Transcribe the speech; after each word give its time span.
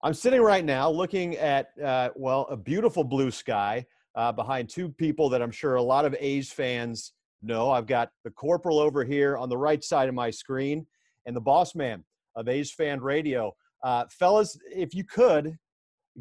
I'm 0.00 0.14
sitting 0.14 0.40
right 0.40 0.64
now 0.64 0.88
looking 0.88 1.36
at 1.36 1.78
uh, 1.78 2.08
well 2.16 2.46
a 2.48 2.56
beautiful 2.56 3.04
blue 3.04 3.30
sky 3.30 3.84
uh, 4.14 4.32
behind 4.32 4.70
two 4.70 4.88
people 4.88 5.28
that 5.28 5.42
I'm 5.42 5.50
sure 5.50 5.74
a 5.74 5.82
lot 5.82 6.06
of 6.06 6.16
A's 6.18 6.50
fans 6.50 7.12
know. 7.42 7.70
I've 7.70 7.86
got 7.86 8.10
the 8.24 8.30
corporal 8.30 8.78
over 8.78 9.04
here 9.04 9.36
on 9.36 9.50
the 9.50 9.58
right 9.58 9.84
side 9.84 10.08
of 10.08 10.14
my 10.14 10.30
screen 10.30 10.86
and 11.26 11.36
the 11.36 11.42
boss 11.42 11.74
man 11.74 12.04
of 12.36 12.48
A's 12.48 12.72
Fan 12.72 13.02
Radio. 13.02 13.54
Uh, 13.84 14.04
fellas, 14.10 14.58
if 14.70 14.94
you 14.94 15.04
could, 15.04 15.56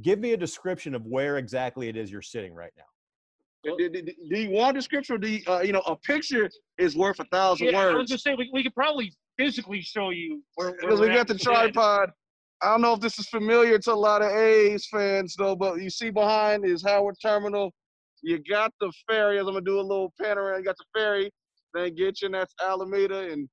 give 0.02 0.20
me 0.20 0.34
a 0.34 0.38
description 0.38 0.94
of 0.94 1.06
where 1.06 1.38
exactly 1.38 1.90
it 1.90 1.98
is 1.98 2.12
you're 2.12 2.22
sitting 2.22 2.54
right 2.54 2.72
now. 2.78 2.84
Do, 3.64 3.90
do, 3.90 4.02
do 4.02 4.40
you 4.40 4.52
want 4.52 4.78
a 4.78 4.80
description 4.80 5.16
or 5.16 5.18
do 5.18 5.28
you, 5.30 5.42
uh, 5.48 5.60
you 5.62 5.74
know, 5.74 5.82
a 5.82 5.96
picture 5.96 6.50
is 6.78 6.96
worth 6.96 7.20
a 7.20 7.26
thousand 7.26 7.68
yeah, 7.68 7.78
words. 7.78 7.96
I 7.96 7.98
was 7.98 8.10
just 8.10 8.24
saying 8.24 8.38
we, 8.38 8.50
we 8.54 8.64
could 8.64 8.76
probably 8.76 9.12
physically 9.38 9.82
show 9.82 10.12
you 10.12 10.42
where, 10.56 10.70
where 10.70 10.78
Because 10.82 11.00
we're 11.00 11.14
got 11.14 11.28
the 11.28 11.34
today. 11.34 11.52
tripod. 11.52 12.12
I 12.62 12.72
don't 12.72 12.82
know 12.82 12.94
if 12.94 13.02
this 13.02 13.20
is 13.20 13.28
familiar 13.28 13.78
to 13.80 13.94
a 13.94 13.94
lot 13.94 14.22
of 14.22 14.32
A's 14.32 14.88
fans 14.88 15.36
though, 15.38 15.56
but 15.56 15.82
you 15.82 15.90
see 15.90 16.10
behind 16.10 16.66
is 16.66 16.84
Howard 16.84 17.16
Terminal. 17.22 17.72
You 18.24 18.40
got 18.50 18.72
the 18.80 18.92
ferry. 19.08 19.38
As 19.38 19.48
I'm 19.48 19.54
gonna 19.54 19.62
do 19.62 19.80
a 19.80 19.82
little 19.82 20.14
pan 20.20 20.38
around. 20.38 20.60
You 20.60 20.66
got 20.66 20.78
the 20.78 21.00
ferry. 21.00 21.30
Then 21.74 21.94
get 21.94 22.22
you, 22.22 22.28
and 22.28 22.36
that's 22.36 22.54
Alameda. 22.66 23.30
And 23.32 23.48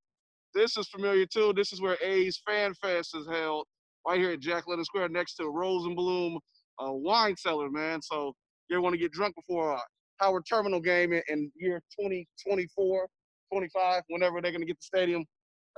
this 0.54 0.76
is 0.76 0.88
familiar 0.88 1.26
too. 1.26 1.52
This 1.54 1.72
is 1.72 1.82
where 1.82 1.98
A's 2.02 2.40
Fan 2.46 2.72
Fest 2.74 3.14
is 3.14 3.26
held, 3.26 3.66
right 4.06 4.18
here 4.18 4.30
at 4.30 4.40
Jack 4.40 4.66
London 4.66 4.84
Square, 4.84 5.08
next 5.10 5.34
to 5.36 5.44
Rosenblum 5.44 6.36
uh, 6.78 6.92
Wine 6.92 7.34
Cellar, 7.36 7.70
man. 7.70 8.02
So 8.02 8.32
you 8.68 8.80
want 8.80 8.94
to 8.94 8.98
get 8.98 9.12
drunk 9.12 9.34
before 9.34 9.72
a 9.72 9.80
Howard 10.20 10.44
Terminal 10.48 10.80
game 10.80 11.12
in, 11.12 11.22
in 11.28 11.50
year 11.56 11.82
2024, 11.98 13.06
25, 13.52 14.02
whenever 14.08 14.40
they're 14.40 14.52
gonna 14.52 14.64
get 14.64 14.78
the 14.78 14.84
stadium, 14.84 15.24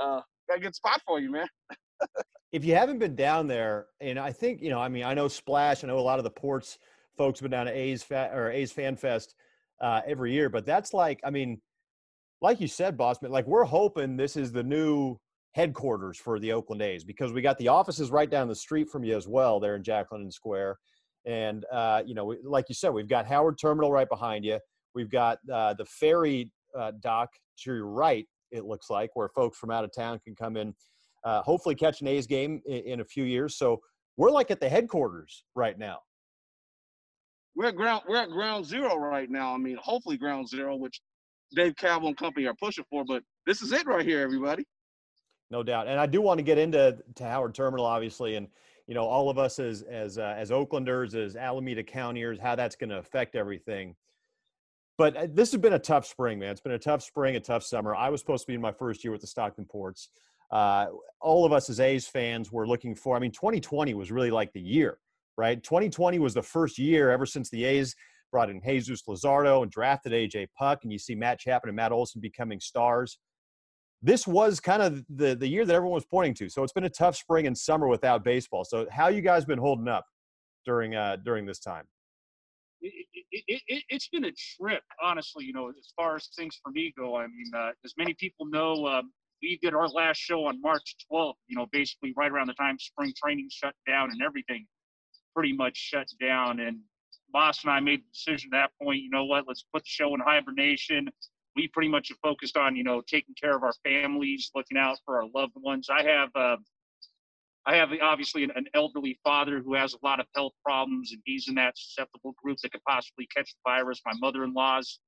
uh, 0.00 0.20
got 0.48 0.58
a 0.58 0.60
good 0.60 0.74
spot 0.74 1.00
for 1.06 1.20
you, 1.20 1.30
man. 1.30 1.46
if 2.52 2.64
you 2.64 2.74
haven't 2.74 2.98
been 2.98 3.16
down 3.16 3.46
there, 3.46 3.86
and 4.00 4.18
I 4.18 4.32
think 4.32 4.62
you 4.62 4.70
know, 4.70 4.80
I 4.80 4.88
mean, 4.88 5.04
I 5.04 5.14
know 5.14 5.28
Splash, 5.28 5.84
I 5.84 5.86
know 5.86 5.98
a 5.98 6.00
lot 6.00 6.18
of 6.18 6.24
the 6.24 6.30
ports 6.30 6.78
folks 7.16 7.40
been 7.40 7.50
down 7.50 7.66
to 7.66 7.72
A's 7.72 8.02
fa- 8.02 8.30
or 8.32 8.50
A's 8.50 8.72
Fan 8.72 8.96
Fest 8.96 9.34
uh, 9.80 10.02
every 10.06 10.32
year, 10.32 10.48
but 10.48 10.66
that's 10.66 10.92
like, 10.92 11.20
I 11.24 11.30
mean, 11.30 11.60
like 12.42 12.60
you 12.60 12.68
said, 12.68 12.96
Bossman, 12.96 13.30
like 13.30 13.46
we're 13.46 13.64
hoping 13.64 14.16
this 14.16 14.36
is 14.36 14.52
the 14.52 14.62
new 14.62 15.18
headquarters 15.56 16.18
for 16.18 16.38
the 16.38 16.52
Oakland 16.52 16.82
A's 16.82 17.02
because 17.02 17.32
we 17.32 17.40
got 17.40 17.56
the 17.58 17.68
offices 17.68 18.10
right 18.10 18.30
down 18.30 18.46
the 18.46 18.54
street 18.54 18.88
from 18.88 19.02
you 19.04 19.16
as 19.16 19.26
well 19.26 19.58
there 19.58 19.74
in 19.74 19.82
Jack 19.82 20.12
London 20.12 20.30
Square, 20.30 20.78
and 21.24 21.64
uh, 21.72 22.02
you 22.06 22.14
know, 22.14 22.34
like 22.44 22.66
you 22.68 22.74
said, 22.74 22.90
we've 22.90 23.08
got 23.08 23.26
Howard 23.26 23.58
Terminal 23.58 23.90
right 23.90 24.08
behind 24.08 24.44
you. 24.44 24.58
We've 24.94 25.10
got 25.10 25.38
uh, 25.52 25.74
the 25.74 25.84
ferry 25.86 26.50
uh, 26.78 26.92
dock 27.00 27.30
to 27.64 27.74
your 27.74 27.86
right. 27.86 28.26
It 28.52 28.64
looks 28.64 28.90
like 28.90 29.10
where 29.14 29.28
folks 29.28 29.58
from 29.58 29.70
out 29.70 29.82
of 29.82 29.90
town 29.94 30.20
can 30.24 30.34
come 30.34 30.56
in 30.56 30.74
uh, 31.26 31.42
hopefully 31.42 31.74
catch 31.74 32.00
an 32.00 32.06
A's 32.06 32.26
game 32.26 32.62
in, 32.66 32.82
in 32.82 33.00
a 33.00 33.04
few 33.04 33.24
years. 33.24 33.58
So 33.58 33.80
we're 34.16 34.30
like 34.30 34.50
at 34.50 34.60
the 34.60 34.68
headquarters 34.68 35.44
right 35.54 35.76
now. 35.76 35.98
We're 37.56 37.66
at 37.66 37.76
ground 37.76 38.02
we're 38.06 38.16
at 38.16 38.30
ground 38.30 38.66
zero 38.66 38.96
right 38.96 39.30
now. 39.30 39.54
I 39.54 39.58
mean, 39.58 39.76
hopefully 39.82 40.18
ground 40.18 40.48
zero, 40.48 40.76
which 40.76 41.00
Dave 41.54 41.74
Kaval 41.74 42.08
and 42.08 42.16
company 42.16 42.46
are 42.46 42.54
pushing 42.54 42.84
for, 42.90 43.04
but 43.04 43.22
this 43.46 43.62
is 43.62 43.72
it 43.72 43.86
right 43.86 44.04
here, 44.04 44.20
everybody. 44.20 44.64
No 45.50 45.62
doubt. 45.62 45.86
And 45.86 46.00
I 46.00 46.06
do 46.06 46.20
want 46.20 46.38
to 46.38 46.42
get 46.42 46.58
into 46.58 46.98
to 47.14 47.24
Howard 47.24 47.54
Terminal, 47.54 47.86
obviously, 47.86 48.36
and 48.36 48.48
you 48.86 48.94
know 48.94 49.04
all 49.04 49.30
of 49.30 49.38
us 49.38 49.58
as 49.58 49.82
as 49.82 50.18
uh, 50.18 50.34
as 50.36 50.50
Oaklanders, 50.50 51.14
as 51.14 51.36
Alameda 51.36 51.82
Countyers, 51.82 52.38
how 52.38 52.54
that's 52.54 52.76
going 52.76 52.90
to 52.90 52.98
affect 52.98 53.36
everything. 53.36 53.94
But 54.98 55.16
uh, 55.16 55.26
this 55.30 55.52
has 55.52 55.60
been 55.60 55.74
a 55.74 55.78
tough 55.78 56.06
spring, 56.06 56.38
man. 56.38 56.50
It's 56.50 56.60
been 56.60 56.72
a 56.72 56.78
tough 56.78 57.02
spring, 57.02 57.36
a 57.36 57.40
tough 57.40 57.62
summer. 57.62 57.94
I 57.94 58.08
was 58.08 58.20
supposed 58.20 58.42
to 58.42 58.46
be 58.48 58.54
in 58.54 58.60
my 58.60 58.72
first 58.72 59.04
year 59.04 59.12
with 59.12 59.20
the 59.20 59.26
Stockton 59.26 59.66
Ports. 59.66 60.08
Uh, 60.50 60.86
all 61.20 61.44
of 61.44 61.52
us 61.52 61.68
as 61.68 61.80
A's 61.80 62.06
fans 62.06 62.50
were 62.50 62.66
looking 62.66 62.94
for. 62.94 63.16
I 63.16 63.18
mean, 63.18 63.32
2020 63.32 63.94
was 63.94 64.12
really 64.12 64.30
like 64.30 64.52
the 64.52 64.60
year, 64.60 64.98
right? 65.36 65.62
2020 65.62 66.18
was 66.18 66.34
the 66.34 66.42
first 66.42 66.78
year 66.78 67.10
ever 67.10 67.26
since 67.26 67.50
the 67.50 67.64
A's 67.64 67.94
brought 68.32 68.50
in 68.50 68.60
Jesus 68.60 69.02
Luzardo 69.08 69.62
and 69.62 69.70
drafted 69.70 70.12
AJ 70.12 70.48
Puk, 70.58 70.80
and 70.82 70.92
you 70.92 70.98
see 70.98 71.14
Matt 71.14 71.38
Chapman 71.38 71.70
and 71.70 71.76
Matt 71.76 71.92
Olson 71.92 72.20
becoming 72.20 72.60
stars. 72.60 73.18
This 74.02 74.26
was 74.26 74.60
kind 74.60 74.82
of 74.82 75.04
the 75.08 75.34
the 75.34 75.48
year 75.48 75.64
that 75.64 75.74
everyone 75.74 75.94
was 75.94 76.04
pointing 76.04 76.34
to. 76.34 76.48
So 76.48 76.62
it's 76.62 76.72
been 76.72 76.84
a 76.84 76.90
tough 76.90 77.16
spring 77.16 77.46
and 77.46 77.56
summer 77.56 77.88
without 77.88 78.24
baseball. 78.24 78.64
So 78.64 78.86
how 78.90 79.08
you 79.08 79.22
guys 79.22 79.44
been 79.44 79.58
holding 79.58 79.88
up 79.88 80.04
during 80.64 80.94
uh, 80.94 81.16
during 81.24 81.46
this 81.46 81.60
time? 81.60 81.84
It, 82.82 83.06
it, 83.48 83.62
it, 83.66 83.82
it's 83.88 84.08
been 84.08 84.24
a 84.24 84.32
trip, 84.32 84.82
honestly. 85.02 85.44
You 85.44 85.52
know, 85.54 85.70
as 85.70 85.92
far 85.96 86.16
as 86.16 86.28
things 86.36 86.58
for 86.62 86.70
me 86.70 86.92
go, 86.96 87.16
I 87.16 87.26
mean, 87.26 87.50
uh, 87.56 87.70
as 87.84 87.94
many 87.96 88.14
people 88.14 88.46
know, 88.46 88.86
um, 88.86 89.12
we 89.42 89.58
did 89.62 89.74
our 89.74 89.88
last 89.88 90.18
show 90.18 90.44
on 90.46 90.60
March 90.60 90.96
12th. 91.10 91.34
You 91.48 91.56
know, 91.56 91.66
basically 91.72 92.12
right 92.16 92.30
around 92.30 92.48
the 92.48 92.54
time 92.54 92.78
spring 92.78 93.12
training 93.22 93.48
shut 93.50 93.74
down 93.86 94.10
and 94.10 94.20
everything 94.22 94.66
pretty 95.34 95.52
much 95.52 95.76
shut 95.76 96.06
down. 96.20 96.60
And 96.60 96.78
Boss 97.32 97.64
and 97.64 97.72
I 97.72 97.80
made 97.80 98.00
the 98.00 98.12
decision 98.12 98.50
at 98.54 98.56
that 98.56 98.84
point. 98.84 99.02
You 99.02 99.10
know 99.10 99.24
what? 99.24 99.44
Let's 99.46 99.64
put 99.72 99.82
the 99.82 99.88
show 99.88 100.14
in 100.14 100.20
hibernation. 100.20 101.08
We 101.56 101.68
pretty 101.68 101.88
much 101.88 102.08
have 102.08 102.18
focused 102.22 102.56
on 102.56 102.76
you 102.76 102.84
know 102.84 103.02
taking 103.06 103.34
care 103.34 103.56
of 103.56 103.62
our 103.62 103.74
families, 103.84 104.50
looking 104.54 104.78
out 104.78 104.98
for 105.04 105.16
our 105.16 105.28
loved 105.34 105.54
ones. 105.56 105.88
I 105.90 106.02
have. 106.02 106.30
Uh, 106.34 106.56
I 107.68 107.74
have 107.74 107.88
obviously 108.00 108.44
an, 108.44 108.52
an 108.54 108.66
elderly 108.74 109.18
father 109.24 109.60
who 109.60 109.74
has 109.74 109.92
a 109.92 110.06
lot 110.06 110.20
of 110.20 110.26
health 110.36 110.52
problems, 110.64 111.10
and 111.10 111.20
he's 111.24 111.48
in 111.48 111.56
that 111.56 111.76
susceptible 111.76 112.32
group 112.40 112.58
that 112.62 112.70
could 112.70 112.84
possibly 112.86 113.26
catch 113.34 113.52
the 113.54 113.70
virus. 113.70 114.00
My 114.06 114.12
mother-in-law's 114.20 115.00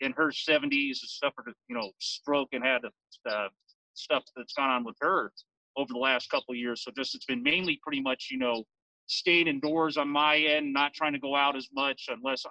in 0.00 0.12
her 0.12 0.28
70s 0.28 1.00
has 1.00 1.18
suffered 1.22 1.44
a 1.48 1.52
you 1.68 1.76
know 1.76 1.92
stroke 1.98 2.48
and 2.52 2.64
had 2.64 2.82
uh, 3.28 3.48
stuff 3.94 4.24
that's 4.36 4.52
gone 4.54 4.70
on 4.70 4.84
with 4.84 4.96
her 5.00 5.32
over 5.76 5.92
the 5.92 5.98
last 5.98 6.30
couple 6.30 6.52
of 6.52 6.56
years. 6.56 6.82
So 6.82 6.90
just 6.96 7.14
it's 7.14 7.26
been 7.26 7.42
mainly 7.42 7.78
pretty 7.82 8.00
much 8.00 8.28
you 8.30 8.38
know 8.38 8.64
staying 9.06 9.48
indoors 9.48 9.96
on 9.96 10.08
my 10.08 10.38
end, 10.38 10.72
not 10.72 10.94
trying 10.94 11.12
to 11.12 11.18
go 11.18 11.34
out 11.34 11.56
as 11.56 11.68
much 11.72 12.08
unless 12.08 12.44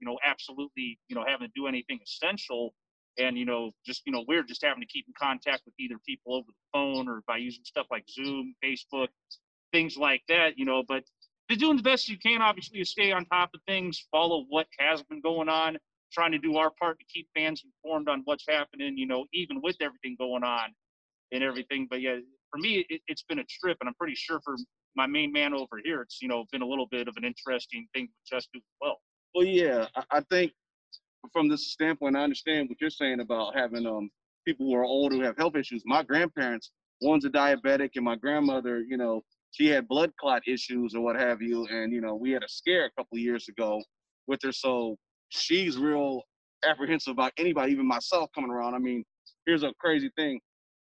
you 0.00 0.06
know 0.06 0.18
absolutely 0.24 0.98
you 1.08 1.16
know 1.16 1.24
having 1.26 1.48
to 1.48 1.52
do 1.54 1.66
anything 1.66 1.98
essential. 2.02 2.74
And 3.18 3.36
you 3.36 3.44
know, 3.44 3.70
just 3.84 4.02
you 4.06 4.12
know, 4.12 4.24
we're 4.28 4.42
just 4.42 4.64
having 4.64 4.80
to 4.80 4.86
keep 4.86 5.06
in 5.08 5.14
contact 5.20 5.62
with 5.64 5.74
either 5.78 5.96
people 6.06 6.34
over 6.34 6.46
the 6.46 6.78
phone 6.78 7.08
or 7.08 7.22
by 7.26 7.38
using 7.38 7.64
stuff 7.64 7.86
like 7.90 8.04
Zoom, 8.08 8.54
Facebook, 8.64 9.08
things 9.72 9.96
like 9.96 10.22
that. 10.28 10.58
You 10.58 10.64
know, 10.64 10.82
but 10.86 11.04
you're 11.48 11.58
doing 11.58 11.76
the 11.76 11.82
best 11.82 12.08
you 12.08 12.18
can, 12.18 12.42
obviously, 12.42 12.78
to 12.78 12.84
stay 12.84 13.10
on 13.12 13.24
top 13.26 13.50
of 13.54 13.60
things, 13.66 14.06
follow 14.10 14.44
what 14.48 14.66
has 14.78 15.02
been 15.02 15.20
going 15.20 15.48
on, 15.48 15.78
trying 16.12 16.32
to 16.32 16.38
do 16.38 16.56
our 16.56 16.70
part 16.70 16.98
to 16.98 17.04
keep 17.06 17.28
fans 17.34 17.64
informed 17.64 18.08
on 18.08 18.22
what's 18.24 18.44
happening. 18.48 18.96
You 18.96 19.06
know, 19.06 19.26
even 19.32 19.60
with 19.62 19.76
everything 19.80 20.16
going 20.18 20.44
on 20.44 20.70
and 21.32 21.42
everything. 21.42 21.86
But 21.90 22.00
yeah, 22.00 22.16
for 22.50 22.58
me, 22.58 22.86
it, 22.88 23.00
it's 23.08 23.22
been 23.22 23.40
a 23.40 23.44
trip, 23.44 23.78
and 23.80 23.88
I'm 23.88 23.94
pretty 23.94 24.14
sure 24.14 24.40
for 24.44 24.56
my 24.96 25.06
main 25.06 25.32
man 25.32 25.54
over 25.54 25.80
here, 25.84 26.02
it's 26.02 26.20
you 26.20 26.28
know 26.28 26.44
been 26.52 26.62
a 26.62 26.66
little 26.66 26.86
bit 26.90 27.08
of 27.08 27.14
an 27.16 27.24
interesting 27.24 27.86
thing 27.94 28.04
with 28.04 28.28
Justin 28.30 28.60
as 28.60 28.76
well. 28.80 28.98
Well, 29.34 29.46
yeah, 29.46 29.86
I 30.10 30.20
think 30.30 30.52
from 31.32 31.48
this 31.48 31.72
standpoint, 31.72 32.16
I 32.16 32.22
understand 32.22 32.68
what 32.68 32.80
you're 32.80 32.90
saying 32.90 33.20
about 33.20 33.56
having 33.56 33.86
um 33.86 34.10
people 34.46 34.66
who 34.66 34.74
are 34.74 34.84
older 34.84 35.16
who 35.16 35.22
have 35.22 35.36
health 35.36 35.56
issues. 35.56 35.82
My 35.86 36.02
grandparents, 36.02 36.70
one's 37.00 37.24
a 37.24 37.30
diabetic, 37.30 37.90
and 37.96 38.04
my 38.04 38.16
grandmother, 38.16 38.80
you 38.82 38.96
know, 38.96 39.22
she 39.50 39.66
had 39.68 39.88
blood 39.88 40.12
clot 40.20 40.42
issues 40.46 40.94
or 40.94 41.00
what 41.02 41.16
have 41.16 41.42
you, 41.42 41.66
and 41.66 41.92
you 41.92 42.00
know, 42.00 42.14
we 42.14 42.30
had 42.32 42.44
a 42.44 42.48
scare 42.48 42.86
a 42.86 42.90
couple 42.92 43.16
of 43.16 43.22
years 43.22 43.48
ago 43.48 43.82
with 44.26 44.40
her, 44.42 44.52
so 44.52 44.96
she's 45.30 45.78
real 45.78 46.22
apprehensive 46.64 47.12
about 47.12 47.32
anybody, 47.38 47.72
even 47.72 47.86
myself, 47.86 48.30
coming 48.34 48.50
around. 48.50 48.74
I 48.74 48.78
mean, 48.78 49.04
here's 49.46 49.62
a 49.62 49.72
crazy 49.80 50.10
thing: 50.16 50.40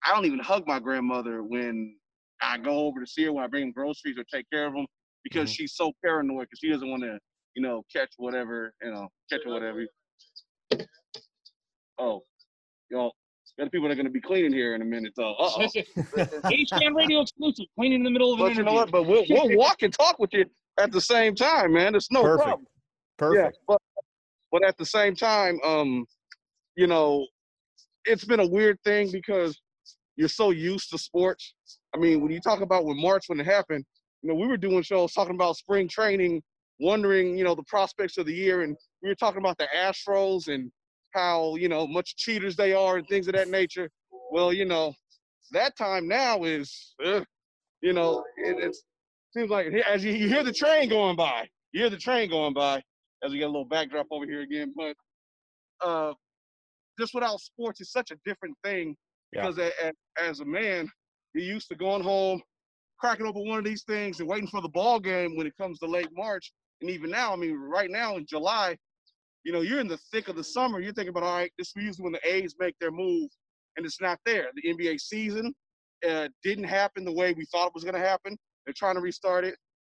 I 0.04 0.14
don't 0.14 0.26
even 0.26 0.40
hug 0.40 0.66
my 0.66 0.78
grandmother 0.80 1.42
when 1.42 1.98
I 2.42 2.58
go 2.58 2.86
over 2.86 3.00
to 3.00 3.06
see 3.06 3.24
her 3.24 3.32
when 3.32 3.44
I 3.44 3.48
bring 3.48 3.72
groceries 3.72 4.18
or 4.18 4.24
take 4.24 4.48
care 4.50 4.66
of 4.66 4.74
them 4.74 4.86
because 5.24 5.50
Mhm. 5.50 5.54
she's 5.54 5.74
so 5.74 5.92
paranoid 6.04 6.42
because 6.48 6.58
she 6.60 6.70
doesn't 6.70 6.90
want 6.90 7.02
to, 7.04 7.18
you 7.54 7.62
know, 7.62 7.84
catch 7.92 8.12
whatever, 8.18 8.74
you 8.82 8.90
know, 8.92 9.08
catch 9.30 9.42
whatever. 9.46 9.86
Oh, 11.98 12.22
y'all, 12.90 13.12
the 13.56 13.64
other 13.64 13.70
people 13.70 13.88
that 13.88 13.92
are 13.92 13.96
going 13.96 14.06
to 14.06 14.12
be 14.12 14.20
cleaning 14.20 14.52
here 14.52 14.74
in 14.74 14.82
a 14.82 14.84
minute, 14.84 15.12
though. 15.16 15.34
Uh-oh. 15.34 15.62
A's 15.62 16.70
Fan 16.70 16.94
Radio 16.94 17.20
exclusive, 17.20 17.66
cleaning 17.78 18.00
in 18.00 18.04
the 18.04 18.10
middle 18.10 18.32
of 18.32 18.40
an 18.40 18.46
But 18.46 18.54
you 18.54 18.62
interview. 18.62 18.72
know 18.72 18.74
what? 18.74 18.90
But 18.90 19.06
we'll, 19.06 19.24
we'll 19.28 19.56
walk 19.56 19.82
and 19.82 19.92
talk 19.92 20.18
with 20.18 20.32
you 20.32 20.44
at 20.80 20.90
the 20.90 21.00
same 21.00 21.34
time, 21.34 21.72
man. 21.72 21.94
It's 21.94 22.10
no 22.10 22.22
Perfect. 22.22 22.44
problem. 22.44 22.66
Perfect. 23.16 23.56
Yeah, 23.68 23.76
but, 23.76 23.80
but 24.50 24.64
at 24.66 24.76
the 24.76 24.84
same 24.86 25.14
time, 25.14 25.60
um, 25.64 26.04
you 26.76 26.86
know, 26.88 27.26
it's 28.04 28.24
been 28.24 28.40
a 28.40 28.46
weird 28.46 28.78
thing 28.84 29.10
because 29.12 29.60
you're 30.16 30.28
so 30.28 30.50
used 30.50 30.90
to 30.90 30.98
sports. 30.98 31.54
I 31.94 31.98
mean, 31.98 32.20
when 32.20 32.32
you 32.32 32.40
talk 32.40 32.60
about 32.60 32.84
when 32.84 33.00
March 33.00 33.24
when 33.28 33.38
it 33.38 33.46
happened, 33.46 33.84
you 34.22 34.28
know, 34.28 34.34
we 34.34 34.46
were 34.46 34.56
doing 34.56 34.82
shows 34.82 35.12
talking 35.12 35.34
about 35.34 35.56
spring 35.56 35.86
training, 35.86 36.42
wondering, 36.80 37.36
you 37.36 37.44
know, 37.44 37.54
the 37.54 37.62
prospects 37.64 38.18
of 38.18 38.26
the 38.26 38.34
year, 38.34 38.62
and 38.62 38.76
we 39.02 39.08
were 39.08 39.14
talking 39.14 39.40
about 39.40 39.58
the 39.58 39.68
Astros 39.76 40.48
and 40.48 40.70
how 41.14 41.54
you 41.56 41.68
know 41.68 41.86
much 41.86 42.16
cheaters 42.16 42.56
they 42.56 42.72
are 42.72 42.96
and 42.96 43.06
things 43.08 43.28
of 43.28 43.34
that 43.34 43.48
nature. 43.48 43.88
Well, 44.30 44.52
you 44.52 44.64
know, 44.64 44.94
that 45.52 45.76
time 45.76 46.08
now 46.08 46.44
is, 46.44 46.94
ugh, 47.04 47.24
you 47.82 47.92
know, 47.92 48.24
it, 48.36 48.74
seems 49.36 49.50
like 49.50 49.66
as 49.86 50.04
you, 50.04 50.12
you 50.12 50.28
hear 50.28 50.42
the 50.42 50.52
train 50.52 50.88
going 50.88 51.16
by, 51.16 51.46
you 51.72 51.80
hear 51.80 51.90
the 51.90 51.96
train 51.96 52.30
going 52.30 52.54
by 52.54 52.82
as 53.22 53.32
we 53.32 53.38
get 53.38 53.44
a 53.44 53.48
little 53.48 53.64
backdrop 53.64 54.06
over 54.10 54.24
here 54.24 54.42
again, 54.42 54.72
but 54.76 54.96
uh, 55.84 56.12
just 56.98 57.14
without 57.14 57.40
sports 57.40 57.80
is 57.80 57.90
such 57.90 58.10
a 58.10 58.16
different 58.24 58.56
thing 58.62 58.96
Yeah. 59.32 59.42
because 59.42 59.58
a, 59.58 59.70
a, 59.86 59.92
as 60.22 60.40
a 60.40 60.44
man, 60.44 60.88
you're 61.34 61.44
used 61.44 61.68
to 61.68 61.74
going 61.74 62.02
home, 62.02 62.40
cracking 62.98 63.26
open 63.26 63.46
one 63.48 63.58
of 63.58 63.64
these 63.64 63.82
things 63.82 64.20
and 64.20 64.28
waiting 64.28 64.48
for 64.48 64.60
the 64.60 64.68
ball 64.68 65.00
game 65.00 65.36
when 65.36 65.46
it 65.46 65.56
comes 65.56 65.78
to 65.80 65.86
late 65.86 66.08
March. 66.12 66.52
And 66.84 66.92
even 66.92 67.08
now, 67.08 67.32
I 67.32 67.36
mean, 67.36 67.56
right 67.56 67.90
now 67.90 68.18
in 68.18 68.26
July, 68.26 68.76
you 69.42 69.54
know, 69.54 69.62
you're 69.62 69.80
in 69.80 69.88
the 69.88 69.96
thick 70.12 70.28
of 70.28 70.36
the 70.36 70.44
summer. 70.44 70.80
You're 70.80 70.92
thinking 70.92 71.16
about, 71.16 71.22
all 71.22 71.34
right, 71.34 71.50
this 71.56 71.68
is 71.68 71.82
usually 71.82 72.04
when 72.04 72.12
the 72.12 72.28
A's 72.30 72.56
make 72.60 72.74
their 72.78 72.90
move, 72.90 73.30
and 73.78 73.86
it's 73.86 74.02
not 74.02 74.18
there. 74.26 74.48
The 74.54 74.74
NBA 74.74 75.00
season 75.00 75.54
uh, 76.06 76.28
didn't 76.42 76.64
happen 76.64 77.06
the 77.06 77.12
way 77.12 77.32
we 77.32 77.46
thought 77.46 77.68
it 77.68 77.74
was 77.74 77.84
going 77.84 77.94
to 77.94 78.06
happen. 78.06 78.36
They're 78.66 78.74
trying 78.76 78.96
to 78.96 79.00
restart 79.00 79.46
it. 79.46 79.56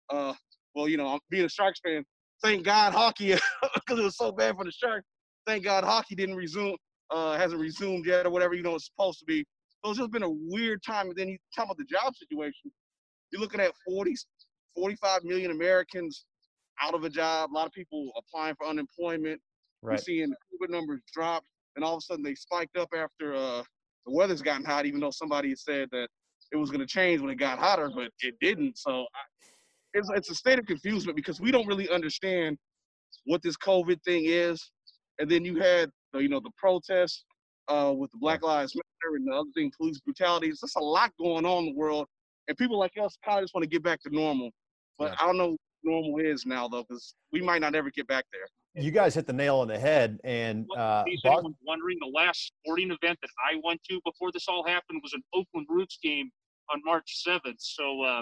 Uh, 0.09 0.33
well, 0.75 0.87
you 0.87 0.95
know, 0.95 1.19
being 1.29 1.43
a 1.43 1.49
Sharks 1.49 1.81
fan. 1.85 2.05
Thank 2.41 2.63
God 2.63 2.93
hockey, 2.93 3.35
because 3.73 3.99
it 3.99 4.03
was 4.03 4.15
so 4.15 4.31
bad 4.31 4.55
for 4.55 4.63
the 4.63 4.71
Sharks. 4.71 5.05
Thank 5.45 5.65
God 5.65 5.83
hockey 5.83 6.15
didn't 6.15 6.37
resume, 6.37 6.77
uh, 7.11 7.35
hasn't 7.35 7.59
resumed 7.59 8.05
yet 8.05 8.25
or 8.25 8.29
whatever, 8.29 8.53
you 8.53 8.63
know, 8.63 8.75
it's 8.75 8.85
supposed 8.85 9.19
to 9.19 9.25
be. 9.25 9.43
So 9.83 9.91
it's 9.91 9.99
just 9.99 10.11
been 10.11 10.23
a 10.23 10.29
weird 10.29 10.81
time. 10.87 11.07
And 11.07 11.17
then 11.17 11.27
you 11.27 11.37
talk 11.53 11.65
about 11.65 11.79
the 11.79 11.83
job 11.83 12.15
situation. 12.15 12.71
You're 13.33 13.41
looking 13.41 13.59
at 13.59 13.73
40, 13.85 14.15
45 14.73 15.25
million 15.25 15.51
Americans 15.51 16.23
out 16.81 16.93
of 16.93 17.03
a 17.03 17.09
job. 17.09 17.51
A 17.51 17.53
lot 17.53 17.67
of 17.67 17.73
people 17.73 18.11
applying 18.17 18.55
for 18.55 18.67
unemployment. 18.67 19.41
We're 19.87 19.93
Right. 19.93 20.01
seeing 20.01 20.29
COVID 20.53 20.69
numbers 20.69 21.01
drop, 21.13 21.43
and 21.75 21.85
all 21.85 21.93
of 21.95 21.99
a 21.99 22.01
sudden 22.01 22.23
they 22.23 22.35
spiked 22.35 22.77
up 22.77 22.89
after 22.95 23.35
uh, 23.35 23.63
the 24.05 24.11
weather's 24.13 24.41
gotten 24.41 24.65
hot. 24.65 24.85
Even 24.85 24.99
though 24.99 25.11
somebody 25.11 25.55
said 25.55 25.89
that 25.91 26.09
it 26.51 26.57
was 26.57 26.69
going 26.71 26.81
to 26.81 26.87
change 26.87 27.21
when 27.21 27.29
it 27.29 27.35
got 27.35 27.59
hotter, 27.59 27.89
but 27.93 28.11
it 28.21 28.35
didn't. 28.41 28.77
So 28.77 29.01
I, 29.01 29.21
it's 29.93 30.09
it's 30.15 30.29
a 30.31 30.35
state 30.35 30.59
of 30.59 30.65
confusion 30.65 31.13
because 31.15 31.39
we 31.41 31.51
don't 31.51 31.67
really 31.67 31.89
understand 31.89 32.57
what 33.25 33.41
this 33.41 33.57
COVID 33.57 34.01
thing 34.03 34.23
is. 34.25 34.71
And 35.19 35.29
then 35.29 35.45
you 35.45 35.57
had 35.57 35.91
the, 36.13 36.19
you 36.21 36.29
know 36.29 36.39
the 36.39 36.51
protests 36.57 37.25
uh, 37.67 37.93
with 37.95 38.11
the 38.11 38.17
Black 38.17 38.43
Lives 38.43 38.75
Matter 38.75 39.15
and 39.17 39.27
the 39.27 39.33
other 39.35 39.49
thing, 39.55 39.71
police 39.77 39.99
brutality. 39.99 40.47
It's 40.49 40.61
just 40.61 40.77
a 40.77 40.83
lot 40.83 41.11
going 41.19 41.45
on 41.45 41.65
in 41.65 41.73
the 41.73 41.75
world, 41.79 42.07
and 42.47 42.57
people 42.57 42.79
like 42.79 42.93
us 43.01 43.17
kind 43.25 43.39
of 43.39 43.43
just 43.45 43.53
want 43.53 43.63
to 43.63 43.69
get 43.69 43.83
back 43.83 44.01
to 44.03 44.09
normal. 44.15 44.51
But 44.99 45.11
Yeah. 45.11 45.17
I 45.21 45.27
don't 45.27 45.37
know 45.37 45.57
normal 45.83 46.19
is 46.19 46.45
now 46.45 46.67
though, 46.67 46.83
because 46.87 47.15
we 47.31 47.41
might 47.41 47.61
not 47.61 47.75
ever 47.75 47.89
get 47.91 48.07
back 48.07 48.25
there. 48.31 48.83
You 48.83 48.91
guys 48.91 49.15
hit 49.15 49.25
the 49.25 49.33
nail 49.33 49.57
on 49.57 49.67
the 49.67 49.79
head, 49.79 50.19
and 50.23 50.67
uh, 50.77 51.03
in 51.07 51.17
anyone's 51.25 51.55
wondering, 51.65 51.97
the 51.99 52.11
last 52.13 52.51
sporting 52.61 52.91
event 52.91 53.17
that 53.21 53.29
I 53.51 53.59
went 53.63 53.81
to 53.89 53.99
before 54.05 54.31
this 54.31 54.47
all 54.47 54.63
happened 54.65 54.99
was 55.01 55.13
an 55.13 55.23
Oakland 55.33 55.65
Roots 55.69 55.97
game 56.03 56.29
on 56.71 56.81
March 56.85 57.23
7th. 57.27 57.55
So 57.57 58.03
uh, 58.03 58.21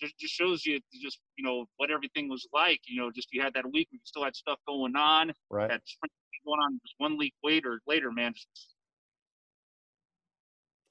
just 0.00 0.18
just 0.18 0.34
shows 0.34 0.66
you 0.66 0.80
just 1.02 1.20
you 1.36 1.44
know 1.44 1.66
what 1.78 1.90
everything 1.90 2.28
was 2.28 2.46
like. 2.52 2.80
You 2.86 3.00
know, 3.00 3.10
just 3.10 3.28
you 3.32 3.40
had 3.40 3.54
that 3.54 3.64
week, 3.72 3.88
we 3.92 3.98
still 4.04 4.24
had 4.24 4.36
stuff 4.36 4.58
going 4.66 4.94
on, 4.96 5.32
right? 5.50 5.70
had 5.70 5.80
spring 5.86 6.10
going 6.44 6.60
on 6.60 6.78
just 6.84 6.94
one 6.98 7.16
week 7.16 7.34
later. 7.42 7.80
Later, 7.86 8.10
man, 8.12 8.34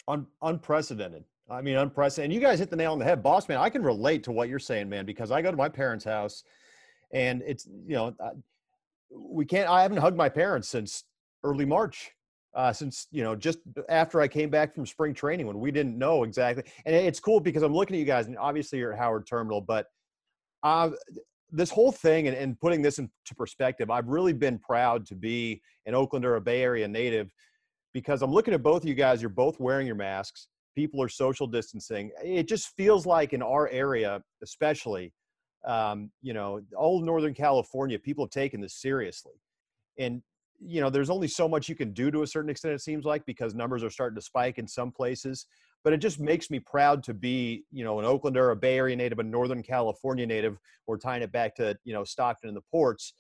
Un- 0.07 0.27
unprecedented. 0.41 1.25
I 1.49 1.61
mean, 1.61 1.77
unprecedented. 1.77 2.25
And 2.25 2.33
you 2.33 2.45
guys 2.45 2.59
hit 2.59 2.69
the 2.69 2.75
nail 2.75 2.91
on 2.91 2.99
the 2.99 3.05
head, 3.05 3.23
boss 3.23 3.47
man. 3.47 3.57
I 3.57 3.69
can 3.69 3.83
relate 3.83 4.23
to 4.23 4.31
what 4.31 4.49
you're 4.49 4.59
saying, 4.59 4.89
man, 4.89 5.05
because 5.05 5.31
I 5.31 5.41
go 5.41 5.51
to 5.51 5.57
my 5.57 5.69
parents' 5.69 6.03
house, 6.03 6.43
and 7.11 7.41
it's 7.45 7.67
you 7.85 7.95
know, 7.95 8.13
we 9.11 9.45
can't. 9.45 9.69
I 9.69 9.81
haven't 9.81 9.97
hugged 9.97 10.17
my 10.17 10.29
parents 10.29 10.67
since 10.67 11.05
early 11.43 11.65
March, 11.65 12.11
uh, 12.53 12.73
since 12.73 13.07
you 13.11 13.23
know, 13.23 13.35
just 13.35 13.59
after 13.87 14.19
I 14.19 14.27
came 14.27 14.49
back 14.49 14.75
from 14.75 14.85
spring 14.85 15.13
training 15.13 15.47
when 15.47 15.59
we 15.59 15.71
didn't 15.71 15.97
know 15.97 16.23
exactly. 16.23 16.63
And 16.85 16.93
it's 16.93 17.19
cool 17.19 17.39
because 17.39 17.63
I'm 17.63 17.73
looking 17.73 17.95
at 17.95 17.99
you 17.99 18.05
guys, 18.05 18.27
and 18.27 18.37
obviously 18.37 18.79
you're 18.79 18.93
at 18.93 18.99
Howard 18.99 19.25
Terminal, 19.25 19.61
but 19.61 19.87
uh, 20.63 20.89
this 21.51 21.69
whole 21.69 21.91
thing 21.91 22.27
and, 22.27 22.35
and 22.35 22.59
putting 22.59 22.81
this 22.81 22.99
into 22.99 23.11
perspective, 23.37 23.89
I've 23.89 24.07
really 24.07 24.33
been 24.33 24.59
proud 24.59 25.05
to 25.07 25.15
be 25.15 25.61
an 25.85 25.95
Oakland 25.95 26.25
or 26.25 26.35
a 26.35 26.41
Bay 26.41 26.61
Area 26.61 26.87
native 26.87 27.31
because 27.93 28.21
I'm 28.21 28.31
looking 28.31 28.53
at 28.53 28.61
both 28.61 28.83
of 28.83 28.89
you 28.89 28.95
guys. 28.95 29.21
You're 29.21 29.29
both 29.29 29.59
wearing 29.59 29.87
your 29.87 29.95
masks. 29.95 30.47
People 30.77 31.01
are 31.01 31.09
social 31.09 31.47
distancing. 31.47 32.11
It 32.23 32.47
just 32.47 32.67
feels 32.77 33.07
like 33.07 33.33
in 33.33 33.41
our 33.41 33.67
area, 33.69 34.21
especially, 34.43 35.11
um, 35.65 36.11
you 36.21 36.33
know, 36.33 36.61
all 36.77 37.01
Northern 37.01 37.33
California, 37.33 37.97
people 37.97 38.25
have 38.25 38.29
taken 38.29 38.61
this 38.61 38.75
seriously. 38.75 39.33
And, 39.97 40.21
you 40.59 40.79
know, 40.79 40.91
there's 40.91 41.09
only 41.09 41.29
so 41.29 41.49
much 41.49 41.67
you 41.67 41.73
can 41.73 41.93
do 41.93 42.11
to 42.11 42.21
a 42.21 42.27
certain 42.27 42.51
extent, 42.51 42.75
it 42.75 42.81
seems 42.81 43.05
like, 43.05 43.25
because 43.25 43.55
numbers 43.55 43.83
are 43.83 43.89
starting 43.89 44.15
to 44.17 44.21
spike 44.21 44.59
in 44.59 44.67
some 44.67 44.91
places. 44.91 45.47
But 45.83 45.93
it 45.93 45.97
just 45.97 46.19
makes 46.19 46.51
me 46.51 46.59
proud 46.59 47.01
to 47.05 47.13
be, 47.15 47.63
you 47.71 47.83
know, 47.83 47.97
an 47.99 48.05
Oaklander, 48.05 48.51
a 48.51 48.55
Bay 48.55 48.77
Area 48.77 48.95
native, 48.95 49.17
a 49.17 49.23
Northern 49.23 49.63
California 49.63 50.27
native. 50.27 50.59
We're 50.85 50.99
tying 50.99 51.23
it 51.23 51.31
back 51.31 51.55
to, 51.55 51.75
you 51.85 51.93
know, 51.93 52.03
Stockton 52.03 52.49
and 52.49 52.55
the 52.55 52.61
ports. 52.69 53.13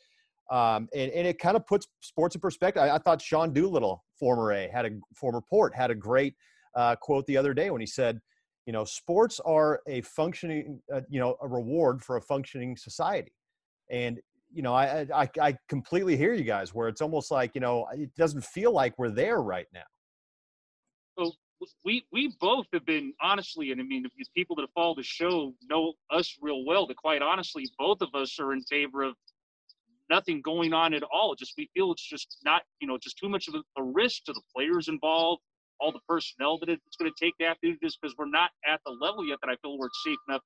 Um, 0.51 0.89
and, 0.95 1.11
and 1.11 1.27
it 1.27 1.39
kind 1.39 1.57
of 1.57 1.65
puts 1.65 1.87
sports 2.01 2.35
in 2.35 2.41
perspective. 2.41 2.83
I, 2.83 2.91
I 2.91 2.97
thought 2.99 3.19
Sean 3.19 3.51
Doolittle, 3.51 4.03
former 4.19 4.51
A, 4.51 4.69
had 4.71 4.85
a 4.85 4.91
former 5.15 5.41
port, 5.41 5.73
had 5.73 5.89
a 5.89 5.95
great 5.95 6.35
uh, 6.77 6.95
quote 6.95 7.25
the 7.25 7.35
other 7.35 7.53
day 7.53 7.69
when 7.69 7.81
he 7.81 7.87
said, 7.87 8.21
you 8.65 8.73
know, 8.73 8.85
sports 8.85 9.39
are 9.41 9.81
a 9.87 10.01
functioning, 10.01 10.79
uh, 10.93 11.01
you 11.09 11.19
know, 11.19 11.35
a 11.41 11.47
reward 11.47 12.03
for 12.03 12.17
a 12.17 12.21
functioning 12.21 12.77
society. 12.77 13.33
And, 13.89 14.19
you 14.53 14.61
know, 14.61 14.73
I, 14.73 15.07
I, 15.13 15.29
I 15.41 15.57
completely 15.67 16.15
hear 16.15 16.33
you 16.33 16.43
guys 16.43 16.73
where 16.73 16.87
it's 16.87 17.01
almost 17.01 17.31
like, 17.31 17.51
you 17.55 17.61
know, 17.61 17.87
it 17.93 18.13
doesn't 18.15 18.43
feel 18.43 18.71
like 18.71 18.93
we're 18.97 19.09
there 19.09 19.41
right 19.41 19.67
now. 19.73 19.87
so 21.17 21.31
we 21.83 22.05
we 22.11 22.35
both 22.39 22.67
have 22.73 22.85
been 22.85 23.13
honestly, 23.21 23.71
and 23.71 23.81
I 23.81 23.83
mean, 23.83 24.05
these 24.17 24.29
people 24.35 24.55
that 24.57 24.67
follow 24.75 24.95
the 24.95 25.03
show 25.03 25.53
know 25.69 25.93
us 26.11 26.37
real 26.41 26.65
well, 26.65 26.85
that 26.87 26.97
quite 26.97 27.21
honestly, 27.21 27.65
both 27.79 28.01
of 28.01 28.09
us 28.13 28.39
are 28.39 28.53
in 28.53 28.61
favor 28.63 29.03
of 29.03 29.15
nothing 30.09 30.41
going 30.41 30.73
on 30.73 30.93
at 30.93 31.03
all. 31.03 31.35
Just 31.35 31.53
we 31.57 31.69
feel 31.73 31.91
it's 31.91 32.07
just 32.07 32.37
not, 32.45 32.63
you 32.79 32.87
know, 32.87 32.97
just 32.97 33.17
too 33.17 33.29
much 33.29 33.47
of 33.47 33.55
a, 33.55 33.81
a 33.81 33.83
risk 33.83 34.25
to 34.25 34.33
the 34.33 34.41
players 34.55 34.87
involved, 34.87 35.41
all 35.79 35.91
the 35.91 35.99
personnel 36.07 36.57
that 36.59 36.69
it's 36.69 36.95
going 36.99 37.11
to 37.11 37.25
take 37.25 37.37
to 37.37 37.45
have 37.45 37.59
to 37.61 37.71
do 37.71 37.77
this 37.81 37.97
because 37.97 38.15
we're 38.17 38.29
not 38.29 38.51
at 38.65 38.79
the 38.85 38.91
level 38.91 39.25
yet 39.25 39.37
that 39.41 39.49
I 39.49 39.55
feel 39.61 39.77
we're 39.77 39.89
safe 40.05 40.17
enough 40.27 40.41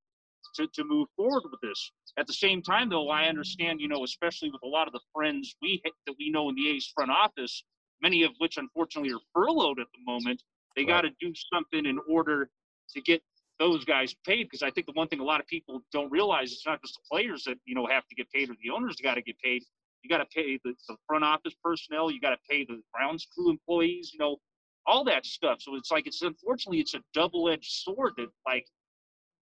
to, 0.55 0.67
to 0.73 0.83
move 0.83 1.07
forward 1.15 1.43
with 1.49 1.61
this. 1.61 1.91
At 2.17 2.27
the 2.27 2.33
same 2.33 2.61
time, 2.61 2.89
though, 2.89 3.09
I 3.09 3.27
understand, 3.27 3.79
you 3.79 3.87
know, 3.87 4.03
especially 4.03 4.49
with 4.49 4.61
a 4.63 4.67
lot 4.67 4.87
of 4.87 4.93
the 4.93 4.99
friends 5.13 5.55
we 5.61 5.81
ha- 5.85 5.91
that 6.07 6.15
we 6.19 6.29
know 6.29 6.49
in 6.49 6.55
the 6.55 6.69
A's 6.69 6.91
front 6.93 7.11
office, 7.11 7.63
many 8.01 8.23
of 8.23 8.31
which 8.39 8.57
unfortunately 8.57 9.13
are 9.13 9.21
furloughed 9.33 9.79
at 9.79 9.87
the 9.93 10.11
moment. 10.11 10.41
They 10.75 10.83
Right. 10.83 10.87
got 10.89 11.01
to 11.01 11.11
do 11.19 11.33
something 11.53 11.85
in 11.85 11.99
order 12.09 12.49
to 12.93 13.01
get 13.01 13.21
those 13.59 13.85
guys 13.85 14.15
paid 14.25 14.45
because 14.45 14.63
I 14.63 14.71
think 14.71 14.87
the 14.87 14.93
one 14.93 15.07
thing 15.07 15.19
a 15.19 15.23
lot 15.23 15.39
of 15.39 15.47
people 15.47 15.81
don't 15.93 16.11
realize 16.11 16.51
it's 16.51 16.65
not 16.65 16.81
just 16.81 16.95
the 16.95 17.01
players 17.09 17.43
that 17.43 17.57
you 17.65 17.75
know 17.75 17.85
have 17.85 18.07
to 18.07 18.15
get 18.15 18.29
paid 18.31 18.49
or 18.49 18.55
the 18.61 18.71
owners 18.71 18.95
got 19.01 19.15
to 19.15 19.21
get 19.21 19.37
paid. 19.39 19.63
You 20.01 20.09
got 20.09 20.17
to 20.17 20.25
pay 20.25 20.59
the, 20.63 20.73
the 20.89 20.97
front 21.07 21.23
office 21.23 21.53
personnel. 21.63 22.09
You 22.09 22.19
got 22.19 22.31
to 22.31 22.39
pay 22.49 22.65
the 22.65 22.81
grounds 22.91 23.27
crew 23.33 23.51
employees. 23.51 24.11
You 24.11 24.19
know 24.19 24.37
all 24.85 25.03
that 25.05 25.25
stuff. 25.25 25.61
So 25.61 25.75
it's 25.75 25.91
like 25.91 26.07
it's 26.07 26.21
unfortunately 26.21 26.79
it's 26.79 26.93
a 26.93 27.01
double-edged 27.13 27.71
sword 27.71 28.13
that 28.17 28.27
like 28.45 28.65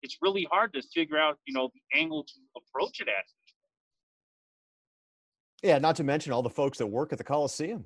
it's 0.02 0.18
really 0.22 0.46
hard 0.50 0.72
to 0.74 0.82
figure 0.94 1.18
out 1.18 1.38
you 1.46 1.54
know 1.54 1.70
the 1.74 1.98
angle 1.98 2.24
to 2.24 2.34
approach 2.56 3.00
it 3.00 3.08
at. 3.08 3.24
Yeah, 5.62 5.78
not 5.78 5.96
to 5.96 6.04
mention 6.04 6.32
all 6.32 6.42
the 6.42 6.50
folks 6.50 6.78
that 6.78 6.86
work 6.86 7.12
at 7.12 7.18
the 7.18 7.24
Coliseum. 7.24 7.84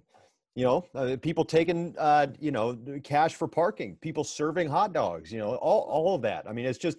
You 0.55 0.65
know, 0.65 0.85
uh, 0.95 1.17
people 1.21 1.45
taking 1.45 1.95
uh, 1.99 2.29
you 2.39 2.53
know 2.53 2.79
cash 3.03 3.35
for 3.35 3.49
parking, 3.49 3.97
people 4.01 4.25
serving 4.25 4.69
hot 4.69 4.93
dogs. 4.93 5.33
You 5.33 5.39
know, 5.39 5.57
all 5.57 5.81
all 5.81 6.15
of 6.15 6.23
that. 6.23 6.49
I 6.49 6.53
mean, 6.53 6.67
it's 6.67 6.79
just. 6.79 6.99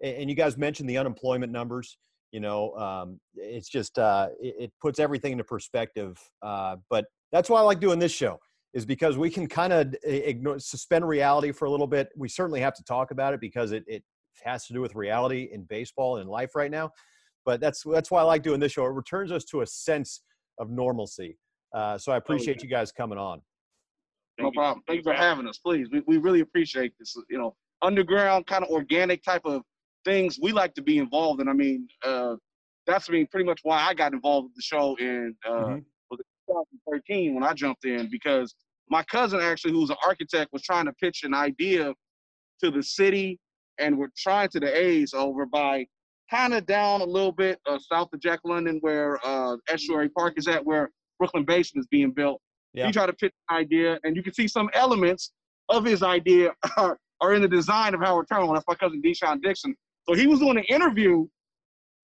And 0.00 0.30
you 0.30 0.36
guys 0.36 0.56
mentioned 0.56 0.88
the 0.88 0.96
unemployment 0.96 1.50
numbers. 1.50 1.98
You 2.30 2.38
know, 2.38 2.72
um, 2.76 3.18
it's 3.34 3.68
just 3.68 3.98
uh, 3.98 4.28
it, 4.40 4.54
it 4.60 4.72
puts 4.80 5.00
everything 5.00 5.32
into 5.32 5.42
perspective. 5.42 6.16
Uh, 6.40 6.76
but 6.88 7.06
that's 7.32 7.50
why 7.50 7.58
I 7.58 7.62
like 7.62 7.80
doing 7.80 7.98
this 7.98 8.12
show 8.12 8.38
is 8.74 8.84
because 8.84 9.16
we 9.16 9.30
can 9.30 9.46
kind 9.46 9.72
of 9.72 9.94
ignore 10.04 10.58
suspend 10.58 11.06
reality 11.06 11.52
for 11.52 11.64
a 11.64 11.70
little 11.70 11.86
bit. 11.86 12.08
We 12.16 12.28
certainly 12.28 12.60
have 12.60 12.74
to 12.74 12.84
talk 12.84 13.10
about 13.10 13.34
it 13.34 13.40
because 13.40 13.72
it 13.72 13.84
it 13.86 14.02
has 14.44 14.66
to 14.66 14.72
do 14.72 14.80
with 14.80 14.94
reality 14.94 15.48
in 15.52 15.64
baseball 15.64 16.18
and 16.18 16.28
life 16.28 16.54
right 16.54 16.70
now. 16.70 16.90
But 17.44 17.60
that's 17.60 17.82
that's 17.90 18.10
why 18.10 18.20
I 18.20 18.24
like 18.24 18.42
doing 18.42 18.60
this 18.60 18.72
show. 18.72 18.84
It 18.84 18.90
returns 18.90 19.32
us 19.32 19.44
to 19.46 19.62
a 19.62 19.66
sense 19.66 20.22
of 20.58 20.70
normalcy. 20.70 21.38
Uh, 21.74 21.98
so 21.98 22.12
I 22.12 22.16
appreciate 22.16 22.62
you 22.62 22.68
guys 22.68 22.92
coming 22.92 23.18
on. 23.18 23.40
No 24.38 24.46
you. 24.46 24.52
problem. 24.52 24.82
Thank 24.86 24.98
you 24.98 25.02
for 25.02 25.12
having 25.12 25.46
us. 25.48 25.58
Please, 25.58 25.88
we, 25.90 26.02
we 26.06 26.18
really 26.18 26.40
appreciate 26.40 26.92
this. 26.98 27.16
You 27.28 27.38
know, 27.38 27.56
underground 27.82 28.46
kind 28.46 28.64
of 28.64 28.70
organic 28.70 29.22
type 29.22 29.42
of 29.44 29.62
things 30.04 30.38
we 30.40 30.52
like 30.52 30.74
to 30.74 30.82
be 30.82 30.98
involved 30.98 31.40
in. 31.40 31.48
I 31.48 31.52
mean, 31.52 31.88
uh, 32.04 32.36
that's 32.86 33.08
I 33.08 33.12
mean 33.12 33.26
pretty 33.26 33.46
much 33.46 33.60
why 33.62 33.82
I 33.82 33.94
got 33.94 34.12
involved 34.12 34.46
with 34.46 34.56
the 34.56 34.62
show 34.62 34.96
and 34.98 35.34
uh, 35.46 35.50
Mhm. 35.50 35.84
Was 36.48 36.66
it 36.72 36.80
2013 36.86 37.34
when 37.34 37.44
I 37.44 37.52
jumped 37.52 37.84
in 37.84 38.08
because 38.10 38.54
my 38.90 39.02
cousin 39.04 39.40
actually, 39.40 39.72
who's 39.72 39.90
an 39.90 39.96
architect, 40.04 40.52
was 40.52 40.62
trying 40.62 40.86
to 40.86 40.92
pitch 40.94 41.22
an 41.24 41.34
idea 41.34 41.92
to 42.62 42.70
the 42.70 42.82
city, 42.82 43.38
and 43.78 43.96
we're 43.96 44.10
trying 44.16 44.48
to 44.50 44.60
the 44.60 44.76
A's 44.76 45.12
over 45.14 45.46
by 45.46 45.86
kind 46.30 46.54
of 46.54 46.66
down 46.66 47.00
a 47.00 47.04
little 47.04 47.32
bit 47.32 47.58
uh, 47.66 47.78
south 47.78 48.08
of 48.12 48.20
Jack 48.20 48.40
London, 48.44 48.78
where 48.80 49.18
uh, 49.24 49.56
Estuary 49.68 50.08
Park 50.08 50.34
is 50.36 50.48
at, 50.48 50.64
where 50.64 50.90
Brooklyn 51.18 51.44
Basin 51.44 51.80
is 51.80 51.86
being 51.86 52.10
built. 52.10 52.40
Yeah. 52.74 52.86
He 52.86 52.92
tried 52.92 53.06
to 53.06 53.12
pitch 53.12 53.32
an 53.50 53.56
idea, 53.56 53.98
and 54.04 54.16
you 54.16 54.22
can 54.22 54.34
see 54.34 54.48
some 54.48 54.68
elements 54.74 55.32
of 55.68 55.84
his 55.84 56.02
idea 56.02 56.52
are, 56.76 56.98
are 57.20 57.34
in 57.34 57.42
the 57.42 57.48
design 57.48 57.94
of 57.94 58.00
Howard 58.00 58.26
Terminal. 58.30 58.54
That's 58.54 58.66
my 58.68 58.74
cousin 58.74 59.02
Deshaun 59.02 59.40
Dixon. 59.42 59.74
So 60.08 60.14
he 60.14 60.26
was 60.26 60.40
doing 60.40 60.58
an 60.58 60.64
interview 60.64 61.26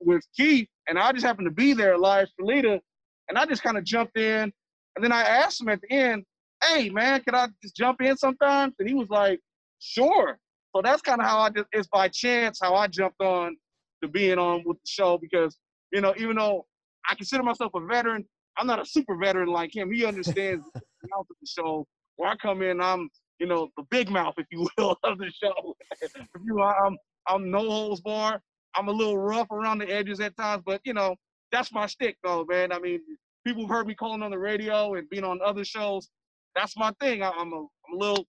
with 0.00 0.24
Keith, 0.36 0.68
and 0.88 0.98
I 0.98 1.12
just 1.12 1.24
happened 1.24 1.46
to 1.46 1.54
be 1.54 1.72
there 1.72 1.96
live 1.96 2.28
for 2.36 2.44
Lita, 2.44 2.80
and 3.28 3.38
I 3.38 3.46
just 3.46 3.62
kind 3.62 3.78
of 3.78 3.84
jumped 3.84 4.18
in, 4.18 4.52
and 4.96 5.04
then 5.04 5.12
I 5.12 5.22
asked 5.22 5.60
him 5.60 5.68
at 5.68 5.80
the 5.80 5.90
end, 5.92 6.24
"Hey 6.62 6.90
man, 6.90 7.20
can 7.22 7.34
I 7.34 7.48
just 7.62 7.76
jump 7.76 8.00
in 8.02 8.16
sometimes?" 8.16 8.74
And 8.78 8.88
he 8.88 8.94
was 8.94 9.08
like, 9.08 9.40
"Sure." 9.78 10.38
So 10.74 10.82
that's 10.82 11.02
kind 11.02 11.20
of 11.20 11.26
how 11.26 11.38
I 11.38 11.50
just 11.50 11.66
it's 11.72 11.88
by 11.88 12.08
chance 12.08 12.58
how 12.60 12.74
I 12.74 12.88
jumped 12.88 13.20
on 13.20 13.56
to 14.02 14.08
being 14.08 14.38
on 14.38 14.62
with 14.66 14.76
the 14.78 14.88
show 14.88 15.18
because 15.18 15.56
you 15.92 16.00
know 16.00 16.14
even 16.16 16.36
though 16.36 16.66
I 17.08 17.14
consider 17.14 17.42
myself 17.42 17.72
a 17.74 17.80
veteran, 17.80 18.24
I'm 18.56 18.66
not 18.66 18.80
a 18.80 18.86
super 18.86 19.16
veteran 19.16 19.48
like 19.48 19.74
him. 19.74 19.92
He 19.92 20.04
understands 20.04 20.64
the 20.74 20.80
amount 21.04 21.26
of 21.30 21.36
the 21.40 21.46
show. 21.46 21.86
Where 22.16 22.30
I 22.30 22.36
come 22.36 22.62
in, 22.62 22.80
I'm 22.80 23.08
you 23.38 23.46
know 23.46 23.68
the 23.76 23.84
big 23.90 24.10
mouth, 24.10 24.34
if 24.38 24.46
you 24.50 24.68
will, 24.76 24.96
of 25.04 25.18
the 25.18 25.30
show. 25.30 25.74
if 26.00 26.12
you, 26.44 26.60
I'm 26.62 26.96
I'm 27.26 27.50
no 27.50 27.58
holds 27.58 28.00
bar. 28.00 28.40
I'm 28.76 28.88
a 28.88 28.92
little 28.92 29.18
rough 29.18 29.50
around 29.50 29.78
the 29.78 29.88
edges 29.88 30.20
at 30.20 30.36
times, 30.36 30.62
but 30.66 30.80
you 30.84 30.94
know 30.94 31.14
that's 31.54 31.72
my 31.72 31.86
stick 31.86 32.16
though, 32.24 32.44
man. 32.44 32.72
I 32.72 32.80
mean, 32.80 33.00
people 33.46 33.66
heard 33.68 33.86
me 33.86 33.94
calling 33.94 34.22
on 34.22 34.30
the 34.32 34.38
radio 34.38 34.94
and 34.94 35.08
being 35.08 35.24
on 35.24 35.38
other 35.44 35.64
shows. 35.64 36.10
That's 36.56 36.76
my 36.76 36.92
thing. 37.00 37.22
I, 37.22 37.30
I'm 37.30 37.52
a 37.52 37.60
I'm 37.60 37.94
a 37.94 37.96
little 37.96 38.26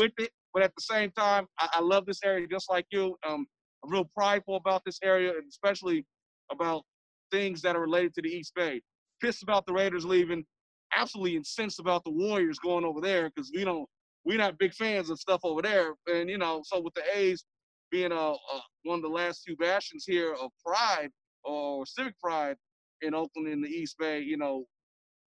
with 0.00 0.12
it, 0.18 0.30
but 0.54 0.62
at 0.62 0.72
the 0.76 0.82
same 0.82 1.10
time, 1.12 1.46
I, 1.58 1.68
I 1.74 1.80
love 1.80 2.06
this 2.06 2.20
area 2.24 2.46
just 2.50 2.70
like 2.70 2.86
you. 2.90 3.16
Um, 3.28 3.46
I'm 3.84 3.92
real 3.92 4.08
prideful 4.16 4.56
about 4.56 4.82
this 4.86 4.98
area, 5.04 5.30
and 5.32 5.44
especially 5.48 6.06
about 6.50 6.82
things 7.30 7.60
that 7.62 7.76
are 7.76 7.80
related 7.80 8.14
to 8.14 8.22
the 8.22 8.28
East 8.28 8.54
Bay. 8.54 8.80
Pissed 9.20 9.42
about 9.42 9.66
the 9.66 9.72
Raiders 9.72 10.04
leaving, 10.04 10.44
absolutely 10.96 11.36
incensed 11.36 11.78
about 11.78 12.04
the 12.04 12.10
Warriors 12.10 12.58
going 12.58 12.84
over 12.84 13.00
there 13.00 13.30
because 13.34 13.50
we 13.54 13.64
don't 13.64 13.86
we're 14.24 14.38
not 14.38 14.58
big 14.58 14.72
fans 14.72 15.10
of 15.10 15.18
stuff 15.18 15.40
over 15.44 15.60
there. 15.62 15.94
And 16.06 16.30
you 16.30 16.38
know, 16.38 16.62
so 16.64 16.80
with 16.80 16.94
the 16.94 17.02
A's 17.14 17.44
being 17.90 18.12
a, 18.12 18.14
a 18.14 18.38
one 18.84 18.96
of 18.98 19.02
the 19.02 19.08
last 19.08 19.44
two 19.46 19.56
bastions 19.56 20.04
here 20.06 20.32
of 20.32 20.50
pride 20.64 21.10
or 21.44 21.86
civic 21.86 22.18
pride 22.18 22.56
in 23.02 23.14
Oakland 23.14 23.48
in 23.48 23.60
the 23.60 23.68
East 23.68 23.96
Bay, 23.98 24.20
you 24.20 24.36
know, 24.36 24.64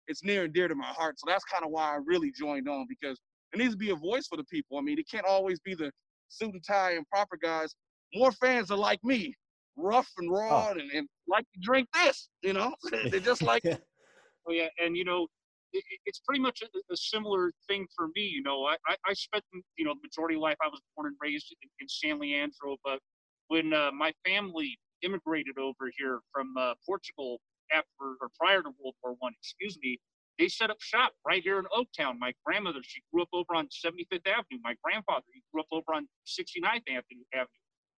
it's 0.08 0.24
near 0.24 0.44
and 0.46 0.54
dear 0.54 0.68
to 0.68 0.76
my 0.76 0.88
heart. 0.88 1.20
So 1.20 1.26
that's 1.28 1.44
kind 1.46 1.66
of 1.66 1.72
why 1.72 1.94
I 1.94 2.00
really 2.06 2.32
joined 2.32 2.70
on 2.70 2.86
because 2.88 3.20
it 3.54 3.60
needs 3.60 3.74
to 3.74 3.78
be 3.78 3.90
a 3.90 3.96
voice 3.96 4.28
for 4.28 4.38
the 4.38 4.44
people. 4.46 4.78
I 4.78 4.82
mean, 4.82 5.00
it 5.00 5.10
can't 5.10 5.26
always 5.26 5.60
be 5.60 5.76
the 5.76 5.92
suit 6.30 6.54
and 6.54 6.64
tie 6.66 6.94
and 6.94 7.08
proper 7.08 7.38
guys. 7.42 7.76
More 8.14 8.32
fans 8.32 8.72
are 8.72 8.78
like 8.78 9.04
me, 9.04 9.36
rough 9.78 10.10
and 10.18 10.32
raw, 10.32 10.70
oh. 10.70 10.72
and, 10.72 10.92
and, 10.92 11.08
like 11.28 11.46
to 11.54 11.60
drink 11.62 11.88
this. 11.94 12.30
You 12.44 12.54
know, 12.54 12.74
they're 13.10 13.20
just 13.20 13.42
like. 13.42 13.64
oh 14.48 14.52
yeah, 14.52 14.68
and 14.84 14.96
you 14.96 15.04
know, 15.04 15.28
it, 15.74 15.84
it's 16.06 16.20
pretty 16.20 16.42
much 16.42 16.62
a, 16.62 16.94
a, 16.94 16.98
similar 16.98 17.52
thing 17.68 17.88
for 17.96 18.08
me. 18.16 18.22
You 18.22 18.44
know, 18.44 18.66
I, 18.66 18.76
I, 18.88 18.96
I 19.08 19.14
spent 19.14 19.44
you 19.78 19.86
know 19.86 19.94
the 19.96 20.08
majority 20.08 20.36
of 20.36 20.42
life 20.42 20.58
I 20.64 20.68
was 20.68 20.82
born 20.96 21.08
and 21.08 21.16
raised 21.20 21.54
in, 21.62 21.70
in 21.80 21.88
San 21.88 22.20
Leandro, 22.20 22.78
but 22.84 23.00
when 23.48 23.74
uh, 23.74 23.92
my 23.92 24.14
family 24.26 24.78
immigrated 25.02 25.58
over 25.58 25.92
here 25.98 26.20
from 26.34 26.56
uh, 26.58 26.74
Portugal 26.86 27.40
after 27.72 28.18
or 28.22 28.30
prior 28.40 28.62
to 28.62 28.70
World 28.80 28.96
War 29.04 29.16
One, 29.20 29.34
excuse 29.40 29.78
me, 29.82 30.00
they 30.38 30.48
set 30.48 30.70
up 30.70 30.78
shop 30.82 31.14
right 31.26 31.42
here 31.42 31.60
in 31.60 31.66
Oaktown. 31.66 32.20
My 32.20 32.34
grandmother, 32.46 32.80
she 32.84 33.02
grew 33.12 33.22
up 33.22 33.30
over 33.34 33.56
on 33.56 33.68
75th 33.68 34.28
Avenue. 34.28 34.60
My 34.64 34.76
grandfather, 34.84 35.26
he 35.34 35.42
grew 35.52 35.62
up 35.62 35.68
over 35.72 35.94
on 35.94 36.08
69th 36.28 36.84
Avenue. 36.90 37.24
Avenue. 37.34 37.48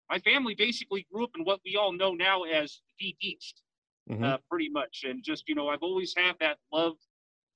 My 0.09 0.19
family 0.19 0.55
basically 0.55 1.05
grew 1.11 1.23
up 1.23 1.31
in 1.37 1.43
what 1.43 1.59
we 1.65 1.75
all 1.75 1.91
know 1.91 2.13
now 2.13 2.43
as 2.43 2.81
the 2.99 3.15
East, 3.21 3.61
mm-hmm. 4.09 4.23
uh, 4.23 4.37
pretty 4.49 4.69
much. 4.69 5.03
And 5.05 5.23
just, 5.23 5.43
you 5.47 5.55
know, 5.55 5.67
I've 5.67 5.81
always 5.81 6.13
had 6.15 6.35
that 6.39 6.57
love 6.71 6.93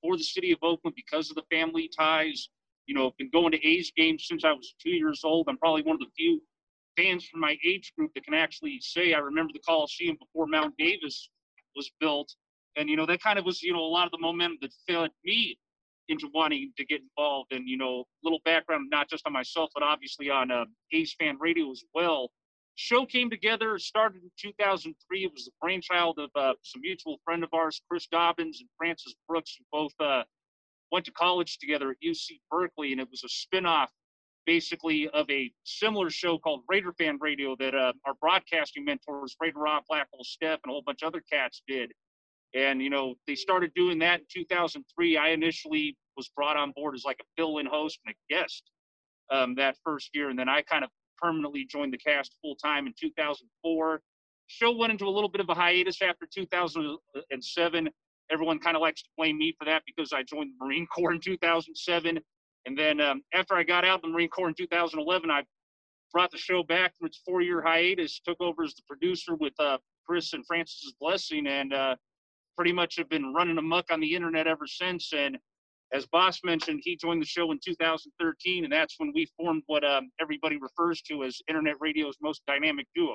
for 0.02 0.16
the 0.16 0.24
city 0.24 0.52
of 0.52 0.58
Oakland 0.62 0.94
because 0.96 1.30
of 1.30 1.36
the 1.36 1.44
family 1.50 1.88
ties. 1.96 2.48
You 2.86 2.94
know, 2.94 3.06
I've 3.06 3.16
been 3.16 3.30
going 3.32 3.52
to 3.52 3.66
A's 3.66 3.92
games 3.96 4.26
since 4.28 4.44
I 4.44 4.52
was 4.52 4.74
two 4.82 4.90
years 4.90 5.22
old. 5.24 5.46
I'm 5.48 5.56
probably 5.56 5.82
one 5.82 5.94
of 5.94 6.00
the 6.00 6.10
few 6.16 6.42
fans 6.96 7.26
from 7.26 7.40
my 7.40 7.56
age 7.64 7.92
group 7.96 8.12
that 8.14 8.24
can 8.24 8.34
actually 8.34 8.78
say 8.80 9.14
I 9.14 9.18
remember 9.18 9.52
the 9.52 9.60
Coliseum 9.60 10.16
before 10.18 10.46
Mount 10.46 10.74
Davis 10.78 11.30
was 11.76 11.90
built. 12.00 12.34
And, 12.76 12.88
you 12.88 12.96
know, 12.96 13.06
that 13.06 13.22
kind 13.22 13.38
of 13.38 13.44
was, 13.44 13.62
you 13.62 13.72
know, 13.72 13.80
a 13.80 13.92
lot 13.92 14.06
of 14.06 14.12
the 14.12 14.18
momentum 14.18 14.58
that 14.62 14.72
fed 14.88 15.10
me 15.24 15.58
into 16.08 16.28
wanting 16.34 16.72
to 16.76 16.84
get 16.84 17.00
involved. 17.00 17.52
And, 17.52 17.68
you 17.68 17.76
know, 17.76 18.04
little 18.22 18.40
background, 18.44 18.88
not 18.90 19.08
just 19.08 19.26
on 19.26 19.32
myself, 19.32 19.70
but 19.74 19.82
obviously 19.82 20.30
on 20.30 20.50
uh, 20.50 20.64
A's 20.92 21.14
Fan 21.18 21.36
Radio 21.38 21.70
as 21.70 21.84
well. 21.94 22.30
Show 22.74 23.04
came 23.04 23.28
together, 23.28 23.78
started 23.78 24.22
in 24.22 24.30
2003. 24.40 25.24
It 25.24 25.32
was 25.32 25.44
the 25.44 25.50
brainchild 25.60 26.18
of 26.18 26.30
uh, 26.34 26.54
some 26.62 26.80
mutual 26.80 27.18
friend 27.24 27.44
of 27.44 27.50
ours, 27.52 27.82
Chris 27.88 28.06
Dobbins 28.06 28.60
and 28.60 28.68
Francis 28.78 29.14
Brooks, 29.28 29.56
who 29.58 29.64
both 29.70 29.92
uh, 30.00 30.22
went 30.90 31.04
to 31.04 31.12
college 31.12 31.58
together 31.58 31.90
at 31.90 31.96
UC 32.02 32.40
Berkeley. 32.50 32.92
And 32.92 33.00
it 33.00 33.08
was 33.10 33.24
a 33.24 33.28
spinoff 33.28 33.88
basically 34.46 35.08
of 35.10 35.28
a 35.30 35.50
similar 35.64 36.10
show 36.10 36.38
called 36.38 36.62
Raider 36.68 36.92
Fan 36.92 37.18
Radio 37.20 37.56
that 37.58 37.74
uh, 37.74 37.92
our 38.06 38.14
broadcasting 38.20 38.84
mentors, 38.84 39.36
Raider 39.40 39.60
Rob, 39.60 39.84
Blackwell 39.88 40.24
Steph, 40.24 40.60
and 40.64 40.70
a 40.70 40.72
whole 40.72 40.82
bunch 40.84 41.02
of 41.02 41.08
other 41.08 41.22
cats 41.30 41.62
did. 41.66 41.92
And, 42.54 42.82
you 42.82 42.90
know, 42.90 43.14
they 43.26 43.34
started 43.34 43.72
doing 43.74 43.98
that 44.00 44.20
in 44.20 44.26
2003. 44.32 45.16
I 45.16 45.28
initially 45.28 45.96
was 46.16 46.30
brought 46.36 46.56
on 46.56 46.72
board 46.72 46.94
as 46.94 47.04
like 47.04 47.18
a 47.20 47.24
fill 47.36 47.58
in 47.58 47.66
host 47.66 47.98
and 48.04 48.14
a 48.14 48.34
guest 48.34 48.62
um, 49.30 49.54
that 49.54 49.76
first 49.84 50.10
year. 50.12 50.28
And 50.28 50.38
then 50.38 50.48
I 50.48 50.62
kind 50.62 50.84
of 50.84 50.90
permanently 51.18 51.64
joined 51.64 51.92
the 51.92 51.98
cast 51.98 52.36
full 52.42 52.56
time 52.56 52.86
in 52.86 52.94
2004. 53.00 54.00
Show 54.48 54.76
went 54.76 54.92
into 54.92 55.06
a 55.06 55.10
little 55.10 55.30
bit 55.30 55.40
of 55.40 55.48
a 55.48 55.54
hiatus 55.54 56.02
after 56.02 56.26
2007. 56.32 57.88
Everyone 58.30 58.58
kind 58.58 58.76
of 58.76 58.82
likes 58.82 59.02
to 59.02 59.08
blame 59.16 59.38
me 59.38 59.54
for 59.58 59.64
that 59.64 59.82
because 59.86 60.12
I 60.12 60.22
joined 60.22 60.50
the 60.58 60.64
Marine 60.64 60.86
Corps 60.86 61.12
in 61.12 61.20
2007. 61.20 62.18
And 62.66 62.78
then 62.78 63.00
um, 63.00 63.22
after 63.34 63.54
I 63.54 63.62
got 63.62 63.84
out 63.84 63.96
of 63.96 64.02
the 64.02 64.08
Marine 64.08 64.28
Corps 64.28 64.48
in 64.48 64.54
2011, 64.54 65.30
I 65.30 65.42
brought 66.12 66.30
the 66.30 66.38
show 66.38 66.62
back 66.62 66.92
from 66.98 67.06
its 67.06 67.20
four-year 67.26 67.62
hiatus, 67.62 68.20
took 68.20 68.40
over 68.40 68.62
as 68.62 68.74
the 68.74 68.82
producer 68.86 69.34
with 69.34 69.54
uh, 69.58 69.78
Chris 70.06 70.32
and 70.32 70.46
Francis's 70.46 70.94
blessing, 71.00 71.46
and 71.46 71.72
uh, 71.72 71.96
pretty 72.56 72.72
much 72.72 72.96
have 72.96 73.08
been 73.08 73.32
running 73.32 73.58
amok 73.58 73.86
on 73.90 74.00
the 74.00 74.14
internet 74.14 74.46
ever 74.46 74.66
since. 74.66 75.12
And 75.12 75.38
as 75.92 76.06
Boss 76.06 76.40
mentioned, 76.44 76.80
he 76.82 76.96
joined 76.96 77.20
the 77.20 77.26
show 77.26 77.50
in 77.50 77.58
2013, 77.64 78.64
and 78.64 78.72
that's 78.72 78.94
when 78.98 79.12
we 79.14 79.26
formed 79.36 79.62
what 79.66 79.84
um, 79.84 80.10
everybody 80.20 80.58
refers 80.58 81.02
to 81.02 81.24
as 81.24 81.40
Internet 81.48 81.76
Radio's 81.80 82.16
most 82.20 82.42
dynamic 82.46 82.86
duo. 82.94 83.14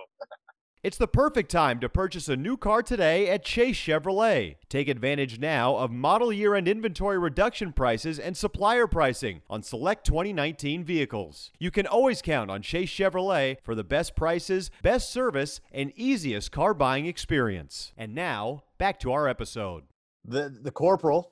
It's 0.84 0.98
the 0.98 1.08
perfect 1.08 1.50
time 1.50 1.80
to 1.80 1.90
purchase 1.90 2.30
a 2.30 2.38
new 2.38 2.56
car 2.56 2.84
today 2.84 3.30
at 3.30 3.44
Chase 3.44 3.76
Chevrolet. 3.78 4.58
Take 4.70 4.88
advantage 4.88 5.40
now 5.40 5.76
of 5.76 5.90
model 5.90 6.32
year 6.32 6.54
end 6.54 6.68
inventory 6.68 7.18
reduction 7.18 7.74
prices 7.74 8.20
and 8.20 8.38
supplier 8.38 8.86
pricing 8.86 9.42
on 9.50 9.64
select 9.64 10.06
2019 10.06 10.84
vehicles. 10.84 11.52
You 11.58 11.72
can 11.72 11.88
always 11.88 12.22
count 12.22 12.52
on 12.52 12.62
Chase 12.62 12.92
Chevrolet 12.92 13.58
for 13.64 13.74
the 13.74 13.84
best 13.84 14.16
prices, 14.16 14.70
best 14.84 15.12
service, 15.12 15.62
and 15.72 15.92
easiest 15.96 16.52
car 16.52 16.76
buying 16.76 17.08
experience. 17.08 17.92
And 17.98 18.14
now, 18.14 18.64
back 18.78 19.00
to 19.00 19.12
our 19.12 19.28
episode. 19.28 19.86
The 20.26 20.56
the 20.62 20.72
corporal, 20.72 21.32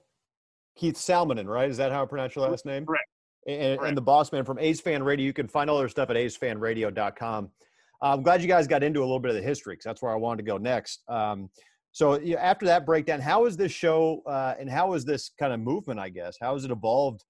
Keith 0.76 0.96
Salmonen, 0.96 1.46
right? 1.46 1.70
Is 1.70 1.78
that 1.78 1.92
how 1.92 2.02
I 2.02 2.08
pronounce 2.08 2.36
your 2.36 2.50
last 2.50 2.66
name? 2.66 2.88
Correct. 2.88 3.06
And, 3.48 3.80
and 3.80 3.96
the 3.96 4.02
boss 4.02 4.32
man 4.32 4.44
from 4.44 4.58
A's 4.58 4.82
Fan 4.82 5.04
Radio. 5.04 5.24
You 5.24 5.34
can 5.34 5.48
find 5.48 5.70
all 5.70 5.78
their 5.78 5.88
stuff 5.88 6.10
at 6.10 6.18
a's.fanradio.com. 6.18 7.52
I'm 8.06 8.22
glad 8.22 8.42
you 8.42 8.48
guys 8.48 8.68
got 8.68 8.84
into 8.84 9.00
a 9.00 9.02
little 9.02 9.20
bit 9.20 9.30
of 9.30 9.36
the 9.36 9.42
history 9.42 9.74
because 9.74 9.86
that's 9.86 10.02
where 10.02 10.12
I 10.12 10.16
wanted 10.16 10.44
to 10.46 10.52
go 10.52 10.58
next. 10.58 11.02
Um, 11.08 11.50
so 11.92 12.20
you 12.20 12.36
know, 12.36 12.42
after 12.42 12.66
that 12.68 12.86
breakdown, 12.86 13.20
how 13.20 13.46
is 13.46 13.58
this 13.58 13.72
show 13.72 14.22
uh, 14.28 14.54
and 14.60 14.70
how 14.70 14.94
is 14.94 15.06
this 15.06 15.32
kind 15.40 15.52
of 15.52 15.60
movement? 15.60 16.00
I 16.00 16.10
guess 16.10 16.38
how 16.40 16.54
has 16.54 16.66
it 16.66 16.72
evolved 16.72 17.24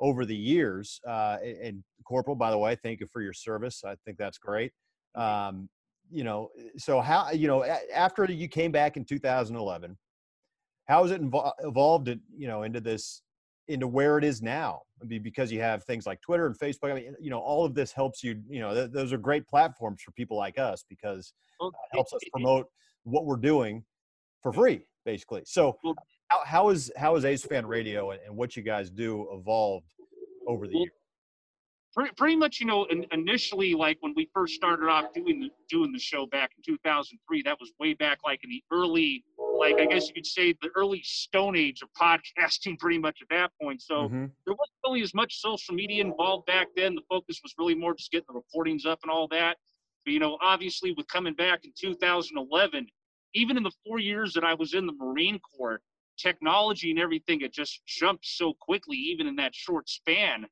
over 0.00 0.24
the 0.24 0.34
years? 0.34 1.00
Uh, 1.06 1.36
and 1.62 1.84
Corporal, 2.04 2.34
by 2.34 2.50
the 2.50 2.58
way, 2.58 2.76
thank 2.82 3.00
you 3.00 3.06
for 3.12 3.22
your 3.22 3.32
service. 3.32 3.84
I 3.84 3.94
think 4.04 4.18
that's 4.18 4.38
great. 4.38 4.72
Um, 5.14 5.68
you 6.10 6.24
know, 6.24 6.50
so 6.78 7.00
how 7.00 7.30
you 7.30 7.46
know 7.46 7.64
after 7.94 8.24
you 8.24 8.48
came 8.48 8.72
back 8.72 8.96
in 8.96 9.04
2011, 9.04 9.96
how 10.86 11.02
has 11.02 11.12
it 11.12 11.22
invo- 11.22 11.52
evolved? 11.60 12.08
You 12.08 12.48
know, 12.48 12.64
into 12.64 12.80
this 12.80 13.22
into 13.68 13.86
where 13.86 14.18
it 14.18 14.24
is 14.24 14.42
now 14.42 14.82
because 15.06 15.52
you 15.52 15.60
have 15.60 15.84
things 15.84 16.06
like 16.06 16.20
Twitter 16.20 16.46
and 16.46 16.58
Facebook. 16.58 16.90
I 16.90 16.94
mean, 16.94 17.14
you 17.20 17.30
know, 17.30 17.38
all 17.38 17.64
of 17.64 17.74
this 17.74 17.92
helps 17.92 18.24
you. 18.24 18.40
You 18.48 18.60
know, 18.60 18.74
th- 18.74 18.90
those 18.90 19.12
are 19.12 19.18
great 19.18 19.46
platforms 19.46 20.02
for 20.02 20.10
people 20.12 20.36
like 20.36 20.58
us 20.58 20.84
because 20.88 21.32
well, 21.60 21.68
uh, 21.68 21.78
it 21.92 21.96
helps 21.96 22.12
us 22.12 22.20
promote 22.32 22.66
what 23.04 23.24
we're 23.24 23.36
doing 23.36 23.84
for 24.42 24.52
free, 24.52 24.80
basically. 25.04 25.42
So, 25.44 25.78
how, 26.28 26.44
how 26.44 26.68
is 26.70 26.90
how 26.96 27.16
is 27.16 27.24
A's 27.24 27.44
Fan 27.44 27.66
Radio 27.66 28.10
and, 28.10 28.20
and, 28.26 28.36
what 28.36 28.56
you 28.56 28.62
guys 28.62 28.90
do 28.90 29.28
evolved 29.32 29.92
over 30.46 30.66
the 30.66 30.74
years? 30.78 30.92
Pretty, 31.98 32.14
pretty 32.14 32.36
much, 32.36 32.60
you 32.60 32.66
know, 32.66 32.84
in, 32.84 33.04
initially, 33.10 33.74
like 33.74 33.98
when 34.00 34.14
we 34.14 34.30
first 34.32 34.54
started 34.54 34.88
off 34.88 35.12
doing 35.12 35.40
the 35.40 35.50
doing 35.68 35.90
the 35.90 35.98
show 35.98 36.26
back 36.26 36.52
in 36.56 36.62
2003, 36.74 37.42
that 37.42 37.56
was 37.58 37.72
way 37.80 37.92
back, 37.94 38.18
like 38.24 38.44
in 38.44 38.50
the 38.50 38.62
early, 38.70 39.24
like 39.58 39.80
I 39.80 39.86
guess 39.86 40.06
you 40.06 40.14
could 40.14 40.26
say, 40.26 40.54
the 40.62 40.70
early 40.76 41.02
stone 41.02 41.56
age 41.56 41.82
of 41.82 41.88
podcasting, 42.00 42.78
pretty 42.78 42.98
much 42.98 43.18
at 43.20 43.28
that 43.30 43.50
point. 43.60 43.82
So 43.82 44.04
Mm-hmm. 44.04 44.26
there 44.46 44.54
wasn't 44.54 44.78
really 44.84 45.02
as 45.02 45.12
much 45.12 45.40
social 45.40 45.74
media 45.74 46.04
involved 46.04 46.46
back 46.46 46.68
then. 46.76 46.94
The 46.94 47.02
focus 47.08 47.40
was 47.42 47.52
really 47.58 47.74
more 47.74 47.94
just 47.94 48.12
getting 48.12 48.26
the 48.28 48.34
recordings 48.34 48.86
up 48.86 49.00
and 49.02 49.10
all 49.10 49.26
that. 49.28 49.56
But 50.04 50.12
you 50.12 50.20
know, 50.20 50.38
obviously, 50.40 50.92
with 50.92 51.08
coming 51.08 51.34
back 51.34 51.64
in 51.64 51.72
2011, 51.76 52.86
even 53.34 53.56
in 53.56 53.62
the 53.64 53.72
four 53.84 53.98
years 53.98 54.32
that 54.34 54.44
I 54.44 54.54
was 54.54 54.74
in 54.74 54.86
the 54.86 54.92
Marine 54.92 55.40
Corps, 55.40 55.80
technology 56.16 56.90
and 56.90 56.98
everything 56.98 57.40
had 57.40 57.52
just 57.52 57.84
jumped 57.86 58.26
so 58.26 58.52
quickly, 58.60 58.96
even 58.96 59.26
in 59.26 59.36
that 59.36 59.54
short 59.54 59.88
span. 59.88 60.46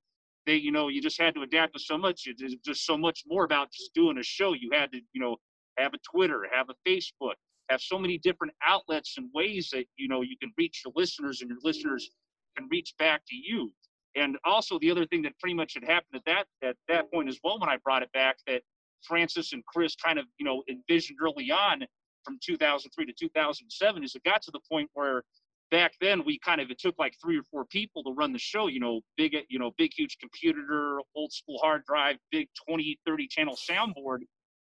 They, 0.47 0.57
you 0.57 0.71
know, 0.71 0.89
you 0.89 1.03
just 1.03 1.21
had 1.21 1.35
to 1.35 1.43
adapt 1.43 1.75
to 1.75 1.81
so 1.81 1.99
much. 1.99 2.23
It's 2.27 2.55
just 2.65 2.87
so 2.87 2.97
much 2.97 3.25
more 3.27 3.45
about 3.45 3.73
just 3.73 3.93
doing 3.95 4.19
a 4.19 4.23
show. 4.23 4.53
You 4.53 4.71
had 4.73 4.93
to, 4.93 5.01
you 5.13 5.21
know, 5.21 5.37
have 5.77 5.93
a 5.95 5.99
Twitter, 6.11 6.47
have 6.53 6.69
a 6.71 6.89
Facebook, 6.89 7.35
have 7.69 7.81
so 7.81 7.99
many 7.99 8.19
different 8.19 8.53
outlets 8.65 9.15
and 9.19 9.29
ways 9.35 9.71
that 9.73 9.87
you 9.97 10.09
know 10.09 10.23
you 10.23 10.37
can 10.41 10.53
reach 10.57 10.83
your 10.85 10.93
listeners, 10.97 11.41
and 11.41 11.51
your 11.51 11.59
listeners 11.63 12.11
can 12.57 12.69
reach 12.71 12.95
back 12.99 13.23
to 13.29 13.37
you. 13.37 13.73
And 14.15 14.39
also 14.45 14.79
the 14.79 14.91
other 14.91 15.05
thing 15.07 15.23
that 15.23 15.39
pretty 15.39 15.55
much 15.55 15.75
had 15.75 15.85
happened 15.85 16.15
at 16.15 16.25
that 16.25 16.47
at 16.63 16.77
that 16.89 17.13
point 17.13 17.29
as 17.29 17.39
well 17.45 17.59
when 17.59 17.69
I 17.69 17.77
brought 17.85 18.03
it 18.03 18.13
back 18.13 18.37
that 18.47 18.63
Francis 19.03 19.53
and 19.53 19.65
Chris 19.67 19.95
kind 19.97 20.19
of 20.19 20.27
you 20.39 20.47
know 20.47 20.63
envisioned 20.69 21.19
early 21.23 21.51
on 21.51 21.85
from 22.25 22.39
2003 22.45 23.07
to 23.07 23.13
2007 23.13 24.03
is 24.05 24.15
it 24.15 24.25
got 24.25 24.43
to 24.43 24.51
the 24.51 24.61
point 24.71 24.91
where 24.95 25.23
back 25.71 25.93
then 26.01 26.23
we 26.25 26.39
kind 26.39 26.61
of 26.61 26.71
it 26.71 26.79
took 26.79 26.95
like 26.99 27.15
three 27.23 27.39
or 27.39 27.43
four 27.51 27.65
people 27.65 28.03
to 28.05 28.13
run 28.13 28.33
the 28.33 28.39
show 28.39 28.69
you 28.69 28.81
know 28.81 29.01
big 29.17 29.37
you 29.49 29.59
know 29.59 29.73
big 29.77 29.93
huge 29.97 30.17
computer 30.19 30.99
old 31.15 31.33
school 31.33 31.59
hard 31.63 31.83
drive 31.87 32.17
big 32.31 32.49
20 32.69 32.99
30 33.07 33.27
channel 33.29 33.57
soundboard 33.57 34.19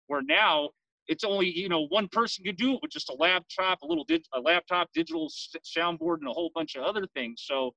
where 0.07 0.23
now 0.23 0.69
it's 1.07 1.25
only 1.25 1.49
you 1.49 1.69
know 1.69 1.87
one 1.89 2.09
person 2.09 2.45
could 2.45 2.57
do 2.57 2.75
it 2.75 2.81
with 2.83 2.91
just 2.91 3.11
a 3.11 3.15
laptop 3.15 3.81
a 3.83 3.87
little 3.87 4.05
dig, 4.05 4.23
a 4.35 4.41
laptop 4.41 4.89
digital 4.95 5.29
soundboard 5.77 6.19
and 6.19 6.29
a 6.29 6.33
whole 6.33 6.51
bunch 6.55 6.77
of 6.77 6.83
other 6.83 7.07
things. 7.15 7.43
So 7.47 7.75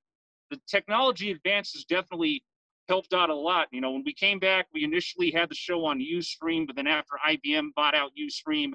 the 0.52 0.60
technology 0.68 1.32
advances 1.32 1.86
definitely 1.86 2.44
helped 2.90 3.14
out 3.14 3.30
a 3.30 3.36
lot 3.36 3.68
you 3.72 3.82
know. 3.82 3.92
When 3.92 4.04
we 4.06 4.14
came 4.14 4.40
back 4.40 4.68
we 4.74 4.84
initially 4.84 5.32
had 5.32 5.50
the 5.50 5.56
show 5.56 5.86
on 5.86 6.00
ustream 6.00 6.68
but 6.68 6.76
then 6.76 6.88
after 6.88 7.14
ibm 7.28 7.70
bought 7.76 7.96
out 7.96 8.12
ustream 8.20 8.74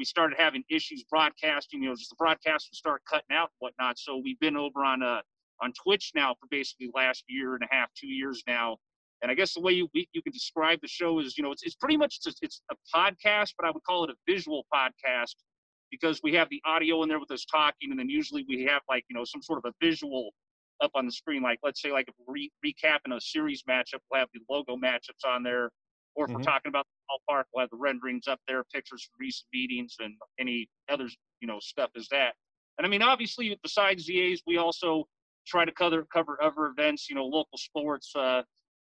we 0.00 0.06
started 0.06 0.38
having 0.40 0.64
issues 0.70 1.04
broadcasting. 1.04 1.84
You 1.84 1.90
know, 1.90 1.96
just 1.96 2.10
the 2.10 2.16
broadcast 2.16 2.68
would 2.72 2.76
start 2.76 3.02
cutting 3.08 3.36
out 3.36 3.50
and 3.50 3.58
whatnot. 3.60 3.98
So 4.00 4.18
we've 4.24 4.40
been 4.40 4.56
over 4.56 4.84
on 4.84 5.04
uh 5.04 5.22
on 5.62 5.74
Twitch 5.74 6.12
now 6.16 6.34
for 6.40 6.48
basically 6.50 6.90
last 6.94 7.24
year 7.28 7.54
and 7.54 7.64
a 7.64 7.68
half, 7.74 7.90
two 7.94 8.08
years 8.08 8.42
now. 8.48 8.78
And 9.22 9.30
I 9.30 9.34
guess 9.36 9.54
the 9.54 9.60
way 9.60 9.74
you 9.74 9.88
we, 9.94 10.08
you 10.14 10.22
could 10.22 10.32
describe 10.34 10.80
the 10.82 10.88
show 10.88 11.20
is, 11.20 11.38
you 11.38 11.44
know, 11.44 11.52
it's 11.52 11.64
it's 11.64 11.76
pretty 11.76 11.98
much 11.98 12.22
just, 12.24 12.38
it's 12.42 12.62
a 12.72 12.76
podcast, 12.96 13.54
but 13.58 13.66
I 13.66 13.72
would 13.72 13.84
call 13.84 14.04
it 14.04 14.10
a 14.10 14.16
visual 14.26 14.66
podcast 14.74 15.36
because 15.90 16.20
we 16.24 16.34
have 16.34 16.48
the 16.50 16.62
audio 16.66 17.02
in 17.02 17.08
there 17.10 17.20
with 17.20 17.30
us 17.32 17.44
talking, 17.44 17.90
and 17.90 18.00
then 18.00 18.08
usually 18.08 18.46
we 18.48 18.64
have 18.64 18.82
like 18.88 19.04
you 19.10 19.16
know 19.16 19.24
some 19.24 19.42
sort 19.42 19.60
of 19.64 19.70
a 19.70 19.86
visual 19.86 20.32
up 20.82 20.92
on 20.94 21.06
the 21.06 21.12
screen. 21.12 21.42
Like 21.42 21.60
let's 21.62 21.82
say 21.82 21.92
like 21.92 22.08
if 22.08 22.14
we're 22.26 22.34
re- 22.34 22.52
recapping 22.66 23.14
a 23.14 23.20
series 23.20 23.62
matchup, 23.68 24.00
we'll 24.10 24.20
have 24.20 24.30
the 24.34 24.40
logo 24.50 24.76
matchups 24.76 25.26
on 25.28 25.42
there. 25.42 25.70
Or 26.16 26.26
if 26.26 26.32
we're 26.34 26.40
Mhm. 26.40 26.44
talking 26.44 26.70
about 26.70 26.86
ballpark, 27.10 27.44
we'll 27.54 27.62
have 27.62 27.70
the 27.70 27.76
renderings 27.76 28.28
up 28.28 28.40
there, 28.46 28.64
pictures 28.72 29.02
from 29.04 29.24
recent 29.24 29.46
meetings, 29.52 29.96
and 30.00 30.14
any 30.38 30.68
other 30.88 31.08
you 31.40 31.48
know 31.48 31.58
stuff 31.60 31.90
as 31.96 32.08
that. 32.10 32.34
And 32.78 32.86
I 32.86 32.90
mean, 32.90 33.02
obviously, 33.02 33.58
besides 33.62 34.06
the 34.06 34.20
A's, 34.20 34.42
we 34.46 34.56
also 34.56 35.06
try 35.46 35.64
to 35.64 35.72
cover 35.72 36.06
cover 36.12 36.42
other 36.42 36.66
events. 36.66 37.08
You 37.08 37.16
know, 37.16 37.24
local 37.26 37.58
sports. 37.58 38.12
Uh, 38.16 38.42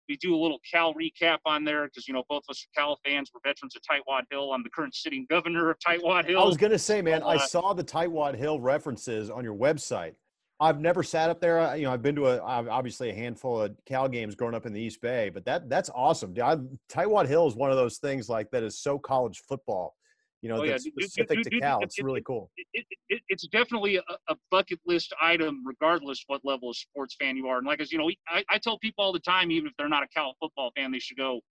we 0.08 0.18
do 0.18 0.36
a 0.36 0.38
little 0.40 0.60
Cal 0.72 0.94
recap 0.94 1.40
on 1.46 1.64
there 1.64 1.86
because 1.86 2.08
you 2.08 2.14
know 2.14 2.24
both 2.30 2.44
of 2.48 2.54
us 2.54 2.64
are 2.64 2.80
Cal 2.80 3.00
fans. 3.06 3.32
We're 3.34 3.42
veterans 3.44 3.76
of 3.76 3.82
Tightwad 3.82 4.24
Hill. 4.30 4.54
I'm 4.54 4.64
the 4.64 4.70
current 4.70 4.94
sitting 4.94 5.26
governor 5.30 5.72
of 5.72 5.78
Tightwad 5.80 6.26
Hill. 6.28 6.40
I 6.40 6.46
was 6.46 6.58
gonna 6.58 6.78
say, 6.80 7.02
man, 7.02 7.24
I 7.24 7.36
Uh, 7.36 7.40
saw 7.40 7.74
the 7.74 7.84
Tightwad 7.84 8.36
Hill 8.36 8.60
references 8.60 9.30
on 9.30 9.44
your 9.44 9.56
website. 9.56 10.14
I've 10.60 10.80
never 10.80 11.04
sat 11.04 11.30
up 11.30 11.42
there. 11.42 11.60
Uh, 11.60 11.74
you 11.74 11.84
know, 11.84 11.92
I've 11.92 12.02
been 12.02 12.16
to 12.16 12.28
a 12.28 12.40
obviously 12.40 13.10
a 13.10 13.14
handful 13.14 13.62
of 13.62 13.76
Cal 13.86 14.08
games 14.08 14.36
growing 14.36 14.56
up 14.56 14.66
in 14.66 14.72
the 14.74 14.80
East 14.82 15.02
Bay, 15.02 15.30
but 15.30 15.44
that 15.46 15.70
that's 15.70 15.90
awesome. 15.94 16.34
dude. 16.34 16.44
I, 16.44 16.58
Tightwad 16.90 17.28
Hill 17.28 17.48
is 17.48 17.56
one 17.56 17.72
of 17.72 17.78
those 17.78 17.98
things 17.98 18.30
like 18.30 18.50
that 18.52 18.64
is 18.64 18.80
so 18.80 18.98
college 18.98 19.42
football. 19.50 19.96
You 20.42 20.50
know, 20.50 20.60
Oh, 20.60 20.64
yeah, 20.64 20.72
that's 20.74 20.84
dude, 20.84 20.94
dude, 20.98 21.12
specific 21.12 21.44
to 21.44 21.60
Cal. 21.60 21.80
it- 21.82 21.86
It's 21.86 22.02
really 22.02 22.22
cool. 22.22 22.52
it, 22.74 22.86
it, 23.10 23.22
it's 23.30 23.48
definitely 23.48 23.98
a, 23.98 24.04
a 24.30 24.36
bucket 24.52 24.80
list 24.86 25.14
item, 25.22 25.64
regardless 25.66 26.24
what 26.28 26.42
level 26.46 26.70
of 26.70 26.78
sports 26.78 27.16
fan 27.20 27.36
you 27.36 27.48
are. 27.48 27.58
And 27.58 27.66
like 27.68 27.82
as 27.82 27.92
you 27.92 27.98
know, 27.98 28.10
I, 28.30 28.44
I 28.50 28.58
tell 28.58 28.78
people 28.80 29.04
all 29.04 29.12
the 29.14 29.20
time, 29.20 29.52
even 29.52 29.68
if 29.68 29.74
they're 29.78 29.90
not 29.90 30.04
a 30.04 30.08
Cal 30.08 30.36
football 30.40 30.72
fan, 30.76 30.92
they 30.92 31.00
should 31.00 31.18
go 31.18 31.42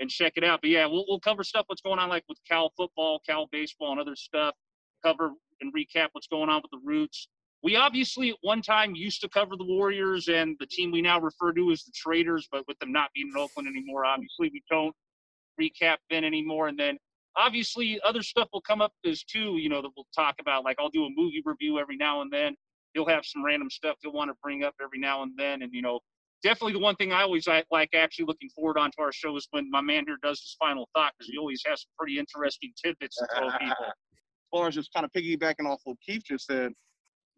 and 0.00 0.08
check 0.08 0.34
it 0.36 0.44
out. 0.44 0.60
But 0.62 0.70
yeah, 0.70 0.86
we'll, 0.86 1.04
we'll 1.08 1.20
cover 1.20 1.44
stuff 1.44 1.64
what's 1.66 1.82
going 1.82 1.98
on 1.98 2.08
like 2.08 2.24
with 2.28 2.38
Cal 2.48 2.72
football, 2.76 3.20
Cal 3.28 3.46
baseball, 3.52 3.92
and 3.92 4.00
other 4.00 4.16
stuff. 4.16 4.54
Cover 5.04 5.32
and 5.60 5.72
recap 5.74 6.08
what's 6.12 6.28
going 6.28 6.48
on 6.48 6.62
with 6.62 6.70
the 6.70 6.80
Roots. 6.82 7.28
We 7.64 7.76
obviously 7.76 8.28
at 8.28 8.36
one 8.42 8.60
time 8.60 8.94
used 8.94 9.22
to 9.22 9.28
cover 9.30 9.56
the 9.56 9.64
Warriors 9.64 10.28
and 10.28 10.54
the 10.60 10.66
team 10.66 10.92
we 10.92 11.00
now 11.00 11.18
refer 11.18 11.50
to 11.54 11.70
as 11.72 11.82
the 11.82 11.92
Traders, 11.96 12.46
but 12.52 12.62
with 12.68 12.78
them 12.78 12.92
not 12.92 13.08
being 13.14 13.30
in 13.34 13.40
Oakland 13.40 13.66
anymore, 13.66 14.04
obviously 14.04 14.50
we 14.52 14.62
don't 14.68 14.94
recap 15.58 15.96
then 16.10 16.24
anymore. 16.24 16.68
And 16.68 16.78
then 16.78 16.98
obviously 17.38 17.98
other 18.04 18.22
stuff 18.22 18.48
will 18.52 18.60
come 18.60 18.82
up 18.82 18.92
as 19.06 19.24
too, 19.24 19.56
you 19.56 19.70
know, 19.70 19.80
that 19.80 19.90
we'll 19.96 20.06
talk 20.14 20.34
about. 20.40 20.62
Like 20.62 20.76
I'll 20.78 20.90
do 20.90 21.06
a 21.06 21.10
movie 21.16 21.40
review 21.42 21.78
every 21.78 21.96
now 21.96 22.20
and 22.20 22.30
then. 22.30 22.54
He'll 22.92 23.06
have 23.06 23.24
some 23.24 23.42
random 23.42 23.70
stuff 23.70 23.96
he'll 24.02 24.12
want 24.12 24.28
to 24.28 24.34
bring 24.42 24.62
up 24.62 24.74
every 24.82 24.98
now 24.98 25.22
and 25.22 25.32
then. 25.38 25.62
And, 25.62 25.72
you 25.72 25.80
know, 25.80 26.00
definitely 26.42 26.74
the 26.74 26.80
one 26.80 26.96
thing 26.96 27.12
I 27.12 27.22
always 27.22 27.48
like, 27.48 27.94
actually 27.94 28.26
looking 28.26 28.50
forward 28.50 28.76
onto 28.76 29.00
our 29.00 29.10
show 29.10 29.34
is 29.38 29.48
when 29.52 29.70
my 29.70 29.80
man 29.80 30.04
here 30.06 30.18
does 30.22 30.38
his 30.38 30.54
final 30.60 30.86
thought 30.94 31.14
because 31.18 31.32
he 31.32 31.38
always 31.38 31.62
has 31.66 31.80
some 31.80 31.90
pretty 31.98 32.18
interesting 32.18 32.74
tidbits 32.84 33.16
to 33.16 33.26
throw 33.38 33.48
people. 33.52 33.74
as 33.86 33.92
far 34.52 34.68
as 34.68 34.74
just 34.74 34.92
kind 34.92 35.06
of 35.06 35.12
piggybacking 35.12 35.66
off 35.66 35.80
what 35.84 35.96
Keith 36.06 36.24
just 36.28 36.44
said, 36.44 36.72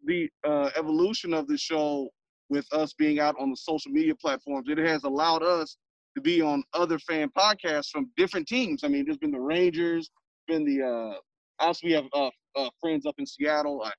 the 0.05 0.29
uh, 0.45 0.69
evolution 0.75 1.33
of 1.33 1.47
the 1.47 1.57
show 1.57 2.09
with 2.49 2.65
us 2.71 2.93
being 2.93 3.19
out 3.19 3.35
on 3.39 3.49
the 3.49 3.57
social 3.57 3.91
media 3.91 4.15
platforms, 4.15 4.67
it 4.69 4.77
has 4.77 5.03
allowed 5.03 5.43
us 5.43 5.77
to 6.15 6.21
be 6.21 6.41
on 6.41 6.63
other 6.73 6.97
fan 6.99 7.29
podcasts 7.37 7.89
from 7.89 8.09
different 8.17 8.47
teams. 8.47 8.83
I 8.83 8.87
mean, 8.87 9.05
there's 9.05 9.17
been 9.17 9.31
the 9.31 9.39
Rangers, 9.39 10.09
been 10.47 10.65
the 10.65 10.83
uh, 10.83 11.19
also 11.59 11.85
we 11.85 11.93
have 11.93 12.05
uh, 12.13 12.29
uh, 12.55 12.69
friends 12.81 13.05
up 13.05 13.15
in 13.17 13.25
Seattle, 13.25 13.83
uh, 13.85 13.91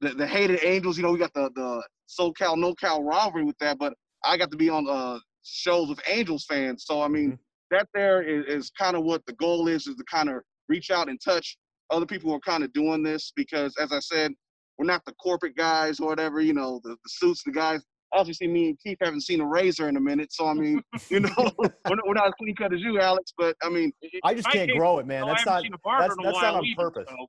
the 0.00 0.10
the 0.10 0.26
hated 0.26 0.64
Angels. 0.64 0.96
You 0.96 1.04
know, 1.04 1.12
we 1.12 1.18
got 1.18 1.34
the 1.34 1.50
the 1.54 1.82
SoCal 2.08 2.56
NoCal 2.56 3.04
rivalry 3.04 3.44
with 3.44 3.58
that, 3.58 3.78
but 3.78 3.94
I 4.24 4.36
got 4.36 4.50
to 4.50 4.56
be 4.56 4.70
on 4.70 4.88
uh, 4.88 5.18
shows 5.42 5.88
with 5.88 6.00
Angels 6.08 6.44
fans. 6.48 6.84
So 6.86 7.02
I 7.02 7.08
mean, 7.08 7.38
that 7.70 7.88
there 7.94 8.22
is, 8.22 8.46
is 8.46 8.70
kind 8.70 8.96
of 8.96 9.04
what 9.04 9.24
the 9.26 9.34
goal 9.34 9.68
is, 9.68 9.86
is 9.86 9.96
to 9.96 10.04
kind 10.10 10.28
of 10.28 10.36
reach 10.68 10.90
out 10.90 11.08
and 11.08 11.20
touch 11.20 11.56
other 11.90 12.06
people 12.06 12.30
who 12.30 12.36
are 12.36 12.40
kind 12.40 12.64
of 12.64 12.72
doing 12.72 13.02
this 13.02 13.32
because, 13.36 13.76
as 13.76 13.92
I 13.92 14.00
said, 14.00 14.32
we're 14.78 14.86
not 14.86 15.04
the 15.04 15.12
corporate 15.14 15.56
guys 15.56 16.00
or 16.00 16.06
whatever, 16.08 16.40
you 16.40 16.52
know, 16.52 16.80
the, 16.84 16.90
the 16.90 17.08
suits, 17.08 17.42
the 17.44 17.52
guys. 17.52 17.82
Obviously, 18.12 18.46
me 18.46 18.68
and 18.68 18.78
Keith 18.80 18.98
haven't 19.02 19.22
seen 19.22 19.40
a 19.40 19.46
razor 19.46 19.88
in 19.88 19.96
a 19.96 20.00
minute, 20.00 20.32
so 20.32 20.46
I 20.46 20.54
mean, 20.54 20.80
you 21.10 21.20
know, 21.20 21.28
we're 21.58 21.68
not, 21.88 22.06
we're 22.06 22.14
not 22.14 22.28
as 22.28 22.32
clean 22.38 22.54
cut 22.54 22.72
as 22.72 22.80
you, 22.80 23.00
Alex. 23.00 23.32
But 23.36 23.56
I 23.62 23.68
mean, 23.68 23.92
I 24.24 24.32
just 24.34 24.48
can't 24.50 24.68
can't- 24.68 24.78
grow 24.78 24.98
it, 24.98 25.06
man. 25.06 25.22
No, 25.22 25.28
That's 25.28 25.40
haven't 25.40 25.52
not. 25.54 25.62
seen 25.62 25.74
a 25.74 25.78
barber 25.78 26.02
that's- 26.02 26.16
that's 26.24 26.42
not 26.42 26.54
on 26.54 26.64
either, 26.64 26.76
purpose. 26.90 27.06
so- 27.08 27.26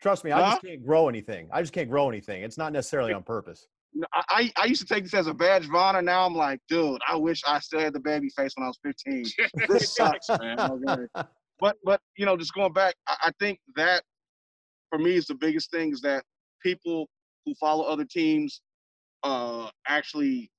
Trust 0.00 0.24
me, 0.24 0.30
I 0.30 0.40
Huh? 0.40 0.50
just 0.52 0.62
can't 0.62 0.84
grow 0.86 1.08
anything. 1.08 1.48
I 1.52 1.60
just 1.60 1.72
can't 1.72 1.90
grow 1.90 2.08
anything. 2.08 2.42
It's 2.42 2.56
not 2.56 2.72
necessarily 2.72 3.12
on 3.12 3.24
purpose. 3.24 3.66
I, 4.14 4.22
I 4.30 4.52
I 4.62 4.64
used 4.66 4.80
to 4.86 4.94
take 4.94 5.02
this 5.02 5.14
as 5.14 5.26
a 5.26 5.34
badge 5.34 5.64
of 5.64 5.74
honor. 5.74 6.00
Now 6.02 6.24
I'm 6.24 6.34
like, 6.36 6.60
dude, 6.68 7.00
I 7.08 7.16
wish 7.16 7.42
I 7.46 7.58
still 7.58 7.80
had 7.80 7.94
the 7.94 8.00
baby 8.00 8.28
face 8.36 8.52
when 8.54 8.64
I 8.64 8.68
was 8.68 8.78
15. 8.84 9.24
This 9.68 9.92
sucks, 9.96 10.28
man. 10.28 10.60
Okay. 10.60 11.06
Oh, 11.16 11.24
but 11.60 11.76
but 11.84 12.00
you 12.16 12.24
know, 12.26 12.36
just 12.36 12.54
going 12.54 12.72
back, 12.72 12.94
I, 13.08 13.16
I 13.22 13.30
think 13.40 13.58
that 13.74 14.04
for 14.90 14.98
me 15.00 15.16
is 15.16 15.26
the 15.26 15.34
biggest 15.34 15.70
thing 15.72 15.90
is 15.92 16.00
that 16.02 16.22
people 16.62 17.08
who 17.46 17.54
follow 17.60 17.84
other 17.84 18.04
teams 18.04 18.62
uh 19.24 19.68
actually 19.88 20.50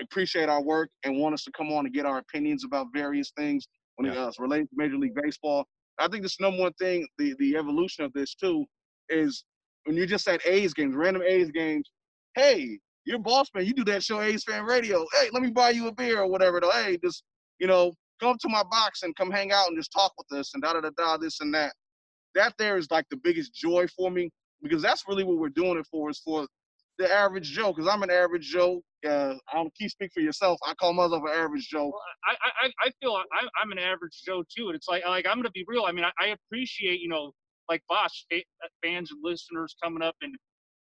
appreciate 0.00 0.48
our 0.48 0.62
work 0.62 0.90
and 1.04 1.18
want 1.18 1.34
us 1.34 1.44
to 1.44 1.52
come 1.52 1.72
on 1.72 1.86
and 1.86 1.94
get 1.94 2.06
our 2.06 2.18
opinions 2.18 2.64
about 2.64 2.88
various 2.94 3.32
things 3.36 3.68
when 3.96 4.10
it 4.10 4.14
Yeah. 4.14 4.26
uh, 4.26 4.32
relates 4.38 4.68
to 4.70 4.76
Major 4.76 4.96
League 4.98 5.14
Baseball. 5.14 5.66
I 5.98 6.08
think 6.08 6.22
this 6.22 6.40
number 6.40 6.60
one 6.62 6.72
thing, 6.74 7.06
the 7.18 7.34
the 7.38 7.56
evolution 7.56 8.04
of 8.04 8.12
this 8.12 8.34
too, 8.34 8.66
is 9.08 9.44
when 9.84 9.96
you're 9.96 10.06
just 10.06 10.26
at 10.28 10.46
A's 10.46 10.74
games, 10.74 10.96
random 10.96 11.22
A's 11.22 11.50
games. 11.52 11.90
Hey, 12.34 12.80
you're 13.06 13.18
boss 13.20 13.48
man. 13.54 13.66
You 13.66 13.74
do 13.74 13.84
that 13.86 14.02
show 14.02 14.20
A's 14.20 14.44
Fan 14.44 14.64
Radio. 14.64 15.06
Hey, 15.14 15.30
let 15.32 15.42
me 15.42 15.50
buy 15.50 15.70
you 15.70 15.86
a 15.88 15.92
beer 15.94 16.20
or 16.20 16.26
whatever. 16.28 16.60
Though. 16.60 16.70
Hey, 16.72 16.98
just 17.02 17.22
you 17.60 17.68
know, 17.68 17.94
come 18.20 18.36
to 18.40 18.48
my 18.48 18.64
box 18.70 19.02
and 19.04 19.14
come 19.16 19.30
hang 19.30 19.52
out 19.52 19.68
and 19.68 19.76
just 19.78 19.92
talk 19.92 20.12
with 20.18 20.38
us 20.38 20.52
and 20.54 20.62
da 20.62 20.72
da 20.74 20.80
da 20.80 20.90
da 20.96 21.16
this 21.18 21.40
and 21.40 21.54
that. 21.54 21.74
That 22.34 22.54
there 22.58 22.76
is 22.78 22.90
like 22.90 23.06
the 23.10 23.16
biggest 23.18 23.54
joy 23.54 23.86
for 23.96 24.10
me 24.10 24.30
because 24.64 24.82
that's 24.82 25.04
really 25.06 25.22
what 25.22 25.38
we're 25.38 25.50
doing 25.50 25.78
it 25.78 25.86
for 25.90 26.10
is 26.10 26.20
for 26.24 26.46
the 26.98 27.12
average 27.12 27.50
Joe. 27.50 27.72
Because 27.72 27.88
I'm 27.88 28.02
an 28.02 28.10
average 28.10 28.48
Joe. 28.48 28.82
Uh, 29.06 29.34
I 29.52 29.56
don't 29.56 29.72
keep 29.76 29.90
speak 29.90 30.10
for 30.12 30.20
yourself. 30.20 30.58
I 30.66 30.74
call 30.74 30.92
myself 30.94 31.22
an 31.24 31.34
average 31.34 31.68
Joe. 31.68 31.86
Well, 31.86 32.02
I, 32.26 32.66
I, 32.66 32.72
I 32.80 32.90
feel 33.00 33.12
I, 33.12 33.46
I'm 33.62 33.70
an 33.70 33.78
average 33.78 34.22
Joe 34.24 34.42
too, 34.42 34.68
and 34.68 34.74
it's 34.74 34.88
like 34.88 35.04
like 35.06 35.26
I'm 35.26 35.36
gonna 35.36 35.50
be 35.50 35.64
real. 35.68 35.84
I 35.86 35.92
mean, 35.92 36.04
I, 36.04 36.12
I 36.18 36.28
appreciate 36.28 37.00
you 37.00 37.08
know 37.08 37.32
like 37.68 37.82
boss 37.88 38.26
fa- 38.30 38.40
fans 38.82 39.10
and 39.12 39.20
listeners 39.22 39.76
coming 39.82 40.02
up 40.02 40.16
and 40.22 40.34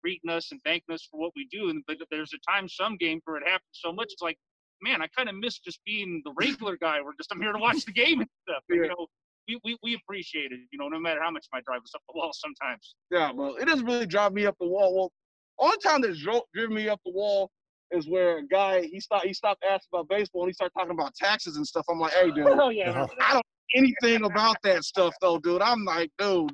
greeting 0.03 0.29
us 0.29 0.51
and 0.51 0.59
thanking 0.65 0.93
us 0.93 1.07
for 1.09 1.19
what 1.19 1.31
we 1.35 1.47
do. 1.51 1.69
And 1.69 1.83
but 1.87 1.97
there's 2.11 2.33
a 2.33 2.51
time 2.51 2.67
some 2.67 2.97
game 2.97 3.21
where 3.25 3.37
it 3.37 3.47
happens 3.47 3.69
so 3.73 3.93
much. 3.93 4.07
It's 4.11 4.21
like 4.21 4.37
man, 4.81 5.01
I 5.01 5.07
kind 5.15 5.29
of 5.29 5.35
miss 5.35 5.59
just 5.59 5.79
being 5.85 6.21
the 6.25 6.33
regular 6.39 6.77
guy 6.77 7.01
where 7.01 7.13
just 7.17 7.31
I'm 7.31 7.41
here 7.41 7.51
to 7.51 7.59
watch 7.59 7.85
the 7.85 7.91
game 7.91 8.21
and 8.21 8.29
stuff. 8.47 8.63
Yeah. 8.69 8.75
You 8.75 8.87
know, 8.89 9.07
we, 9.47 9.59
we, 9.63 9.77
we 9.83 9.95
appreciate 9.95 10.51
it, 10.51 10.59
you 10.71 10.79
know, 10.79 10.87
no 10.87 10.99
matter 10.99 11.21
how 11.21 11.31
much 11.31 11.47
my 11.53 11.61
drive 11.61 11.81
us 11.81 11.91
up 11.95 12.01
the 12.07 12.17
wall 12.17 12.31
sometimes. 12.33 12.95
Yeah, 13.11 13.31
well, 13.31 13.55
it 13.55 13.65
doesn't 13.65 13.85
really 13.85 14.05
drive 14.05 14.33
me 14.33 14.45
up 14.45 14.55
the 14.59 14.67
wall. 14.67 14.95
Well, 14.95 15.11
only 15.59 15.77
time 15.77 16.01
that's 16.01 16.21
drove 16.21 16.43
driven 16.53 16.75
me 16.75 16.89
up 16.89 16.99
the 17.05 17.11
wall 17.11 17.49
is 17.91 18.07
where 18.07 18.39
a 18.39 18.47
guy 18.47 18.81
he 18.81 18.99
stopped 18.99 19.25
he 19.25 19.33
stopped 19.33 19.63
asking 19.63 19.87
about 19.93 20.09
baseball 20.09 20.43
and 20.43 20.49
he 20.49 20.53
started 20.53 20.73
talking 20.73 20.91
about 20.91 21.15
taxes 21.15 21.57
and 21.57 21.65
stuff. 21.65 21.85
I'm 21.89 21.99
like, 21.99 22.13
hey 22.13 22.31
dude, 22.31 22.47
oh, 22.47 22.69
yeah, 22.69 22.91
uh-huh. 22.91 23.07
I 23.21 23.33
don't 23.33 23.35
know 23.35 23.41
anything 23.75 24.25
about 24.25 24.57
that 24.63 24.83
stuff 24.83 25.13
though, 25.21 25.39
dude. 25.39 25.61
I'm 25.61 25.83
like, 25.83 26.11
dude, 26.19 26.51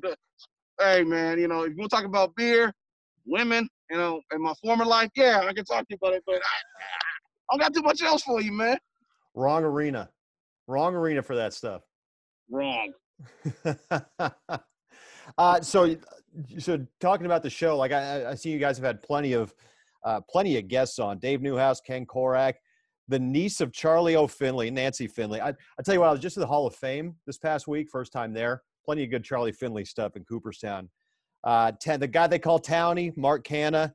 hey 0.80 1.04
man, 1.04 1.38
you 1.38 1.48
know, 1.48 1.62
if 1.62 1.70
you 1.70 1.76
want 1.76 1.90
to 1.90 1.96
talk 1.96 2.04
about 2.06 2.34
beer, 2.36 2.72
women, 3.26 3.68
you 3.90 3.96
know, 3.96 4.20
in 4.32 4.42
my 4.42 4.54
former 4.62 4.84
life, 4.84 5.10
yeah, 5.16 5.40
I 5.40 5.52
can 5.52 5.64
talk 5.64 5.80
to 5.80 5.86
you 5.90 5.98
about 6.00 6.14
it, 6.14 6.22
but 6.26 6.36
I, 6.36 6.38
I 6.38 7.56
don't 7.56 7.60
got 7.60 7.74
too 7.74 7.82
much 7.82 8.00
else 8.02 8.22
for 8.22 8.40
you, 8.40 8.52
man. 8.52 8.78
Wrong 9.34 9.64
arena. 9.64 10.08
Wrong 10.66 10.94
arena 10.94 11.22
for 11.22 11.36
that 11.36 11.52
stuff. 11.52 11.82
Wrong. 12.50 12.92
uh, 15.38 15.60
so, 15.60 15.96
so 16.58 16.86
talking 17.00 17.26
about 17.26 17.42
the 17.42 17.50
show, 17.50 17.76
like 17.76 17.92
I, 17.92 18.30
I 18.30 18.34
see 18.34 18.50
you 18.50 18.58
guys 18.58 18.76
have 18.76 18.84
had 18.84 19.02
plenty 19.02 19.32
of 19.32 19.54
uh, 20.04 20.20
plenty 20.28 20.58
of 20.58 20.68
guests 20.68 20.98
on. 20.98 21.18
Dave 21.18 21.40
Newhouse, 21.40 21.80
Ken 21.80 22.04
Korach, 22.04 22.54
the 23.08 23.18
niece 23.18 23.60
of 23.60 23.72
Charlie 23.72 24.16
O. 24.16 24.26
Finley, 24.26 24.70
Nancy 24.70 25.06
Finley. 25.06 25.40
I, 25.40 25.48
I 25.50 25.82
tell 25.84 25.94
you 25.94 26.00
what, 26.00 26.08
I 26.08 26.12
was 26.12 26.20
just 26.20 26.36
at 26.36 26.40
the 26.40 26.46
Hall 26.46 26.66
of 26.66 26.74
Fame 26.74 27.16
this 27.26 27.38
past 27.38 27.66
week, 27.66 27.88
first 27.90 28.12
time 28.12 28.32
there. 28.32 28.62
Plenty 28.84 29.04
of 29.04 29.10
good 29.10 29.24
Charlie 29.24 29.52
Finley 29.52 29.84
stuff 29.84 30.16
in 30.16 30.24
Cooperstown. 30.24 30.90
Uh, 31.42 31.72
ten, 31.80 32.00
the 32.00 32.06
guy 32.06 32.26
they 32.26 32.38
call 32.38 32.58
Townie, 32.58 33.16
Mark 33.16 33.46
Canha, 33.46 33.92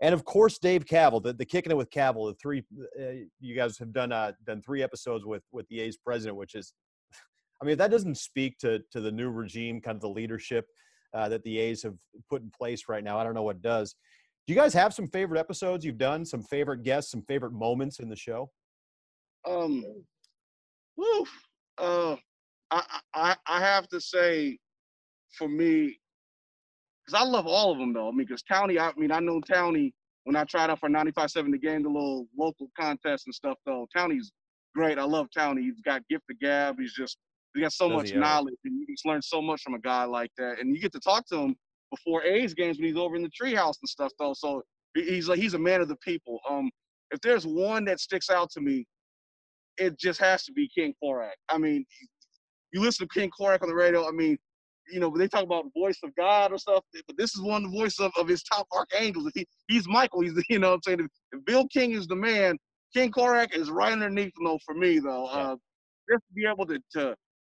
and 0.00 0.14
of 0.14 0.24
course 0.24 0.58
Dave 0.58 0.84
Kaval, 0.84 1.22
the, 1.22 1.32
the 1.32 1.44
kicking 1.44 1.72
it 1.72 1.76
with 1.76 1.90
Kaval. 1.90 2.30
The 2.30 2.34
three 2.34 2.64
uh, 3.00 3.24
you 3.40 3.54
guys 3.54 3.78
have 3.78 3.92
done 3.92 4.12
uh, 4.12 4.32
done 4.46 4.62
three 4.62 4.82
episodes 4.82 5.24
with 5.24 5.42
with 5.52 5.66
the 5.68 5.80
A's 5.80 5.96
president, 5.96 6.36
which 6.36 6.54
is, 6.54 6.72
I 7.60 7.64
mean, 7.64 7.72
if 7.72 7.78
that 7.78 7.90
doesn't 7.90 8.16
speak 8.16 8.58
to 8.58 8.80
to 8.92 9.00
the 9.00 9.12
new 9.12 9.30
regime, 9.30 9.80
kind 9.80 9.96
of 9.96 10.00
the 10.00 10.08
leadership 10.08 10.66
uh, 11.14 11.28
that 11.28 11.42
the 11.42 11.58
A's 11.58 11.82
have 11.82 11.96
put 12.28 12.42
in 12.42 12.50
place 12.50 12.84
right 12.88 13.02
now. 13.02 13.18
I 13.18 13.24
don't 13.24 13.34
know 13.34 13.42
what 13.42 13.62
does. 13.62 13.94
Do 14.46 14.54
you 14.54 14.58
guys 14.58 14.72
have 14.74 14.94
some 14.94 15.06
favorite 15.08 15.38
episodes 15.38 15.84
you've 15.84 15.98
done? 15.98 16.24
Some 16.24 16.42
favorite 16.42 16.82
guests? 16.82 17.10
Some 17.10 17.22
favorite 17.22 17.52
moments 17.52 17.98
in 17.98 18.08
the 18.08 18.16
show? 18.16 18.50
Um, 19.46 19.84
woo, 20.96 21.26
uh, 21.78 22.16
I 22.70 22.82
I 23.14 23.36
I 23.46 23.60
have 23.60 23.88
to 23.88 24.00
say, 24.00 24.58
for 25.36 25.48
me, 25.48 25.98
because 27.04 27.22
I 27.22 27.26
love 27.26 27.46
all 27.46 27.72
of 27.72 27.78
them 27.78 27.92
though. 27.92 28.08
I 28.08 28.10
mean, 28.10 28.26
because 28.26 28.42
Townie, 28.42 28.78
I 28.78 28.92
mean, 28.96 29.12
I 29.12 29.20
know 29.20 29.40
Townie 29.40 29.92
when 30.24 30.36
I 30.36 30.44
tried 30.44 30.70
out 30.70 30.80
for 30.80 30.90
95.7 30.90 31.32
the 31.52 31.58
the 31.58 31.88
little 31.88 32.26
local 32.36 32.70
contest 32.78 33.26
and 33.26 33.34
stuff 33.34 33.56
though. 33.64 33.86
Townie's 33.96 34.30
great. 34.74 34.98
I 34.98 35.04
love 35.04 35.28
Townie. 35.36 35.62
He's 35.62 35.80
got 35.84 36.06
gift 36.08 36.24
of 36.30 36.38
gab. 36.38 36.78
He's 36.78 36.92
just 36.92 37.16
he 37.58 37.62
got 37.62 37.72
so 37.72 37.88
Does 37.88 37.96
much 37.96 38.14
knowledge 38.14 38.54
and 38.64 38.78
you 38.78 38.86
just 38.86 39.06
learn 39.06 39.22
so 39.22 39.42
much 39.42 39.62
from 39.62 39.74
a 39.74 39.80
guy 39.80 40.04
like 40.04 40.30
that. 40.38 40.60
And 40.60 40.74
you 40.74 40.80
get 40.80 40.92
to 40.92 41.00
talk 41.00 41.26
to 41.28 41.36
him 41.36 41.56
before 41.90 42.22
A's 42.22 42.54
games 42.54 42.78
when 42.78 42.86
he's 42.86 42.96
over 42.96 43.16
in 43.16 43.22
the 43.22 43.30
treehouse 43.30 43.74
and 43.80 43.88
stuff 43.88 44.12
though. 44.18 44.34
So 44.34 44.62
he's 44.94 45.28
like 45.28 45.38
he's 45.38 45.54
a 45.54 45.58
man 45.58 45.80
of 45.80 45.88
the 45.88 45.96
people. 45.96 46.40
Um, 46.48 46.70
if 47.10 47.20
there's 47.20 47.46
one 47.46 47.84
that 47.86 48.00
sticks 48.00 48.30
out 48.30 48.50
to 48.52 48.60
me, 48.60 48.84
it 49.78 49.98
just 49.98 50.20
has 50.20 50.44
to 50.44 50.52
be 50.52 50.68
King 50.74 50.94
Korach. 51.02 51.30
I 51.48 51.58
mean, 51.58 51.84
you 52.72 52.80
listen 52.80 53.08
to 53.08 53.18
King 53.20 53.30
Korach 53.38 53.62
on 53.62 53.68
the 53.68 53.74
radio. 53.74 54.06
I 54.06 54.10
mean, 54.10 54.36
you 54.90 55.00
know, 55.00 55.14
they 55.16 55.28
talk 55.28 55.42
about 55.42 55.64
voice 55.76 55.98
of 56.02 56.14
God 56.16 56.52
or 56.52 56.58
stuff, 56.58 56.82
but 57.06 57.16
this 57.16 57.34
is 57.34 57.42
one 57.42 57.64
of 57.64 57.70
the 57.70 57.78
voices 57.78 58.00
of, 58.00 58.12
of 58.16 58.28
his 58.28 58.42
top 58.42 58.66
archangels. 58.74 59.30
He, 59.34 59.46
he's 59.68 59.88
Michael. 59.88 60.22
He's, 60.22 60.32
you 60.48 60.58
know 60.58 60.74
I'm 60.74 60.80
saying? 60.82 61.08
If 61.32 61.44
Bill 61.44 61.66
King 61.68 61.92
is 61.92 62.06
the 62.06 62.16
man, 62.16 62.56
King 62.94 63.10
Korach 63.10 63.54
is 63.54 63.70
right 63.70 63.92
underneath, 63.92 64.32
you 64.38 64.44
know, 64.44 64.58
for 64.64 64.74
me, 64.74 64.98
though. 64.98 65.26
Uh, 65.26 65.56
just 66.10 66.22
to 66.26 66.34
be 66.34 66.46
able 66.46 66.66
to, 66.66 66.80
to, 66.92 67.14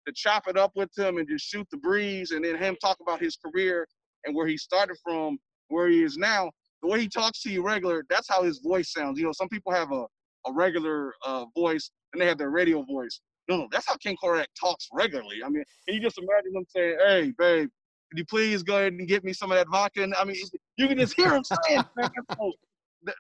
to 0.09 0.13
chop 0.15 0.47
it 0.47 0.57
up 0.57 0.71
with 0.75 0.89
him 0.97 1.17
and 1.17 1.27
just 1.27 1.45
shoot 1.45 1.67
the 1.71 1.77
breeze 1.77 2.31
and 2.31 2.43
then 2.43 2.57
him 2.57 2.75
talk 2.81 2.97
about 3.01 3.21
his 3.21 3.37
career 3.37 3.87
and 4.25 4.35
where 4.35 4.47
he 4.47 4.57
started 4.57 4.97
from, 5.03 5.37
where 5.69 5.87
he 5.87 6.03
is 6.03 6.17
now, 6.17 6.51
the 6.81 6.87
way 6.87 6.99
he 6.99 7.07
talks 7.07 7.41
to 7.43 7.49
you 7.49 7.63
regular, 7.63 8.05
that's 8.09 8.27
how 8.29 8.43
his 8.43 8.59
voice 8.59 8.91
sounds. 8.91 9.19
You 9.19 9.25
know, 9.25 9.31
some 9.31 9.49
people 9.49 9.71
have 9.71 9.91
a, 9.91 10.05
a 10.47 10.53
regular 10.53 11.13
uh, 11.25 11.45
voice 11.55 11.91
and 12.13 12.21
they 12.21 12.25
have 12.25 12.37
their 12.37 12.49
radio 12.49 12.83
voice. 12.83 13.21
No, 13.47 13.67
that's 13.71 13.87
how 13.87 13.95
Ken 13.95 14.15
Korach 14.21 14.45
talks 14.59 14.87
regularly. 14.93 15.37
I 15.43 15.49
mean, 15.49 15.63
can 15.87 15.95
you 15.95 16.01
just 16.01 16.19
imagine 16.19 16.55
him 16.55 16.65
saying, 16.69 16.97
"Hey, 17.05 17.33
babe, 17.37 17.69
could 18.09 18.19
you 18.19 18.25
please 18.25 18.61
go 18.61 18.77
ahead 18.77 18.93
and 18.93 19.07
get 19.07 19.23
me 19.23 19.33
some 19.33 19.51
of 19.51 19.57
that 19.57 19.67
vodka?" 19.69 20.03
And 20.03 20.13
I 20.13 20.23
mean, 20.23 20.35
you 20.77 20.87
can 20.87 20.99
just 20.99 21.15
hear 21.15 21.33
him 21.33 21.43
saying, 21.43 21.83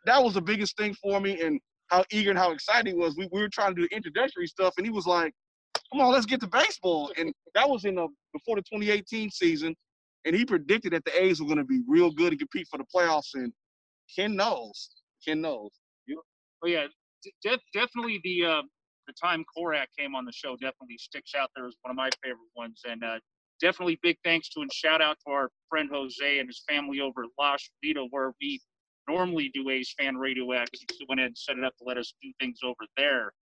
that 0.05 0.23
was 0.23 0.35
the 0.35 0.41
biggest 0.41 0.77
thing 0.77 0.93
for 0.93 1.19
me, 1.19 1.41
and 1.41 1.59
how 1.87 2.03
eager 2.11 2.29
and 2.29 2.37
how 2.37 2.51
excited 2.51 2.87
he 2.87 2.93
was. 2.93 3.17
We, 3.17 3.27
we 3.31 3.41
were 3.41 3.49
trying 3.49 3.75
to 3.75 3.81
do 3.81 3.87
introductory 3.91 4.45
stuff, 4.45 4.75
and 4.77 4.85
he 4.85 4.91
was 4.91 5.07
like, 5.07 5.33
"Come 5.91 6.01
on, 6.01 6.11
let's 6.11 6.25
get 6.25 6.39
to 6.41 6.47
baseball." 6.47 7.11
And 7.17 7.33
that 7.55 7.69
was 7.69 7.85
in 7.85 7.95
the 7.95 8.07
before 8.33 8.55
the 8.55 8.61
2018 8.61 9.29
season, 9.31 9.75
and 10.25 10.35
he 10.35 10.45
predicted 10.45 10.93
that 10.93 11.05
the 11.05 11.23
A's 11.23 11.41
were 11.41 11.47
going 11.47 11.57
to 11.57 11.63
be 11.63 11.81
real 11.87 12.11
good 12.11 12.33
and 12.33 12.39
compete 12.39 12.67
for 12.69 12.77
the 12.77 12.85
playoffs. 12.93 13.33
And 13.33 13.51
Ken 14.15 14.35
knows, 14.35 14.89
Ken 15.25 15.41
knows. 15.41 15.71
Yeah. 16.07 16.15
Oh 16.63 16.67
yeah, 16.67 16.87
de- 17.43 17.59
definitely 17.73 18.19
the 18.23 18.45
uh, 18.45 18.61
the 19.07 19.13
time 19.13 19.43
Korach 19.57 19.87
came 19.97 20.15
on 20.15 20.25
the 20.25 20.31
show 20.31 20.55
definitely 20.55 20.97
sticks 20.97 21.33
out 21.35 21.49
there 21.55 21.65
as 21.65 21.75
one 21.81 21.91
of 21.91 21.97
my 21.97 22.09
favorite 22.23 22.39
ones. 22.55 22.81
And 22.87 23.03
uh, 23.03 23.19
definitely 23.59 23.99
big 24.01 24.17
thanks 24.23 24.49
to 24.49 24.61
and 24.61 24.71
shout 24.71 25.01
out 25.01 25.17
to 25.25 25.33
our 25.33 25.49
friend 25.69 25.89
Jose 25.91 26.39
and 26.39 26.47
his 26.47 26.63
family 26.69 27.01
over 27.01 27.23
at 27.23 27.29
La 27.37 27.57
Vida, 27.83 28.05
where 28.11 28.33
we 28.41 28.61
normally 29.07 29.49
do 29.53 29.69
A's 29.69 29.93
Fan 29.99 30.15
Radio 30.17 30.51
at. 30.53 30.69
He 30.71 31.05
went 31.09 31.19
ahead 31.19 31.29
and 31.29 31.37
set 31.37 31.57
it 31.57 31.63
up 31.63 31.75
to 31.77 31.83
let 31.85 31.97
us 31.97 32.13
do 32.21 32.31
things 32.39 32.59
over 32.63 32.85
there 32.97 33.33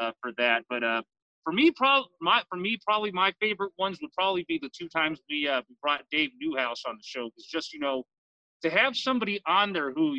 uh, 0.00 0.12
for 0.22 0.32
that. 0.38 0.64
But 0.70 0.84
uh, 0.84 1.02
for 1.46 1.52
me, 1.52 1.70
probably 1.70 2.08
my 2.20 2.42
for 2.50 2.58
me 2.58 2.76
probably 2.84 3.12
my 3.12 3.32
favorite 3.40 3.70
ones 3.78 4.00
would 4.02 4.12
probably 4.12 4.44
be 4.48 4.58
the 4.60 4.70
two 4.76 4.88
times 4.88 5.20
we, 5.30 5.46
uh, 5.46 5.62
brought 5.80 6.02
Dave 6.10 6.30
Newhouse 6.40 6.82
on 6.88 6.96
the 6.96 7.04
show 7.04 7.26
because 7.26 7.46
just 7.46 7.72
you 7.72 7.78
know 7.78 8.02
to 8.62 8.70
have 8.70 8.96
somebody 8.96 9.40
on 9.46 9.72
there 9.72 9.92
who 9.92 10.16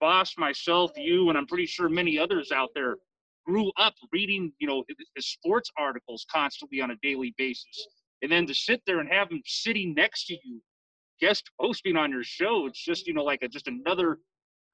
boss 0.00 0.34
myself, 0.36 0.90
you, 0.96 1.28
and 1.28 1.38
I'm 1.38 1.46
pretty 1.46 1.66
sure 1.66 1.88
many 1.88 2.18
others 2.18 2.50
out 2.50 2.70
there 2.74 2.96
grew 3.46 3.70
up 3.78 3.94
reading, 4.12 4.52
you 4.58 4.66
know, 4.66 4.82
his 5.14 5.28
sports 5.28 5.70
articles 5.78 6.26
constantly 6.30 6.80
on 6.80 6.90
a 6.90 6.96
daily 7.04 7.32
basis. 7.38 7.86
And 8.20 8.30
then 8.30 8.44
to 8.48 8.54
sit 8.54 8.82
there 8.84 8.98
and 8.98 9.08
have 9.12 9.30
him 9.30 9.40
sitting 9.46 9.94
next 9.94 10.26
to 10.26 10.34
you, 10.34 10.60
guest 11.20 11.44
hosting 11.60 11.96
on 11.96 12.10
your 12.10 12.24
show, 12.24 12.66
it's 12.66 12.84
just, 12.84 13.06
you 13.06 13.14
know, 13.14 13.22
like 13.22 13.42
a, 13.42 13.48
just 13.48 13.68
another 13.68 14.18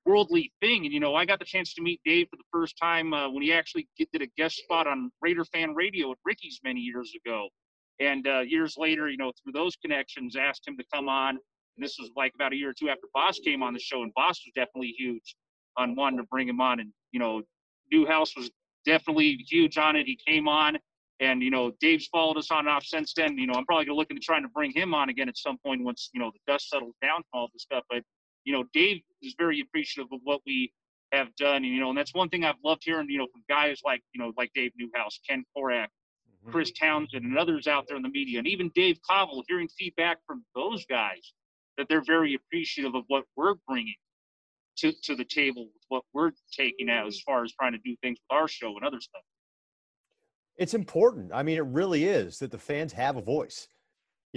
worldly 0.05 0.53
thing. 0.61 0.85
And, 0.85 0.93
you 0.93 1.01
know, 1.01 1.15
I 1.15 1.25
got 1.25 1.39
the 1.39 1.45
chance 1.45 1.75
to 1.75 1.83
meet 1.83 2.01
Dave 2.05 2.29
for 2.31 2.37
the 2.37 2.45
first 2.53 2.77
time 2.81 3.13
uh, 3.13 3.31
when 3.31 3.43
he 3.43 3.53
actually 3.53 3.89
did 3.99 4.23
a 4.23 4.27
guest 4.37 4.57
spot 4.57 4.87
on 4.87 5.11
Raider 5.21 5.45
Fan 5.45 5.75
Radio 5.75 6.11
at 6.13 6.19
Ricky's 6.25 6.61
many 6.65 6.81
years 6.81 7.13
ago. 7.15 7.49
And 8.01 8.27
uh, 8.27 8.41
years 8.41 8.77
later, 8.79 9.09
you 9.09 9.17
know, 9.17 9.33
through 9.43 9.53
those 9.53 9.77
connections, 9.77 10.37
asked 10.37 10.67
him 10.67 10.77
to 10.77 10.85
come 10.93 11.09
on. 11.09 11.31
And 11.31 11.85
this 11.85 11.97
was 11.99 12.11
like 12.17 12.33
about 12.35 12.53
a 12.53 12.57
year 12.57 12.71
or 12.71 12.75
two 12.75 12.89
after 12.89 13.07
Boss 13.13 13.39
came 13.39 13.63
on 13.63 13.75
the 13.75 13.81
show, 13.81 14.03
and 14.03 14.13
Boss 14.15 14.41
was 14.45 14.53
definitely 14.55 14.95
huge 14.97 15.37
on 15.77 15.95
wanting 15.95 16.19
to 16.19 16.25
bring 16.25 16.49
him 16.49 16.61
on. 16.61 16.81
And, 16.81 16.93
you 17.13 17.21
know, 17.21 17.43
Newhouse 17.93 18.37
was 18.37 18.51
definitely 18.85 19.45
huge 19.49 19.79
on 19.79 19.97
it. 19.97 20.07
He 20.07 20.19
came 20.27 20.49
on, 20.49 20.79
and 21.21 21.43
you 21.43 21.51
know, 21.51 21.73
Dave's 21.81 22.07
followed 22.07 22.37
us 22.37 22.51
on 22.51 22.61
and 22.61 22.69
off 22.69 22.85
since 22.85 23.13
then. 23.15 23.37
You 23.39 23.47
know, 23.47 23.55
I'm 23.55 23.67
probably 23.67 23.87
looking 23.93 24.17
to 24.17 24.23
trying 24.23 24.43
to 24.43 24.49
bring 24.49 24.73
him 24.73 24.95
on 24.95 25.09
again 25.09 25.29
at 25.29 25.37
some 25.37 25.59
point 25.65 25.83
once 25.85 26.11
you 26.13 26.21
know 26.21 26.31
the 26.33 26.53
dust 26.53 26.69
settles 26.71 26.95
down 27.03 27.23
from 27.31 27.41
all 27.41 27.49
this 27.53 27.63
stuff. 27.63 27.85
But 27.91 28.03
you 28.49 28.55
know, 28.55 28.65
Dave 28.73 29.03
is 29.21 29.35
very 29.37 29.61
appreciative 29.61 30.11
of 30.11 30.21
what 30.25 30.41
we 30.47 30.73
have 31.13 31.37
done, 31.37 31.57
and 31.57 31.67
you 31.67 31.81
know, 31.81 31.91
and 31.91 31.99
that's 31.99 32.15
one 32.15 32.31
thing 32.31 32.45
I've 32.45 32.55
loved 32.65 32.83
hearing. 32.83 33.11
You 33.11 33.19
know, 33.19 33.27
from 33.31 33.43
guys 33.47 33.83
like 33.85 34.01
you 34.15 34.23
know, 34.23 34.33
like 34.39 34.51
Dave 34.55 34.73
Newhouse, 34.79 35.21
Ken 35.29 35.45
Korach, 35.55 35.85
mm-hmm. 35.85 36.51
Chris 36.51 36.73
Townsend, 36.73 37.27
and 37.27 37.39
others 37.39 37.67
out 37.67 37.85
there 37.87 37.99
in 37.99 38.03
the 38.03 38.09
media, 38.09 38.39
and 38.39 38.49
even 38.49 38.71
Dave 38.75 38.99
Kaval, 39.09 39.43
hearing 39.49 39.69
feedback 39.79 40.17
from 40.27 40.47
those 40.55 40.87
guys 40.87 41.35
that 41.77 41.91
they're 41.91 42.03
very 42.03 42.35
appreciative 42.35 42.95
of 42.95 43.05
what 43.09 43.25
we're 43.37 43.55
bringing 43.69 43.95
to, 44.79 44.93
to 45.03 45.15
the 45.15 45.25
table 45.25 45.67
with 45.67 45.85
what 45.89 46.03
we're 46.15 46.33
taking 46.51 46.89
out 46.89 47.07
as 47.07 47.21
far 47.21 47.45
as 47.45 47.53
trying 47.53 47.73
to 47.73 47.79
do 47.85 47.95
things 48.03 48.19
with 48.19 48.39
our 48.39 48.49
show 48.49 48.75
and 48.77 48.85
other 48.85 49.01
stuff. 49.01 49.23
It's 50.57 50.75
important. 50.75 51.33
I 51.35 51.43
mean, 51.43 51.59
it 51.59 51.67
really 51.67 52.05
is 52.05 52.39
that 52.39 52.51
the 52.51 52.59
fans 52.59 52.95
have 52.95 53.17
a 53.17 53.23
voice, 53.23 53.69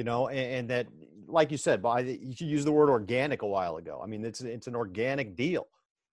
you 0.02 0.06
know, 0.06 0.30
and, 0.30 0.40
and 0.40 0.70
that, 0.72 0.88
like 1.28 1.52
you 1.52 1.58
said, 1.58 1.80
by 1.80 2.00
you 2.00 2.48
used 2.48 2.66
the 2.66 2.72
word 2.72 2.90
organic 2.90 3.44
a 3.44 3.48
while 3.48 3.78
ago. 3.78 4.02
I 4.04 4.08
mean, 4.08 4.26
it's 4.26 4.42
it's 4.42 4.66
an 4.66 4.76
organic 4.76 5.36
deal, 5.36 5.68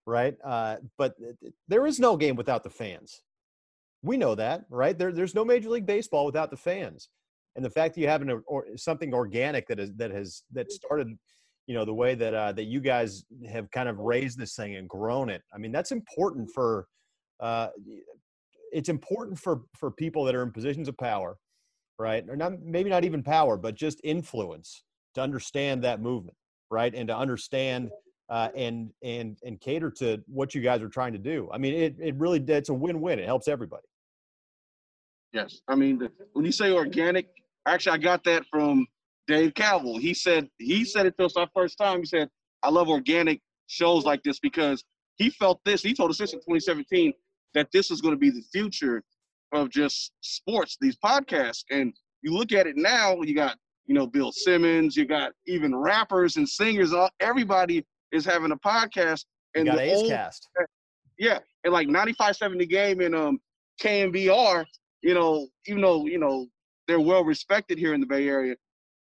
right? 0.04 0.36
Uh, 0.44 0.76
but 0.98 1.14
there 1.68 1.86
is 1.86 1.98
no 1.98 2.14
game 2.14 2.36
without 2.36 2.62
the 2.62 2.68
fans. 2.68 3.22
We 4.02 4.18
know 4.18 4.34
that, 4.34 4.66
right? 4.68 4.96
There, 4.98 5.10
there's 5.10 5.34
no 5.34 5.42
Major 5.42 5.70
League 5.70 5.86
Baseball 5.86 6.26
without 6.26 6.50
the 6.50 6.56
fans, 6.58 7.08
and 7.56 7.64
the 7.64 7.70
fact 7.70 7.94
that 7.94 8.02
you 8.02 8.08
have 8.08 8.20
an, 8.20 8.42
or, 8.46 8.66
something 8.76 9.14
organic 9.14 9.66
that 9.68 9.80
is 9.80 9.90
that 9.96 10.10
has 10.10 10.42
that 10.52 10.70
started 10.70 11.08
you 11.66 11.74
know 11.74 11.86
the 11.86 11.94
way 11.94 12.14
that 12.14 12.34
uh, 12.34 12.52
that 12.52 12.64
you 12.64 12.80
guys 12.80 13.24
have 13.50 13.70
kind 13.70 13.88
of 13.88 14.00
raised 14.00 14.38
this 14.38 14.54
thing 14.54 14.76
and 14.76 14.86
grown 14.86 15.30
it. 15.30 15.40
I 15.54 15.56
mean, 15.56 15.72
that's 15.72 15.92
important 15.92 16.50
for 16.54 16.88
uh, 17.40 17.68
it's 18.70 18.90
important 18.90 19.38
for 19.38 19.62
for 19.74 19.90
people 19.90 20.24
that 20.24 20.34
are 20.34 20.42
in 20.42 20.52
positions 20.52 20.88
of 20.88 20.98
power, 20.98 21.38
right? 21.98 22.24
Or 22.28 22.36
not 22.36 22.60
maybe 22.62 22.90
not 22.90 23.04
even 23.04 23.22
power, 23.22 23.56
but 23.56 23.74
just 23.74 24.00
influence 24.04 24.84
to 25.14 25.20
understand 25.20 25.82
that 25.84 26.00
movement, 26.00 26.36
right? 26.70 26.94
And 26.94 27.08
to 27.08 27.16
understand 27.16 27.90
uh, 28.28 28.48
and 28.54 28.90
and 29.02 29.38
and 29.42 29.60
cater 29.60 29.90
to 29.90 30.22
what 30.26 30.54
you 30.54 30.60
guys 30.60 30.82
are 30.82 30.88
trying 30.88 31.12
to 31.12 31.18
do. 31.18 31.48
I 31.52 31.58
mean, 31.58 31.74
it 31.74 31.96
it 31.98 32.14
really 32.16 32.42
it's 32.46 32.68
a 32.68 32.74
win-win. 32.74 33.18
It 33.18 33.24
helps 33.24 33.48
everybody. 33.48 33.86
Yes, 35.32 35.60
I 35.68 35.74
mean 35.74 36.08
when 36.32 36.44
you 36.44 36.52
say 36.52 36.72
organic, 36.72 37.28
actually 37.66 37.92
I 37.92 37.98
got 37.98 38.24
that 38.24 38.44
from 38.46 38.86
Dave 39.26 39.54
Kaval. 39.54 40.00
He 40.00 40.14
said 40.14 40.48
he 40.58 40.84
said 40.84 41.06
it 41.06 41.16
to 41.18 41.26
us 41.26 41.36
our 41.36 41.48
first 41.54 41.78
time. 41.78 42.00
He 42.00 42.06
said, 42.06 42.28
"I 42.62 42.70
love 42.70 42.88
organic 42.88 43.40
shows 43.66 44.04
like 44.04 44.22
this 44.22 44.38
because 44.38 44.84
he 45.16 45.30
felt 45.30 45.60
this. 45.64 45.82
He 45.82 45.94
told 45.94 46.10
us 46.10 46.18
this 46.18 46.32
in 46.32 46.38
2017 46.40 47.12
that 47.54 47.68
this 47.72 47.90
is 47.90 48.00
going 48.00 48.14
to 48.14 48.18
be 48.18 48.30
the 48.30 48.42
future 48.52 49.02
of 49.52 49.70
just 49.70 50.12
sports, 50.20 50.76
these 50.80 50.96
podcasts. 50.96 51.64
And 51.70 51.92
you 52.22 52.32
look 52.32 52.52
at 52.52 52.66
it 52.66 52.76
now, 52.76 53.20
you 53.22 53.34
got 53.34 53.56
you 53.86 53.94
know 53.94 54.06
Bill 54.06 54.32
Simmons, 54.32 54.96
you 54.96 55.06
got 55.06 55.32
even 55.46 55.74
rappers 55.74 56.36
and 56.36 56.48
singers. 56.48 56.92
Everybody 57.20 57.84
is 58.12 58.24
having 58.24 58.52
a 58.52 58.56
podcast. 58.56 59.24
And 59.54 59.66
you 59.66 59.72
got 59.72 59.78
the 59.78 59.94
old, 59.94 60.08
Cast. 60.08 60.48
yeah, 61.18 61.38
and 61.64 61.72
like 61.72 61.88
95.7 61.88 62.58
the 62.58 62.66
game 62.66 63.00
in 63.00 63.14
um 63.14 63.38
KNBR, 63.82 64.64
you 65.02 65.14
know, 65.14 65.48
even 65.66 65.82
though 65.82 66.06
you 66.06 66.18
know 66.18 66.46
they're 66.86 67.00
well 67.00 67.24
respected 67.24 67.78
here 67.78 67.94
in 67.94 68.00
the 68.00 68.06
Bay 68.06 68.28
Area, 68.28 68.54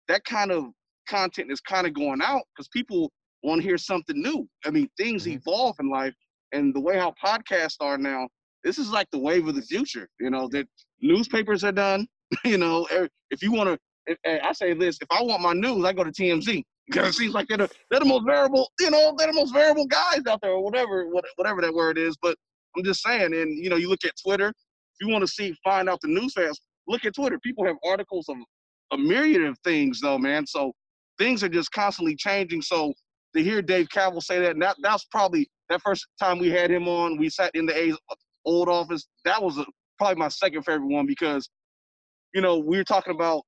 that 0.08 0.24
kind 0.26 0.52
of 0.52 0.66
content 1.10 1.52
is 1.52 1.62
kind 1.62 1.88
of 1.88 1.94
going 1.94 2.22
out 2.22 2.42
because 2.56 2.68
people 2.70 3.12
want 3.44 3.62
to 3.62 3.68
hear 3.68 3.78
something 3.78 4.22
new. 4.22 4.48
I 4.66 4.72
mean, 4.72 4.90
things 4.98 5.26
Mhm. 5.26 5.36
evolve 5.38 5.76
in 5.80 5.90
life, 5.90 6.14
and 6.52 6.74
the 6.74 6.80
way 6.80 6.98
how 6.98 7.14
podcasts 7.24 7.78
are 7.80 7.98
now, 7.98 8.28
this 8.68 8.78
is 8.78 8.92
like 8.92 9.10
the 9.12 9.18
wave 9.18 9.48
of 9.48 9.56
the 9.56 9.62
future. 9.62 10.10
You 10.20 10.30
know, 10.30 10.50
that 10.50 10.68
newspapers 11.02 11.64
are 11.64 11.72
done. 11.72 12.06
you 12.46 12.58
know, 12.58 12.86
if 13.32 13.42
you 13.42 13.54
want 13.54 13.70
to, 13.70 14.12
eh, 14.12 14.16
eh, 14.26 14.40
I 14.44 14.52
say 14.52 14.74
this: 14.74 14.98
if 15.02 15.08
I 15.10 15.24
want 15.24 15.42
my 15.42 15.54
news, 15.54 15.86
I 15.86 15.94
go 15.94 16.04
to 16.04 16.12
TMZ 16.12 16.64
because 16.86 17.10
it 17.10 17.14
seems 17.14 17.34
like 17.34 17.48
they're 17.48 17.58
the, 17.58 17.70
they're 17.90 18.02
the 18.02 18.06
most 18.06 18.26
variable. 18.26 18.70
You 18.80 18.92
know, 18.92 19.16
they're 19.18 19.28
the 19.28 19.34
most 19.34 19.54
variable 19.54 19.88
guys 19.88 20.22
out 20.28 20.42
there, 20.42 20.52
or 20.52 20.64
whatever, 20.64 21.08
whatever 21.38 21.62
that 21.62 21.74
word 21.74 21.98
is. 21.98 22.18
But 22.22 22.36
I'm 22.78 22.84
just 22.84 23.02
saying, 23.02 23.34
and 23.34 23.58
you 23.58 23.70
know, 23.70 23.78
you 23.78 23.90
look 23.90 24.04
at 24.04 24.12
Twitter. 24.22 24.50
If 24.50 25.08
you 25.08 25.14
want 25.14 25.22
to 25.22 25.28
see, 25.28 25.56
find 25.64 25.88
out 25.88 26.00
the 26.02 26.10
news 26.10 26.34
fast, 26.34 26.62
look 26.88 27.06
at 27.06 27.16
Twitter. 27.16 27.40
People 27.40 27.66
have 27.66 27.76
articles 27.86 28.28
of 28.28 28.36
a 28.92 28.98
myriad 28.98 29.44
of 29.44 29.58
things, 29.60 30.02
though, 30.02 30.18
man. 30.18 30.46
So 30.46 30.74
things 31.18 31.44
are 31.44 31.50
just 31.50 31.72
constantly 31.72 32.16
changing. 32.16 32.64
So 32.64 32.94
to 33.36 33.44
hear 33.44 33.62
Dave 33.62 33.88
Kaval 33.90 34.22
say 34.22 34.40
that, 34.40 34.52
and 34.52 34.62
that 34.62 34.76
that's 34.82 35.06
probably 35.06 35.48
that 35.70 35.82
first 35.82 36.08
time 36.20 36.40
we 36.40 36.50
had 36.50 36.70
him 36.70 36.88
on. 36.90 37.18
We 37.18 37.30
sat 37.30 37.52
in 37.54 37.66
the 37.66 37.78
A's 37.78 37.96
old 38.48 38.70
office. 38.70 39.08
That 39.26 39.42
was 39.42 39.58
a, 39.58 39.66
probably 39.98 40.16
my 40.16 40.30
second 40.30 40.64
favorite 40.64 40.88
one 40.88 41.06
because, 41.06 41.50
you 42.34 42.42
know, 42.42 42.58
we 42.58 42.78
were 42.78 42.84
talking 42.84 43.14
about. 43.14 43.44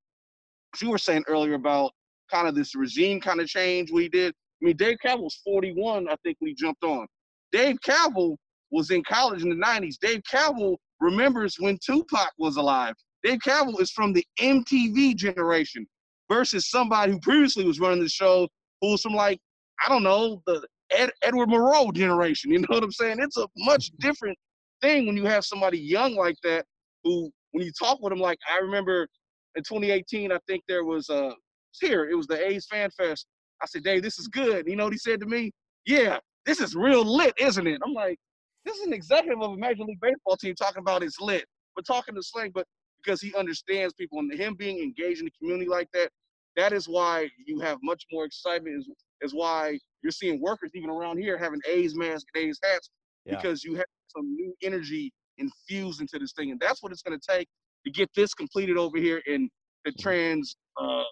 You 0.79 0.91
were 0.91 0.99
saying 0.99 1.23
earlier 1.27 1.55
about 1.55 1.93
kind 2.29 2.47
of 2.47 2.53
this 2.53 2.75
regime 2.75 3.19
kind 3.19 3.41
of 3.41 3.47
change 3.47 3.91
we 3.91 4.07
did. 4.07 4.35
I 4.62 4.65
mean, 4.65 4.77
Dave 4.77 4.97
Kaval 5.03 5.23
was 5.23 5.41
41, 5.43 6.07
I 6.07 6.15
think, 6.23 6.38
we 6.41 6.53
jumped 6.53 6.83
on. 6.83 7.07
Dave 7.51 7.77
Kaval 7.83 8.35
was 8.71 8.91
in 8.91 9.03
college 9.03 9.41
in 9.41 9.49
the 9.49 9.55
90s. 9.55 9.95
Dave 9.99 10.21
Kaval 10.31 10.77
remembers 10.99 11.55
when 11.59 11.79
Tupac 11.83 12.29
was 12.38 12.57
alive. 12.57 12.93
Dave 13.23 13.39
Kaval 13.39 13.79
is 13.81 13.91
from 13.91 14.13
the 14.13 14.23
MTV 14.39 15.15
generation 15.15 15.88
versus 16.29 16.69
somebody 16.69 17.13
who 17.13 17.19
previously 17.19 17.65
was 17.65 17.79
running 17.79 18.03
the 18.03 18.09
show 18.09 18.47
who 18.81 18.91
was 18.91 19.01
from 19.01 19.13
like, 19.13 19.39
I 19.83 19.89
don't 19.89 20.03
know, 20.03 20.41
the 20.45 20.65
Ed, 20.91 21.12
Edward 21.23 21.49
Murrow 21.49 21.93
generation. 21.93 22.51
You 22.51 22.59
know 22.59 22.67
what 22.69 22.83
I'm 22.83 22.91
saying? 22.91 23.17
It's 23.19 23.38
a 23.38 23.47
much 23.57 23.91
different 23.99 24.38
thing 24.81 25.07
when 25.07 25.17
you 25.17 25.25
have 25.25 25.45
somebody 25.45 25.79
young 25.79 26.15
like 26.15 26.37
that 26.43 26.65
who, 27.03 27.31
when 27.51 27.65
you 27.65 27.71
talk 27.71 28.01
with 28.01 28.11
them, 28.11 28.19
like 28.19 28.39
I 28.51 28.59
remember 28.59 29.07
in 29.55 29.63
2018, 29.63 30.31
I 30.31 30.39
think 30.47 30.63
there 30.67 30.83
was 30.83 31.09
uh 31.09 31.31
here, 31.79 32.09
it 32.09 32.15
was 32.15 32.27
the 32.27 32.45
A's 32.47 32.65
Fan 32.65 32.89
Fest. 32.91 33.27
I 33.61 33.65
said, 33.65 33.83
Dave, 33.83 34.03
this 34.03 34.19
is 34.19 34.27
good. 34.27 34.67
You 34.67 34.75
know 34.75 34.85
what 34.85 34.93
he 34.93 34.99
said 34.99 35.19
to 35.19 35.25
me? 35.25 35.51
Yeah, 35.85 36.17
this 36.45 36.59
is 36.59 36.75
real 36.75 37.03
lit, 37.03 37.33
isn't 37.39 37.67
it? 37.67 37.79
I'm 37.85 37.93
like, 37.93 38.17
this 38.65 38.77
is 38.77 38.87
an 38.87 38.93
executive 38.93 39.41
of 39.41 39.51
a 39.51 39.57
Major 39.57 39.83
League 39.83 39.99
Baseball 40.01 40.37
team 40.37 40.55
talking 40.55 40.81
about 40.81 41.03
it's 41.03 41.19
lit. 41.19 41.45
But 41.75 41.85
talking 41.85 42.15
to 42.15 42.23
slang, 42.23 42.51
but 42.53 42.65
because 43.03 43.21
he 43.21 43.33
understands 43.35 43.93
people 43.93 44.19
and 44.19 44.33
him 44.33 44.55
being 44.55 44.79
engaged 44.79 45.19
in 45.19 45.25
the 45.25 45.31
community 45.39 45.69
like 45.69 45.87
that, 45.93 46.09
that 46.57 46.73
is 46.73 46.87
why 46.87 47.29
you 47.45 47.59
have 47.59 47.77
much 47.83 48.03
more 48.11 48.25
excitement. 48.25 48.77
Is, 48.77 48.89
is 49.21 49.33
why 49.33 49.77
you're 50.01 50.11
seeing 50.11 50.41
workers 50.41 50.71
even 50.73 50.89
around 50.89 51.17
here 51.17 51.37
having 51.37 51.61
A's 51.67 51.95
masks 51.95 52.25
and 52.33 52.43
A's 52.43 52.59
hats 52.63 52.89
Yeah. 53.29 53.35
because 53.37 53.63
you 53.63 53.75
have 53.75 53.85
some 54.07 54.33
new 54.35 54.53
energy 54.63 55.11
infused 55.37 56.01
into 56.01 56.19
this 56.19 56.33
thing, 56.33 56.51
and 56.51 56.59
that's 56.59 56.81
what 56.83 56.91
it's 56.91 57.01
going 57.01 57.17
to 57.19 57.25
take 57.37 57.47
to 57.85 57.91
get 57.91 58.09
this 58.15 58.33
completed 58.33 58.77
over 58.77 58.97
here 58.97 59.21
and 59.27 59.49
to 59.85 59.93
trans 59.93 60.55
uh, 60.81 61.03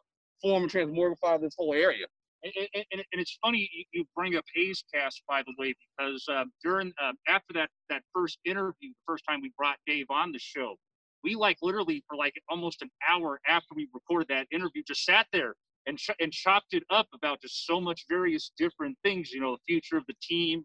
form 0.42 0.64
and 0.64 0.72
transmorgify 0.72 1.40
this 1.40 1.54
whole 1.58 1.74
area. 1.74 2.06
And, 2.44 2.54
and, 2.76 2.86
and 2.92 3.22
it's 3.22 3.38
funny 3.42 3.70
you- 3.94 4.06
bring 4.16 4.36
up 4.36 4.44
A's 4.56 4.84
Cast, 4.94 5.22
by 5.28 5.42
the 5.44 5.54
way, 5.58 5.74
because 5.98 6.24
um, 6.30 6.52
during 6.64 6.94
um, 7.02 7.16
after 7.28 7.54
that 7.54 7.70
that 7.90 8.04
first 8.14 8.38
interview, 8.46 8.90
the 8.90 8.94
first 9.08 9.24
time 9.28 9.40
we 9.42 9.52
brought 9.58 9.78
Dave 9.88 10.06
on 10.10 10.32
the 10.32 10.40
show, 10.40 10.76
we 11.24 11.36
like 11.36 11.58
literally 11.62 12.04
for 12.08 12.16
like 12.16 12.34
almost 12.50 12.82
an 12.82 12.90
hour 13.10 13.40
after 13.48 13.74
we 13.76 13.88
recorded 13.94 14.28
that 14.30 14.48
interview, 14.52 14.84
just 14.88 15.04
sat 15.04 15.26
there 15.34 15.56
and 15.88 15.98
ch- 15.98 16.12
and 16.20 16.32
chopped 16.32 16.74
it 16.74 16.84
up 16.90 17.08
about 17.14 17.42
just 17.42 17.66
so 17.66 17.82
much 17.82 18.06
various 18.08 18.52
different 18.58 18.98
things. 19.04 19.32
You 19.32 19.42
know, 19.42 19.54
the 19.56 19.62
future 19.68 19.98
of 19.98 20.04
the 20.08 20.16
team, 20.22 20.64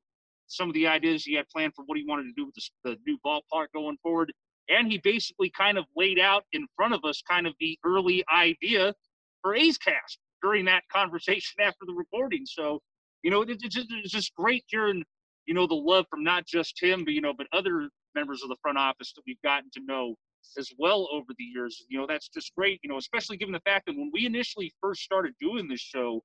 some 0.53 0.69
of 0.69 0.75
the 0.75 0.87
ideas 0.87 1.25
he 1.25 1.35
had 1.35 1.49
planned 1.49 1.75
for 1.75 1.85
what 1.87 1.99
he 1.99 2.05
wanted 2.07 2.25
to 2.25 2.33
do 2.37 2.47
with 2.47 2.55
the, 2.55 2.91
the 2.91 2.97
new 3.07 3.19
ballpark 3.25 3.67
going 3.75 3.97
forward, 4.03 4.33
and 4.69 4.91
he 4.91 4.99
basically 4.99 5.51
kind 5.51 5.79
of 5.79 5.85
laid 5.97 6.19
out 6.19 6.45
in 6.53 6.67
front 6.77 6.95
of 6.95 7.05
us 7.05 7.23
kind 7.29 7.47
of 7.47 7.55
the 7.61 7.79
early 7.85 8.25
idea 8.33 8.95
for 9.43 9.55
A's 9.55 9.79
Cast 9.79 10.19
during 10.43 10.65
that 10.67 10.83
conversation 10.93 11.61
after 11.61 11.85
the 11.87 11.95
recording. 11.95 12.45
So, 12.47 12.81
you 13.23 13.31
know, 13.31 13.43
it's, 13.43 13.63
just, 13.63 13.89
it's 13.91 14.13
just 14.13 14.35
great 14.35 14.65
hearing, 14.67 15.05
you 15.47 15.55
know, 15.55 15.67
the 15.67 15.75
love 15.75 16.07
from 16.11 16.23
not 16.23 16.47
just 16.47 16.81
him, 16.83 17.05
but, 17.05 17.15
you 17.15 17.21
know, 17.21 17.33
but 17.37 17.47
other 17.53 17.89
members 18.15 18.43
of 18.43 18.49
the 18.49 18.57
front 18.63 18.79
office 18.79 19.13
that 19.15 19.23
we've 19.27 19.41
gotten 19.43 19.71
to 19.75 19.81
know 19.87 20.15
as 20.59 20.71
well 20.79 21.09
over 21.13 21.33
the 21.39 21.45
years. 21.45 21.85
You 21.89 21.99
know, 21.99 22.07
that's 22.07 22.29
just 22.29 22.55
great, 22.55 22.81
you 22.83 22.91
know, 22.91 22.99
especially 22.99 23.37
given 23.37 23.53
the 23.53 23.61
fact 23.61 23.87
that 23.87 23.97
when 23.97 24.11
we 24.13 24.27
initially 24.27 24.73
first 24.81 25.03
started 25.03 25.35
doing 25.41 25.69
this 25.69 25.81
show, 25.81 26.23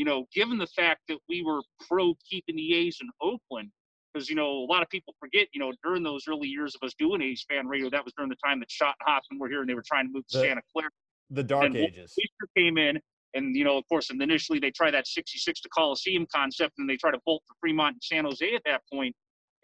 you 0.00 0.06
know, 0.06 0.24
given 0.34 0.56
the 0.56 0.66
fact 0.66 1.02
that 1.08 1.18
we 1.28 1.42
were 1.42 1.60
pro 1.86 2.14
keeping 2.26 2.56
the 2.56 2.74
A's 2.74 3.00
in 3.02 3.10
Oakland, 3.20 3.70
because, 4.14 4.30
you 4.30 4.34
know, 4.34 4.50
a 4.50 4.64
lot 4.64 4.82
of 4.82 4.88
people 4.88 5.14
forget, 5.20 5.46
you 5.52 5.60
know, 5.60 5.74
during 5.84 6.02
those 6.02 6.24
early 6.26 6.48
years 6.48 6.74
of 6.74 6.82
us 6.82 6.94
doing 6.98 7.20
A's 7.20 7.44
fan 7.50 7.66
radio, 7.66 7.90
that 7.90 8.02
was 8.02 8.14
during 8.16 8.30
the 8.30 8.36
time 8.42 8.60
that 8.60 8.70
Schott 8.70 8.94
and 8.98 9.12
Hofmann 9.12 9.38
were 9.38 9.50
here 9.50 9.60
and 9.60 9.68
they 9.68 9.74
were 9.74 9.84
trying 9.86 10.06
to 10.06 10.12
move 10.14 10.26
to 10.28 10.38
The- 10.38 10.44
Santa 10.44 10.62
Clara 10.72 10.88
The 11.28 11.44
dark 11.44 11.66
and 11.66 11.76
ages. 11.76 12.16
Came 12.56 12.78
in, 12.78 12.98
and 13.34 13.54
you 13.54 13.62
know, 13.62 13.76
of 13.76 13.86
course, 13.90 14.08
and 14.08 14.22
initially 14.22 14.58
they 14.58 14.70
tried 14.70 14.92
that 14.92 15.06
66 15.06 15.60
to 15.60 15.68
Coliseum 15.68 16.26
concept, 16.34 16.72
and 16.78 16.88
they 16.88 16.96
tried 16.96 17.12
to 17.12 17.20
bolt 17.26 17.42
to 17.48 17.54
Fremont 17.60 17.96
and 17.96 18.02
San 18.02 18.24
Jose 18.24 18.54
at 18.54 18.62
that 18.64 18.80
point. 18.90 19.14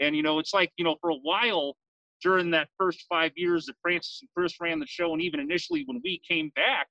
And 0.00 0.14
you 0.14 0.22
know, 0.22 0.38
it's 0.38 0.52
like 0.52 0.70
you 0.76 0.84
know, 0.84 0.96
for 1.00 1.08
a 1.08 1.16
while 1.16 1.78
during 2.20 2.50
that 2.50 2.68
first 2.78 3.06
five 3.08 3.32
years 3.36 3.64
that 3.66 3.76
Francis 3.80 4.18
and 4.20 4.28
Chris 4.36 4.60
ran 4.60 4.80
the 4.80 4.86
show, 4.86 5.14
and 5.14 5.22
even 5.22 5.40
initially 5.40 5.84
when 5.86 6.02
we 6.04 6.20
came 6.28 6.50
back, 6.54 6.88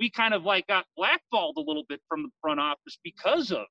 we 0.00 0.10
kind 0.10 0.32
of 0.34 0.44
like 0.44 0.66
got 0.66 0.86
blackballed 0.96 1.58
a 1.58 1.60
little 1.60 1.84
bit 1.88 2.00
from 2.08 2.22
the 2.22 2.30
front 2.40 2.58
office 2.58 2.98
because 3.04 3.52
of 3.52 3.66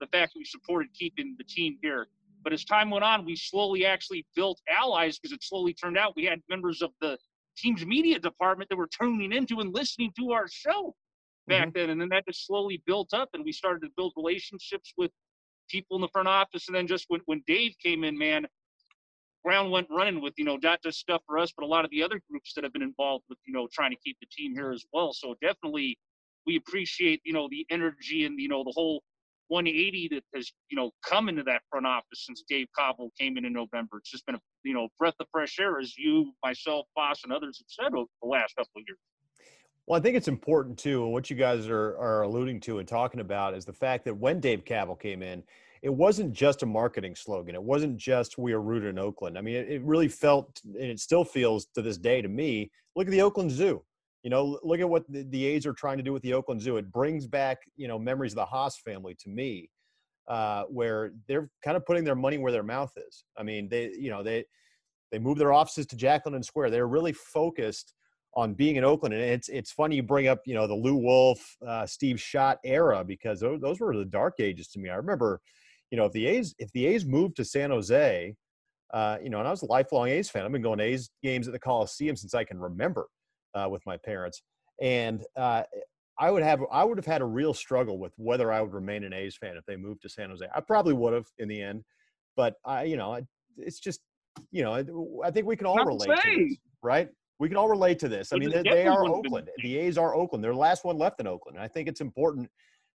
the 0.00 0.06
fact 0.08 0.34
that 0.34 0.38
we 0.38 0.44
supported 0.44 0.92
keeping 0.94 1.34
the 1.38 1.44
team 1.44 1.78
here. 1.82 2.06
But 2.44 2.52
as 2.52 2.64
time 2.64 2.90
went 2.90 3.04
on, 3.04 3.24
we 3.24 3.34
slowly 3.34 3.84
actually 3.84 4.26
built 4.36 4.60
allies 4.68 5.18
because 5.18 5.32
it 5.32 5.42
slowly 5.42 5.74
turned 5.74 5.98
out 5.98 6.14
we 6.16 6.24
had 6.24 6.40
members 6.48 6.82
of 6.82 6.90
the 7.00 7.18
team's 7.56 7.84
media 7.84 8.18
department 8.18 8.68
that 8.70 8.76
were 8.76 8.88
tuning 8.88 9.32
into 9.32 9.60
and 9.60 9.74
listening 9.74 10.12
to 10.18 10.32
our 10.32 10.46
show 10.48 10.94
back 11.48 11.68
mm-hmm. 11.68 11.78
then. 11.78 11.90
And 11.90 12.00
then 12.00 12.08
that 12.10 12.26
just 12.26 12.46
slowly 12.46 12.82
built 12.86 13.12
up 13.12 13.30
and 13.34 13.44
we 13.44 13.52
started 13.52 13.80
to 13.80 13.88
build 13.96 14.12
relationships 14.16 14.92
with 14.96 15.10
people 15.68 15.96
in 15.96 16.02
the 16.02 16.08
front 16.08 16.28
office. 16.28 16.68
And 16.68 16.74
then 16.74 16.86
just 16.86 17.06
when, 17.08 17.20
when 17.26 17.42
Dave 17.46 17.74
came 17.82 18.04
in, 18.04 18.16
man, 18.16 18.46
ground 19.44 19.70
went 19.70 19.86
running 19.90 20.20
with, 20.20 20.34
you 20.36 20.44
know, 20.44 20.58
not 20.62 20.82
just 20.82 20.98
stuff 20.98 21.22
for 21.26 21.38
us, 21.38 21.52
but 21.56 21.64
a 21.64 21.66
lot 21.66 21.84
of 21.84 21.90
the 21.90 22.02
other 22.02 22.20
groups 22.30 22.52
that 22.54 22.64
have 22.64 22.72
been 22.72 22.82
involved 22.82 23.24
with, 23.28 23.38
you 23.46 23.52
know, 23.52 23.68
trying 23.72 23.90
to 23.90 23.96
keep 24.04 24.16
the 24.20 24.26
team 24.30 24.54
here 24.54 24.72
as 24.72 24.84
well. 24.92 25.12
So 25.12 25.34
definitely 25.40 25.98
we 26.46 26.56
appreciate, 26.56 27.20
you 27.24 27.32
know, 27.32 27.48
the 27.50 27.66
energy 27.70 28.24
and, 28.24 28.38
you 28.38 28.48
know, 28.48 28.64
the 28.64 28.72
whole 28.74 29.02
180 29.48 30.08
that 30.08 30.22
has, 30.34 30.52
you 30.70 30.76
know, 30.76 30.90
come 31.04 31.28
into 31.28 31.42
that 31.42 31.62
front 31.70 31.86
office 31.86 32.24
since 32.26 32.44
Dave 32.48 32.68
Kaval 32.78 33.10
came 33.18 33.36
in 33.36 33.44
in 33.44 33.52
November. 33.52 33.98
It's 33.98 34.10
just 34.10 34.24
been 34.26 34.36
a, 34.36 34.40
you 34.62 34.74
know, 34.74 34.88
breath 34.98 35.14
of 35.20 35.26
fresh 35.32 35.58
air 35.58 35.78
as 35.78 35.96
you, 35.96 36.32
myself, 36.42 36.86
Boss, 36.94 37.20
and 37.24 37.32
others 37.32 37.58
have 37.58 37.86
said 37.86 37.94
over 37.94 38.08
the 38.22 38.28
last 38.28 38.54
couple 38.56 38.70
of 38.76 38.84
years. 38.86 38.98
Well, 39.86 39.98
I 39.98 40.02
think 40.02 40.16
it's 40.16 40.28
important 40.28 40.78
too, 40.78 41.04
what 41.06 41.30
you 41.30 41.36
guys 41.36 41.66
are, 41.66 41.96
are 41.98 42.22
alluding 42.22 42.60
to 42.60 42.78
and 42.78 42.86
talking 42.86 43.20
about 43.20 43.54
is 43.54 43.64
the 43.64 43.72
fact 43.72 44.04
that 44.04 44.16
when 44.16 44.38
Dave 44.38 44.64
Kaval 44.64 45.00
came 45.00 45.20
in, 45.20 45.42
it 45.82 45.92
wasn't 45.92 46.32
just 46.32 46.62
a 46.62 46.66
marketing 46.66 47.14
slogan. 47.14 47.54
It 47.54 47.62
wasn't 47.62 47.96
just 47.96 48.38
"We 48.38 48.52
are 48.52 48.60
rooted 48.60 48.90
in 48.90 48.98
Oakland." 48.98 49.38
I 49.38 49.40
mean, 49.40 49.56
it, 49.56 49.68
it 49.68 49.82
really 49.82 50.08
felt, 50.08 50.60
and 50.64 50.76
it 50.76 51.00
still 51.00 51.24
feels 51.24 51.66
to 51.74 51.82
this 51.82 51.98
day 51.98 52.20
to 52.22 52.28
me. 52.28 52.70
Look 52.96 53.06
at 53.06 53.10
the 53.10 53.22
Oakland 53.22 53.50
Zoo. 53.50 53.82
You 54.22 54.30
know, 54.30 54.58
look 54.62 54.80
at 54.80 54.88
what 54.88 55.10
the, 55.10 55.22
the 55.30 55.46
A's 55.46 55.66
are 55.66 55.72
trying 55.72 55.96
to 55.96 56.02
do 56.02 56.12
with 56.12 56.22
the 56.22 56.34
Oakland 56.34 56.60
Zoo. 56.60 56.76
It 56.76 56.92
brings 56.92 57.26
back, 57.26 57.58
you 57.76 57.88
know, 57.88 57.98
memories 57.98 58.32
of 58.32 58.36
the 58.36 58.44
Haas 58.44 58.76
family 58.78 59.14
to 59.20 59.30
me, 59.30 59.70
uh, 60.28 60.64
where 60.64 61.12
they're 61.26 61.50
kind 61.64 61.76
of 61.76 61.86
putting 61.86 62.04
their 62.04 62.14
money 62.14 62.36
where 62.36 62.52
their 62.52 62.62
mouth 62.62 62.92
is. 62.96 63.24
I 63.38 63.42
mean, 63.42 63.68
they, 63.68 63.92
you 63.98 64.10
know, 64.10 64.22
they 64.22 64.44
they 65.10 65.18
moved 65.18 65.40
their 65.40 65.52
offices 65.52 65.86
to 65.86 65.96
Jack 65.96 66.26
London 66.26 66.42
Square. 66.42 66.70
They're 66.70 66.86
really 66.86 67.12
focused 67.12 67.94
on 68.34 68.54
being 68.54 68.76
in 68.76 68.84
Oakland. 68.84 69.14
And 69.14 69.22
it's 69.22 69.48
it's 69.48 69.72
funny 69.72 69.96
you 69.96 70.02
bring 70.02 70.28
up 70.28 70.40
you 70.46 70.54
know 70.54 70.66
the 70.66 70.74
Lew 70.74 70.96
Wolff, 70.96 71.56
uh, 71.66 71.86
Steve 71.86 72.20
Schott 72.20 72.58
era 72.64 73.04
because 73.04 73.40
those, 73.40 73.60
those 73.60 73.80
were 73.80 73.96
the 73.96 74.04
dark 74.04 74.40
ages 74.40 74.68
to 74.68 74.78
me. 74.78 74.88
I 74.88 74.96
remember, 74.96 75.40
you 75.90 75.96
know, 75.96 76.04
if 76.04 76.12
the 76.12 76.26
A's 76.26 76.54
if 76.58 76.70
the 76.72 76.86
A's 76.86 77.04
moved 77.04 77.36
to 77.36 77.44
San 77.44 77.70
Jose, 77.70 78.34
uh, 78.92 79.18
you 79.22 79.30
know, 79.30 79.38
and 79.38 79.48
I 79.48 79.50
was 79.50 79.62
a 79.62 79.66
lifelong 79.66 80.08
A's 80.08 80.30
fan. 80.30 80.44
I've 80.44 80.52
been 80.52 80.62
going 80.62 80.78
to 80.78 80.84
A's 80.84 81.10
games 81.22 81.46
at 81.46 81.52
the 81.52 81.58
Coliseum 81.58 82.16
since 82.16 82.34
I 82.34 82.44
can 82.44 82.58
remember 82.58 83.06
uh, 83.54 83.68
with 83.70 83.82
my 83.86 83.96
parents, 83.96 84.42
and 84.80 85.24
uh, 85.36 85.62
I 86.18 86.30
would 86.30 86.42
have 86.42 86.60
I 86.70 86.84
would 86.84 86.98
have 86.98 87.06
had 87.06 87.22
a 87.22 87.26
real 87.26 87.54
struggle 87.54 87.98
with 87.98 88.12
whether 88.16 88.52
I 88.52 88.60
would 88.60 88.74
remain 88.74 89.04
an 89.04 89.12
A's 89.12 89.36
fan 89.36 89.56
if 89.56 89.64
they 89.66 89.76
moved 89.76 90.02
to 90.02 90.08
San 90.08 90.30
Jose. 90.30 90.46
I 90.54 90.60
probably 90.60 90.92
would 90.92 91.14
have 91.14 91.26
in 91.38 91.48
the 91.48 91.62
end, 91.62 91.82
but 92.36 92.54
I, 92.64 92.84
you 92.84 92.96
know, 92.96 93.20
it's 93.56 93.80
just, 93.80 94.00
you 94.50 94.62
know, 94.62 94.74
I 95.24 95.30
think 95.30 95.46
we 95.46 95.56
can 95.56 95.66
all 95.66 95.76
Not 95.76 95.86
relate 95.86 96.06
to 96.06 96.46
this, 96.48 96.56
right? 96.82 97.08
We 97.38 97.48
can 97.48 97.56
all 97.56 97.68
relate 97.68 97.98
to 98.00 98.08
this. 98.08 98.32
I 98.32 98.36
mean, 98.36 98.50
they, 98.50 98.62
they 98.62 98.86
are 98.86 99.02
definitely 99.02 99.10
would've 99.10 99.22
been 99.22 99.32
Oakland. 99.32 99.48
The 99.62 99.78
A's 99.78 99.96
are 99.96 100.14
Oakland. 100.14 100.44
They're 100.44 100.52
the 100.52 100.58
last 100.58 100.84
one 100.84 100.98
left 100.98 101.20
in 101.20 101.26
Oakland. 101.26 101.56
And 101.56 101.64
I 101.64 101.68
think 101.68 101.88
it's 101.88 102.02
important 102.02 102.50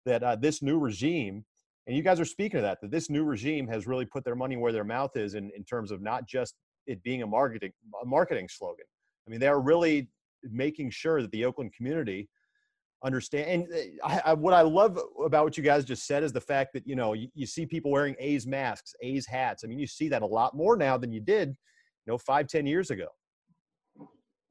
that 0.05 0.23
uh, 0.23 0.37
this 0.37 0.61
new 0.61 0.79
regime, 0.79 1.47
and 1.87 1.97
you 1.97 2.03
guys 2.03 2.19
are 2.19 2.25
speaking 2.25 2.59
of 2.59 2.63
that, 2.63 2.81
that 2.81 2.91
this 2.91 3.11
new 3.11 3.25
regime 3.25 3.67
has 3.69 3.87
really 3.87 4.07
put 4.07 4.25
their 4.25 4.35
money 4.35 4.57
where 4.57 4.73
their 4.73 4.85
mouth 4.85 5.17
is 5.17 5.35
in, 5.35 5.51
in 5.57 5.65
terms 5.65 5.91
of 5.91 6.01
not 6.01 6.27
just 6.27 6.55
it 6.87 7.03
being 7.03 7.23
a 7.23 7.27
marketing 7.27 7.73
a 8.03 8.07
marketing 8.07 8.49
slogan. 8.49 8.85
I 9.27 9.31
mean, 9.31 9.41
they're 9.41 9.61
really 9.61 10.09
making 10.43 10.91
sure 10.91 11.23
that 11.23 11.31
the 11.31 11.45
Oakland 11.45 11.73
community 11.75 12.29
understand. 13.05 13.49
And 13.73 14.01
uh, 14.03 14.07
I, 14.07 14.31
I, 14.31 14.33
what 14.35 14.55
I 14.55 14.63
love 14.63 14.99
about 15.25 15.45
what 15.45 15.57
you 15.57 15.63
guys 15.63 15.85
just 15.85 16.07
said 16.07 16.23
is 16.23 16.33
the 16.33 16.41
fact 16.41 16.73
that 16.75 16.87
you 16.87 16.97
know 16.97 17.13
you, 17.13 17.29
you 17.35 17.47
see 17.47 17.67
people 17.67 17.91
wearing 17.91 18.17
A's 18.19 18.47
masks, 18.47 18.95
A's 19.03 19.27
hats. 19.27 19.63
I 19.65 19.67
mean, 19.67 19.79
you 19.79 19.87
see 19.87 20.09
that 20.09 20.23
a 20.23 20.27
lot 20.27 20.57
more 20.57 20.77
now 20.77 20.97
than 20.97 21.13
you 21.13 21.21
did, 21.21 21.49
you 21.49 22.13
know, 22.13 22.19
five, 22.19 22.47
ten 22.49 22.67
years 22.67 22.91
ago. 22.91 23.07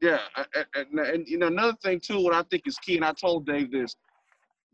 Yeah, 0.01 0.19
I- 0.35 0.45
and, 0.75 0.99
and 0.99 1.27
you 1.27 1.37
know 1.37 1.47
another 1.47 1.77
thing 1.83 1.99
too, 1.99 2.21
what 2.21 2.33
I 2.33 2.43
think 2.43 2.63
is 2.65 2.77
key, 2.77 2.95
and 2.95 3.05
I 3.05 3.13
told 3.13 3.45
Dave 3.45 3.71
this: 3.71 3.95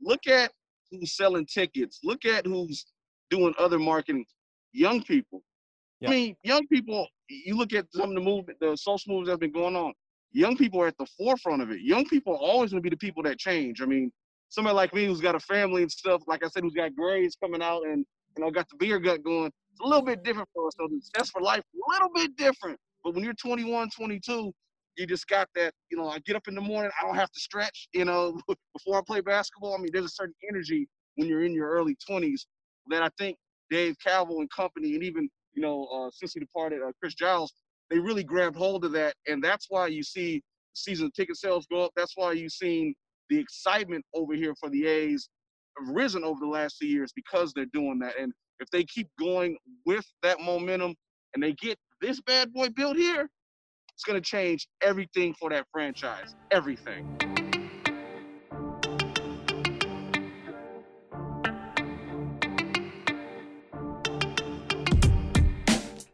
look 0.01 0.27
at 0.27 0.51
who's 0.91 1.15
selling 1.15 1.45
tickets, 1.45 1.99
look 2.03 2.25
at 2.25 2.45
who's 2.45 2.85
doing 3.29 3.53
other 3.57 3.79
marketing. 3.79 4.25
Young 4.71 5.01
people. 5.03 5.43
Yeah. 5.99 6.09
I 6.09 6.11
mean, 6.11 6.35
young 6.43 6.67
people. 6.67 7.07
You 7.29 7.57
look 7.57 7.73
at 7.73 7.85
some 7.93 8.09
of 8.09 8.15
the 8.15 8.21
movement, 8.21 8.59
the 8.59 8.75
social 8.75 9.11
movements 9.13 9.27
that 9.27 9.33
have 9.33 9.39
been 9.39 9.51
going 9.51 9.75
on. 9.75 9.93
Young 10.31 10.57
people 10.57 10.81
are 10.81 10.87
at 10.87 10.97
the 10.97 11.07
forefront 11.17 11.61
of 11.61 11.71
it. 11.71 11.81
Young 11.81 12.05
people 12.05 12.33
are 12.33 12.39
always 12.39 12.71
going 12.71 12.81
to 12.81 12.87
be 12.87 12.93
the 12.93 12.97
people 12.97 13.23
that 13.23 13.37
change. 13.37 13.81
I 13.81 13.85
mean, 13.85 14.11
somebody 14.49 14.75
like 14.75 14.93
me 14.93 15.05
who's 15.05 15.21
got 15.21 15.35
a 15.35 15.39
family 15.39 15.81
and 15.81 15.91
stuff, 15.91 16.21
like 16.27 16.43
I 16.43 16.47
said, 16.47 16.63
who's 16.63 16.73
got 16.73 16.95
grades 16.95 17.35
coming 17.41 17.61
out 17.61 17.83
and 17.85 18.05
you 18.37 18.43
know 18.43 18.51
got 18.51 18.67
the 18.69 18.77
beer 18.77 18.99
gut 18.99 19.23
going. 19.23 19.51
It's 19.71 19.81
a 19.81 19.87
little 19.87 20.03
bit 20.03 20.23
different 20.23 20.49
for 20.53 20.67
us. 20.67 20.73
So 20.77 20.87
the 20.87 21.01
test 21.13 21.31
for 21.31 21.41
life, 21.41 21.61
a 21.73 21.91
little 21.93 22.09
bit 22.13 22.35
different. 22.35 22.79
But 23.03 23.15
when 23.15 23.23
you're 23.23 23.33
21, 23.33 23.89
22, 23.95 24.53
you 24.99 25.07
just 25.07 25.27
got 25.27 25.47
that, 25.55 25.73
you 25.89 25.97
know, 25.97 26.09
I 26.09 26.19
get 26.19 26.35
up 26.35 26.47
in 26.47 26.55
the 26.55 26.61
morning, 26.61 26.91
I 27.01 27.05
don't 27.05 27.15
have 27.15 27.31
to 27.31 27.39
stretch, 27.39 27.87
you 27.93 28.05
know, 28.05 28.39
before 28.73 28.97
I 28.97 29.01
play 29.05 29.21
basketball. 29.21 29.73
I 29.73 29.77
mean, 29.77 29.89
there's 29.93 30.05
a 30.05 30.09
certain 30.09 30.35
energy 30.49 30.87
when 31.15 31.27
you're 31.27 31.43
in 31.43 31.53
your 31.53 31.69
early 31.69 31.95
20s 32.09 32.41
that 32.89 33.01
I 33.01 33.09
think 33.17 33.37
Dave 33.69 33.95
Kaval 34.05 34.39
and 34.39 34.49
company, 34.51 34.95
and 34.95 35.03
even, 35.03 35.29
you 35.53 35.61
know, 35.61 35.85
uh, 35.85 36.09
since 36.11 36.33
he 36.33 36.39
departed, 36.39 36.81
uh, 36.81 36.91
Chris 36.99 37.13
Giles, 37.13 37.53
they 37.89 37.99
really 37.99 38.23
grabbed 38.23 38.55
hold 38.55 38.85
of 38.85 38.91
that. 38.93 39.15
And 39.27 39.43
that's 39.43 39.67
why 39.69 39.87
you 39.87 40.03
see 40.03 40.41
season 40.73 41.11
ticket 41.15 41.37
sales 41.37 41.65
go 41.71 41.85
up. 41.85 41.91
That's 41.95 42.13
why 42.15 42.33
you've 42.33 42.51
seen 42.51 42.93
the 43.29 43.39
excitement 43.39 44.05
over 44.13 44.33
here 44.33 44.53
for 44.59 44.69
the 44.69 44.85
A's 44.85 45.29
risen 45.87 46.23
over 46.23 46.39
the 46.39 46.47
last 46.47 46.77
two 46.79 46.87
years 46.87 47.11
because 47.15 47.53
they're 47.53 47.65
doing 47.73 47.99
that. 47.99 48.19
And 48.19 48.33
if 48.59 48.69
they 48.69 48.83
keep 48.83 49.07
going 49.19 49.57
with 49.85 50.05
that 50.23 50.39
momentum 50.41 50.95
and 51.33 51.41
they 51.43 51.53
get 51.53 51.77
this 52.01 52.19
bad 52.21 52.51
boy 52.53 52.69
built 52.69 52.97
here, 52.97 53.29
it's 53.99 54.05
going 54.05 54.15
to 54.15 54.25
change 54.25 54.65
everything 54.81 55.33
for 55.33 55.49
that 55.49 55.65
franchise. 55.73 56.33
Everything. 56.51 57.17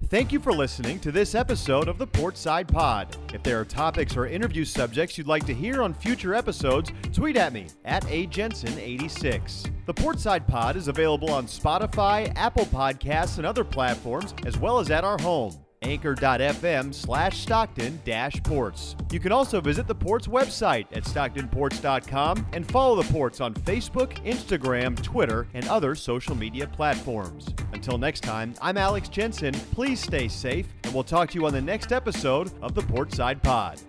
Thank 0.09 0.31
you 0.31 0.39
for 0.39 0.51
listening 0.51 0.99
to 1.01 1.11
this 1.11 1.35
episode 1.35 1.87
of 1.87 1.99
the 1.99 2.07
Portside 2.07 2.67
Pod. 2.67 3.15
If 3.35 3.43
there 3.43 3.59
are 3.59 3.65
topics 3.65 4.17
or 4.17 4.25
interview 4.25 4.65
subjects 4.65 5.15
you'd 5.19 5.27
like 5.27 5.45
to 5.45 5.53
hear 5.53 5.83
on 5.83 5.93
future 5.93 6.33
episodes, 6.33 6.91
tweet 7.13 7.37
at 7.37 7.53
me 7.53 7.67
at 7.83 8.03
ajensen86. 8.05 9.71
The 9.85 9.93
Portside 9.93 10.47
Pod 10.47 10.75
is 10.75 10.87
available 10.87 11.29
on 11.29 11.45
Spotify, 11.45 12.33
Apple 12.35 12.65
Podcasts, 12.65 13.37
and 13.37 13.45
other 13.45 13.63
platforms, 13.63 14.33
as 14.47 14.57
well 14.57 14.79
as 14.79 14.89
at 14.89 15.03
our 15.03 15.19
home, 15.19 15.55
anchor.fm 15.85 16.93
slash 16.93 17.39
Stockton 17.39 17.99
dash 18.03 18.41
ports. 18.43 18.95
You 19.11 19.19
can 19.19 19.31
also 19.31 19.61
visit 19.61 19.87
the 19.87 19.95
Ports 19.95 20.27
website 20.27 20.87
at 20.91 21.03
stocktonports.com 21.03 22.47
and 22.53 22.69
follow 22.69 23.01
the 23.01 23.13
Ports 23.13 23.39
on 23.41 23.53
Facebook, 23.53 24.13
Instagram, 24.25 25.01
Twitter, 25.01 25.47
and 25.53 25.67
other 25.67 25.95
social 25.95 26.35
media 26.35 26.67
platforms. 26.67 27.47
Until 27.73 27.97
next 27.97 28.21
time, 28.21 28.53
I'm 28.61 28.77
Alex 28.77 29.09
Jensen. 29.09 29.53
Please 29.53 29.99
stay 29.99 30.27
safe, 30.27 30.67
and 30.83 30.93
we'll 30.93 31.03
talk 31.03 31.29
to 31.31 31.39
you 31.39 31.45
on 31.45 31.53
the 31.53 31.61
next 31.61 31.91
episode 31.91 32.51
of 32.61 32.75
the 32.75 32.81
Portside 32.81 33.41
Pod. 33.41 33.79